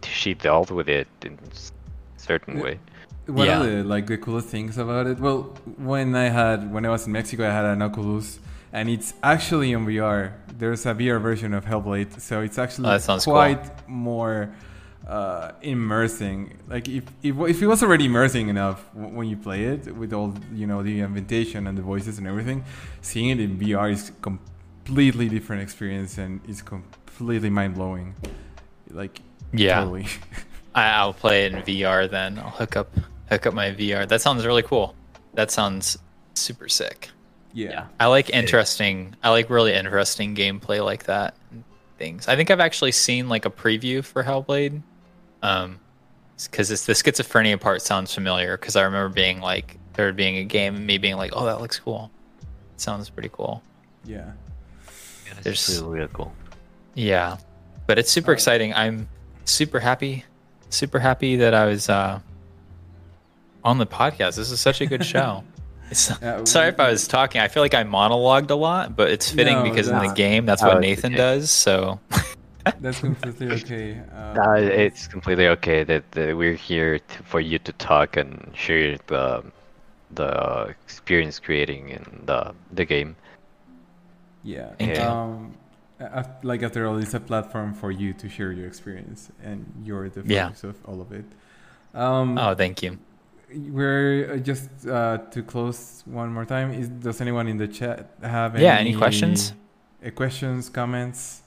[0.03, 1.71] she dealt with it in s-
[2.17, 2.79] certain way.
[3.27, 3.61] One Yeah.
[3.61, 5.19] of the like the coolest things about it.
[5.19, 8.39] Well, when I had when I was in Mexico, I had an Oculus,
[8.73, 10.33] and it's actually on VR.
[10.57, 13.33] There's a VR version of Hellblade, so it's actually Oh, that sounds cool.
[13.35, 14.49] quite more
[15.09, 16.57] uh, immersing.
[16.67, 20.13] Like if, if if it was already immersing enough w- when you play it with
[20.13, 22.63] all you know the invitation and the voices and everything,
[23.01, 28.15] seeing it in VR is completely different experience and it's completely mind blowing.
[28.91, 29.21] Like
[29.51, 29.79] Yeah.
[29.81, 30.05] totally.
[30.75, 32.37] I, I'll play it in VR then.
[32.39, 32.89] I'll hook up
[33.29, 34.07] hook up my VR.
[34.07, 34.95] That sounds really cool.
[35.33, 35.97] That sounds
[36.35, 37.09] super sick.
[37.53, 37.87] yeah.
[37.99, 39.15] I like interesting.
[39.23, 41.35] I like really interesting gameplay like that.
[41.51, 41.63] and
[41.97, 42.27] Things.
[42.27, 44.81] I think I've actually seen like a preview for Hellblade.
[45.41, 45.79] Um,
[46.45, 48.55] because it's the schizophrenia part sounds familiar.
[48.57, 51.59] Because I remember being like there being a game and me being like, oh, that
[51.59, 52.09] looks cool.
[52.41, 53.61] It sounds pretty cool.
[54.05, 54.31] Yeah.
[55.31, 56.33] It's There's- really, really cool.
[56.95, 57.37] Yeah,
[57.87, 58.73] but it's super Uh, exciting.
[58.73, 59.07] I'm
[59.45, 60.25] super happy,
[60.69, 62.19] super happy that I was uh,
[63.63, 64.35] on the podcast.
[64.35, 65.43] This is such a good show.
[65.91, 67.41] It's, Yeah, sorry we- if I was talking.
[67.41, 70.45] I feel like I monologued a lot, but it's fitting No, because in the game,
[70.45, 71.49] that's what it's Nathan does.
[71.49, 71.99] So
[72.79, 74.01] That's completely okay.
[74.13, 78.51] Uh, Uh, it's completely okay that, that we're here to, for you to talk and
[78.55, 79.43] share the
[80.11, 83.15] the experience creating in the the game.
[84.43, 84.71] yeah.
[84.77, 85.03] Thank you.
[85.03, 85.57] Um,
[85.99, 90.09] af- like after all, it's a platform for you to share your experience, and you're
[90.09, 90.51] the Yeah.
[90.51, 91.25] focus of all of it.
[91.93, 92.99] Um, oh, thank you.
[93.51, 96.71] We're uh, just uh, to close one more time.
[96.71, 99.53] Is does anyone in the chat have Yeah, any questions?
[100.05, 101.41] Uh, questions, comments?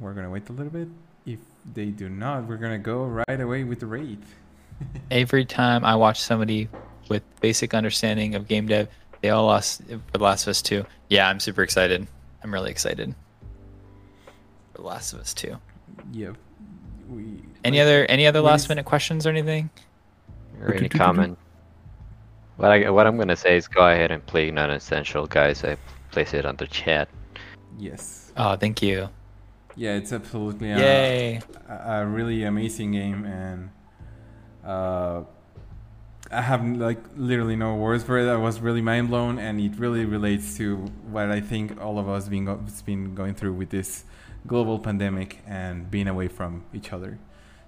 [0.00, 0.88] We're gonna wait a little bit.
[1.26, 1.38] If
[1.74, 4.18] they do not, we're gonna go right away with the raid.
[5.10, 6.68] Every time I watch somebody
[7.08, 8.88] with basic understanding of game dev,
[9.20, 10.84] they all lost for The Last of Us 2.
[11.08, 12.06] Yeah, I'm super excited.
[12.42, 13.14] I'm really excited
[14.72, 15.56] for The Last of Us 2.
[16.12, 16.36] Yep.
[17.10, 17.42] We.
[17.64, 19.70] Any like- other any other last is- minute questions or anything?
[20.60, 21.38] Or any comment?
[22.56, 25.64] What I what I'm gonna say is go ahead and play non-essential, guys.
[25.64, 25.76] I
[26.10, 27.08] place it on the chat.
[27.78, 28.32] Yes.
[28.36, 29.08] Oh, thank you.
[29.78, 33.70] Yeah, it's absolutely a, a, a really amazing game, and
[34.66, 35.22] uh,
[36.32, 38.28] I have like literally no words for it.
[38.28, 40.76] I was really mind blown, and it really relates to
[41.14, 44.02] what I think all of us been go- has been going through with this
[44.48, 47.18] global pandemic and being away from each other.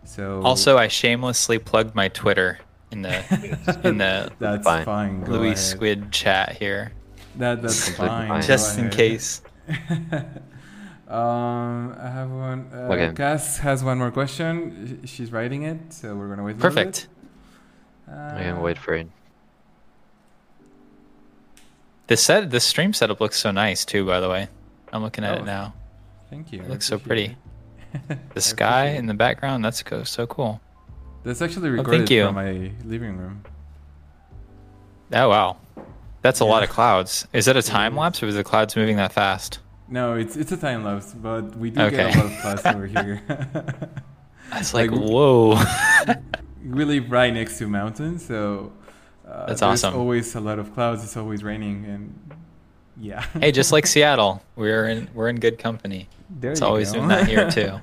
[0.04, 2.58] So Also, I shamelessly plugged my Twitter
[2.90, 3.22] in the
[3.84, 4.84] in the that's fine.
[4.84, 5.24] fine.
[5.26, 5.58] Louis ahead.
[5.58, 6.90] Squid chat here,
[7.36, 8.28] That that's fine.
[8.28, 8.42] fine.
[8.42, 9.42] just in case.
[11.10, 12.70] um, I have one.
[12.72, 13.12] Uh, Okay.
[13.14, 15.02] Cass has one more question.
[15.06, 16.58] She's writing it, so we're gonna wait.
[16.58, 17.08] Perfect.
[18.06, 18.14] bit.
[18.14, 19.08] I can Uh, wait for it.
[22.06, 24.04] The set, the stream setup looks so nice too.
[24.04, 24.48] By the way,
[24.92, 25.74] I'm looking at Oh, it now.
[26.28, 26.60] Thank you.
[26.62, 27.36] It looks so pretty.
[28.34, 29.64] The sky in the background.
[29.64, 30.60] That's so cool.
[31.24, 32.26] That's actually Oh, thank recorded you.
[32.26, 33.42] from my living room.
[35.12, 35.56] Oh wow,
[36.22, 37.26] that's a lot of clouds.
[37.32, 39.58] Is that a time lapse or is the clouds moving that fast?
[39.90, 41.96] No, it's it's a time lapse, but we do Okay.
[41.96, 43.20] get a lot of clouds over here.
[44.54, 45.60] It's like, Like, whoa.
[46.64, 48.72] we live right next to mountains, so
[49.26, 51.02] uh, That's there's always a lot of clouds.
[51.02, 52.14] It's always raining, and
[52.96, 53.24] yeah.
[53.40, 56.08] hey, just like Seattle, we're in we're in good company.
[56.28, 56.98] there It's you always go.
[56.98, 57.80] doing that here too.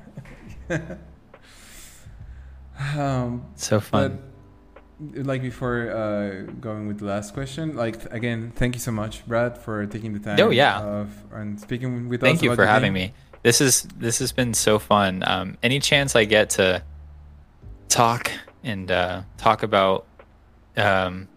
[2.98, 4.20] um, So fun.
[5.00, 9.26] Like before uh, going with the last question, like th- again, thank you so much,
[9.28, 10.40] Brad, for taking the time.
[10.40, 10.82] Oh, yeah.
[10.82, 12.28] Of, and speaking with us.
[12.28, 13.12] Thank you for having game.
[13.12, 13.14] me.
[13.44, 15.24] This is this has been so fun.
[15.26, 16.82] Um, any chance I get to
[17.90, 18.32] talk
[18.64, 20.06] and uh, talk about
[20.76, 21.28] um,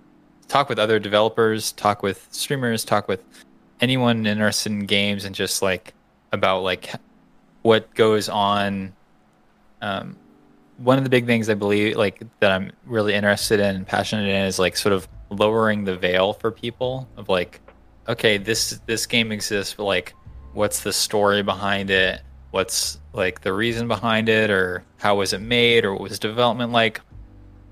[0.48, 3.22] talk with other developers, talk with streamers, talk with
[3.80, 5.92] anyone interested in games, and just like
[6.32, 6.90] about like
[7.62, 8.94] what goes on.
[9.82, 10.16] Um,
[10.82, 14.28] one of the big things I believe like that I'm really interested in and passionate
[14.28, 17.60] in is like sort of lowering the veil for people of like
[18.08, 20.14] okay this this game exists but like
[20.52, 22.22] what's the story behind it?
[22.50, 24.50] What's like the reason behind it?
[24.50, 25.84] Or how was it made?
[25.84, 27.00] Or what was development like?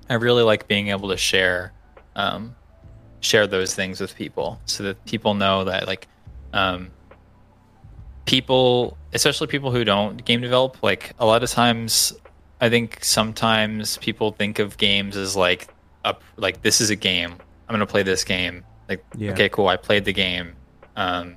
[0.09, 1.73] I really like being able to share
[2.15, 2.55] um,
[3.21, 6.07] share those things with people so that people know that like
[6.53, 6.89] um,
[8.25, 12.13] people especially people who don't game develop like a lot of times
[12.61, 15.73] i think sometimes people think of games as like
[16.05, 17.31] up like this is a game.
[17.67, 18.63] I'm gonna play this game.
[18.87, 19.31] Like Yeah.
[19.31, 20.55] okay cool i played the game.
[20.95, 21.35] Um,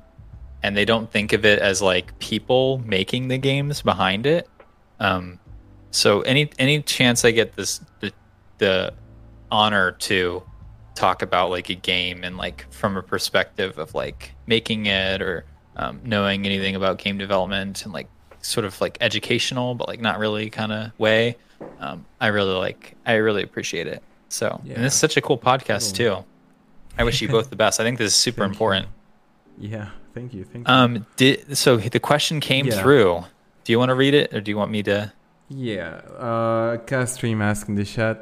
[0.63, 4.49] and they don't think of it as like people making the games behind it.
[5.01, 5.39] Um,
[5.91, 8.13] so any any chance i get this the,
[8.59, 8.95] the
[9.51, 10.43] honor to
[10.95, 15.45] talk about like a game and like from a perspective of like making it or
[15.77, 18.09] um, knowing anything about game development and like
[18.43, 21.37] sort of like educational but like not really kind of way
[21.79, 24.75] um, i really like i really appreciate it so Yeah.
[24.75, 26.21] and this is such a cool podcast Cool.
[26.21, 26.25] too
[26.99, 28.55] i wish you both the best i think this is super Thank you.
[28.55, 28.89] important
[29.59, 30.75] Yeah, thank you, thank you.
[30.75, 32.83] um did so the question came Yeah.
[32.83, 33.25] through
[33.65, 35.13] do you want to read it or do you want me to
[35.49, 38.17] Yeah, uh, Cast Stream asked in the chat,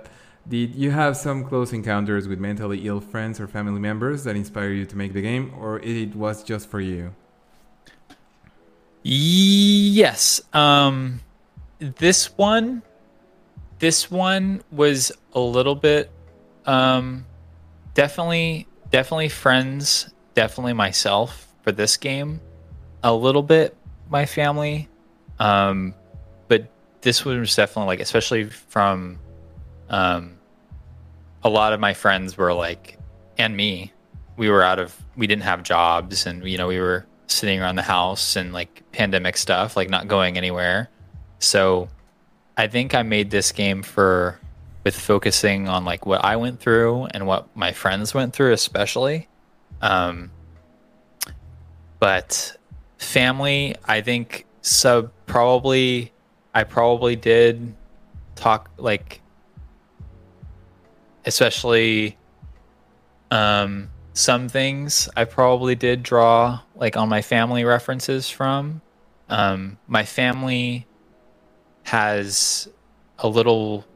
[0.48, 4.74] did you have some close encounters with mentally ill friends or family members that inspired
[4.80, 7.14] you to make the game, or it was just for you?
[9.02, 10.40] Yes.
[10.52, 11.20] Um
[11.78, 12.82] this one
[13.78, 16.10] this one was a little bit
[16.66, 17.24] um
[17.94, 22.40] definitely definitely friends, definitely myself for this game.
[23.02, 23.76] A little bit
[24.10, 24.88] my family.
[25.38, 25.94] Um
[26.48, 26.70] but
[27.00, 29.18] this one was definitely like especially from
[29.88, 30.36] um
[31.42, 32.98] a lot of my friends were like
[33.38, 33.92] and me
[34.36, 37.76] we were out of we didn't have jobs and you know we were sitting around
[37.76, 40.88] the house and like pandemic stuff like not going anywhere.
[41.38, 41.88] So
[42.56, 44.38] i think i made this game for
[44.84, 49.28] with focusing on like what i went through and what my friends went through especially.
[49.80, 50.30] Um
[51.98, 52.56] but
[52.98, 56.12] family i think so probably
[56.54, 57.74] i probably did
[58.34, 59.22] talk like
[61.24, 62.18] especially
[63.30, 68.80] um some things I probably did draw like on my family references from.
[69.28, 70.86] Um my family
[71.84, 72.68] has
[73.18, 73.86] a little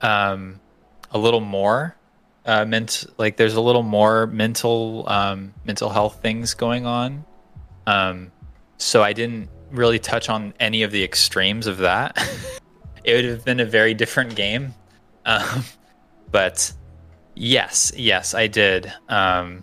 [0.00, 0.60] um
[1.10, 1.96] a little more
[2.46, 7.24] uh ment like there's a little more mental um mental health things going on.
[7.86, 8.32] Um
[8.78, 12.16] so I didn't really touch on any of the extremes of that.
[13.04, 14.74] it would have been a very different game.
[15.24, 15.62] Um
[16.32, 16.72] but
[17.36, 19.62] yes yes i did um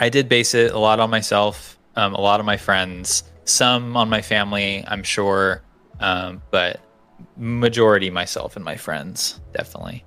[0.00, 3.96] i did base it a lot on myself um, a lot of my friends some
[3.96, 5.62] on my family i'm sure
[6.00, 6.80] um, but
[7.36, 10.04] majority myself and my friends definitely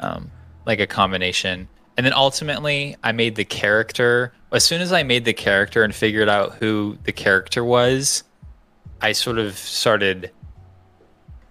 [0.00, 0.30] um,
[0.66, 5.24] like a combination and then ultimately i made the character as soon as i made
[5.24, 8.24] the character and figured out who the character was
[9.00, 10.30] i sort of started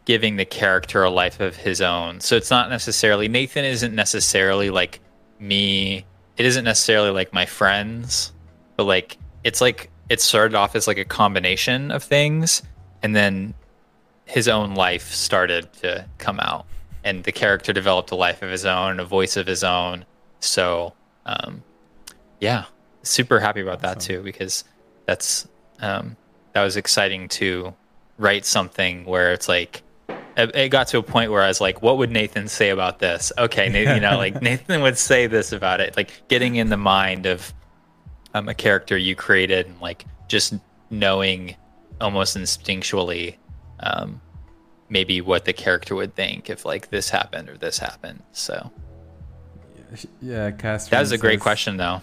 [0.09, 2.19] giving the character a life of his own.
[2.19, 5.01] So it's not necessarily Nathan isn't necessarily like
[5.37, 6.03] me.
[6.40, 8.32] It isn't necessarily like my friends,
[8.78, 12.64] but like it's like it started off as like a combination of things
[13.03, 13.53] and then
[14.24, 16.66] his own life started to come out
[17.03, 20.06] and the character developed a life of his own, a voice of his own.
[20.40, 20.94] So
[21.26, 21.61] um
[22.40, 22.66] yeah,
[23.03, 24.64] super happy about that too because
[25.06, 25.45] that's
[25.82, 26.16] um
[26.53, 27.74] that was exciting to
[28.18, 29.84] write something where it's like
[30.53, 33.32] it got to a point where I was like, what would Nathan say about this?
[33.38, 35.95] Okay, Nathan, you know, like Nathan would say this about it.
[35.98, 37.53] Like getting in the mind of
[38.34, 40.53] um, a character you created and like just
[40.90, 41.56] knowing
[42.02, 43.36] almost instinctually
[43.82, 44.22] um,
[44.90, 48.22] maybe what the character would think if like this happened or this happened.
[48.32, 48.72] So
[50.22, 50.91] Yeah, Castro.
[50.95, 52.02] that was a great question though.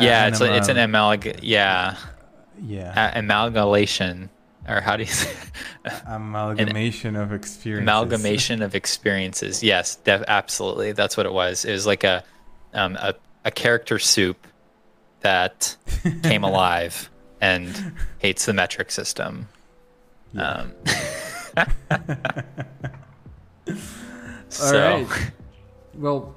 [0.00, 1.96] yeah, it's a, it's an amalg yeah
[2.62, 4.28] yeah amalgamation
[4.70, 5.34] or how do you say
[6.06, 7.82] amalgamation of experiences.
[7.82, 9.62] amalgamation of experiences.
[9.62, 10.92] Yes, def- absolutely.
[10.92, 11.64] That's what it was.
[11.64, 12.24] It was like a
[12.72, 13.14] um, a,
[13.44, 14.46] a character soup
[15.20, 15.76] that
[16.22, 17.10] came alive
[17.40, 19.48] and hates the metric system.
[20.36, 20.72] Um,
[24.62, 25.06] All right.
[25.94, 26.34] Well,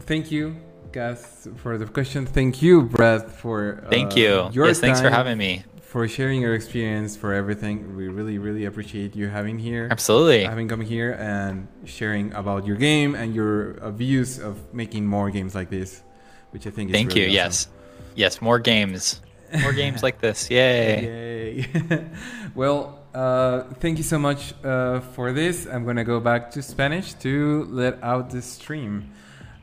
[0.00, 0.56] thank you,
[0.92, 2.26] guys, for the question.
[2.26, 4.48] Thank you, Brad, for uh, Thank you.
[4.52, 5.64] Your yes, thanks for having me.
[5.96, 7.96] For sharing your experience, for everything.
[7.96, 9.88] We really, really appreciate you having here.
[9.90, 10.44] Absolutely.
[10.44, 15.30] Having come here and sharing about your game and your uh, views of making more
[15.30, 16.02] games like this,
[16.50, 17.26] which I think is Thank really you.
[17.28, 17.34] awesome.
[17.34, 17.68] Yes.
[18.14, 19.22] Yes, more games.
[19.62, 20.50] More games like this.
[20.50, 21.64] Yay.
[21.64, 22.06] Yay.
[22.54, 25.64] well, uh, thank you so much uh, for this.
[25.64, 29.12] I'm going to go back to Spanish to let out the stream.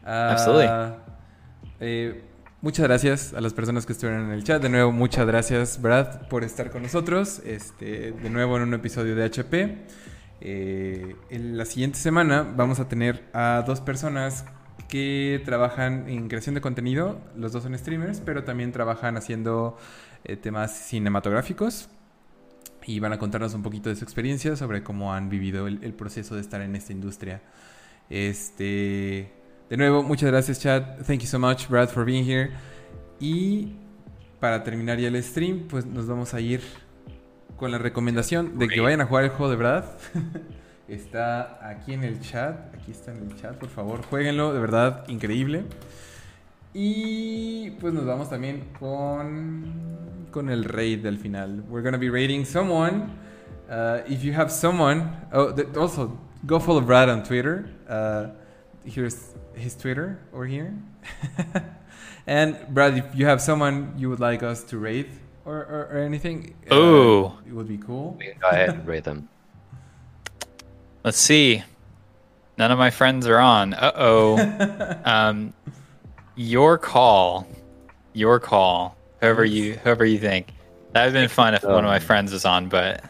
[0.03, 0.97] Uh, Absolutely.
[2.63, 4.61] Muchas gracias a las personas que estuvieron en el chat.
[4.61, 7.41] De nuevo, muchas gracias, Brad, por estar con nosotros.
[7.45, 9.85] Este, de nuevo en un episodio de HP.
[10.39, 14.45] Eh, en la siguiente semana vamos a tener a dos personas
[14.87, 17.19] que trabajan en creación de contenido.
[17.35, 19.77] Los dos son streamers, pero también trabajan haciendo
[20.23, 21.89] eh, temas cinematográficos.
[22.85, 25.93] Y van a contarnos un poquito de su experiencia sobre cómo han vivido el, el
[25.93, 27.41] proceso de estar en esta industria.
[28.09, 29.42] Este,
[29.73, 31.01] de nuevo, muchas gracias, chat.
[31.07, 32.51] Thank you so much, Brad, for being here.
[33.19, 33.73] Y
[34.39, 36.61] para terminar ya el stream, pues nos vamos a ir
[37.57, 39.85] con la recomendación de que vayan a jugar el juego de Brad.
[40.87, 42.71] está aquí en el chat.
[42.75, 45.63] Aquí está en el chat, por favor, jueguenlo, de verdad, increíble.
[46.75, 51.63] Y pues nos vamos también con, con el raid del final.
[51.67, 53.05] We're gonna be raiding someone.
[53.67, 57.71] Uh, if you have someone, oh, also go follow Brad on Twitter.
[57.89, 58.27] Uh,
[58.85, 60.73] here's his Twitter over here.
[62.27, 65.09] and Brad, if you have someone you would like us to rate
[65.45, 68.15] or, or, or anything, uh, it would be cool.
[68.19, 69.29] We can go ahead and rate them.
[71.03, 71.63] Let's see.
[72.57, 73.73] None of my friends are on.
[73.73, 74.99] Uh oh.
[75.05, 75.53] um,
[76.35, 77.47] your call.
[78.13, 78.95] Your call.
[79.19, 80.47] Whoever you whoever you think.
[80.93, 83.03] That would have been fun if one of my Um, friends was on, but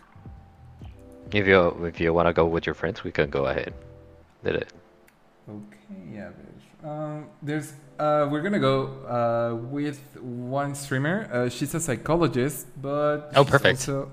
[1.32, 3.74] If you if you want to go with your friends, we can go ahead.
[4.44, 4.74] Did it?
[6.12, 6.30] Yeah.
[6.38, 8.76] There's, um, there's uh, we're gonna go
[9.08, 11.30] uh, with one streamer.
[11.32, 13.80] Uh, she's a psychologist, but Oh, she's perfect.
[13.80, 14.12] also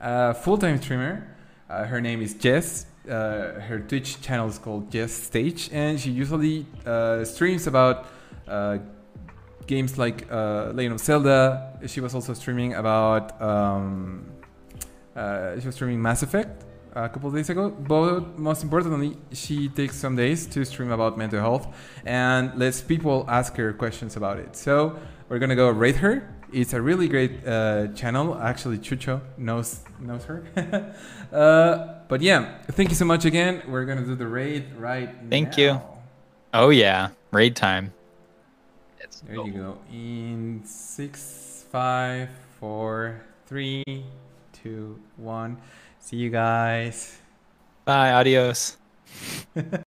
[0.00, 1.26] a full-time streamer.
[1.68, 2.86] Uh, her name is Jess.
[3.08, 8.06] Uh, her Twitch channel is called Jess Stage, and she usually uh, streams about
[8.46, 8.78] uh,
[9.66, 11.78] games like uh, Legend of Zelda.
[11.86, 13.40] She was also streaming about.
[13.40, 14.26] Um,
[15.16, 17.70] uh, she was streaming Mass Effect a couple of days ago.
[17.70, 21.68] But most importantly, she takes some days to stream about mental health
[22.04, 24.56] and lets people ask her questions about it.
[24.56, 24.98] So
[25.28, 26.34] we're gonna go rate her.
[26.52, 28.38] It's a really great uh, channel.
[28.40, 30.44] Actually, Chucho knows knows her.
[31.32, 33.62] uh, but yeah, thank you so much again.
[33.68, 35.62] We're gonna do the raid right Thank now.
[35.62, 35.80] you.
[36.54, 37.92] oh yeah, raid time.
[38.98, 39.78] Let's There you go.
[39.92, 43.84] In six, five, four, three,
[44.52, 45.58] two, one.
[46.08, 47.20] See you guys.
[47.84, 48.78] Bye, adios.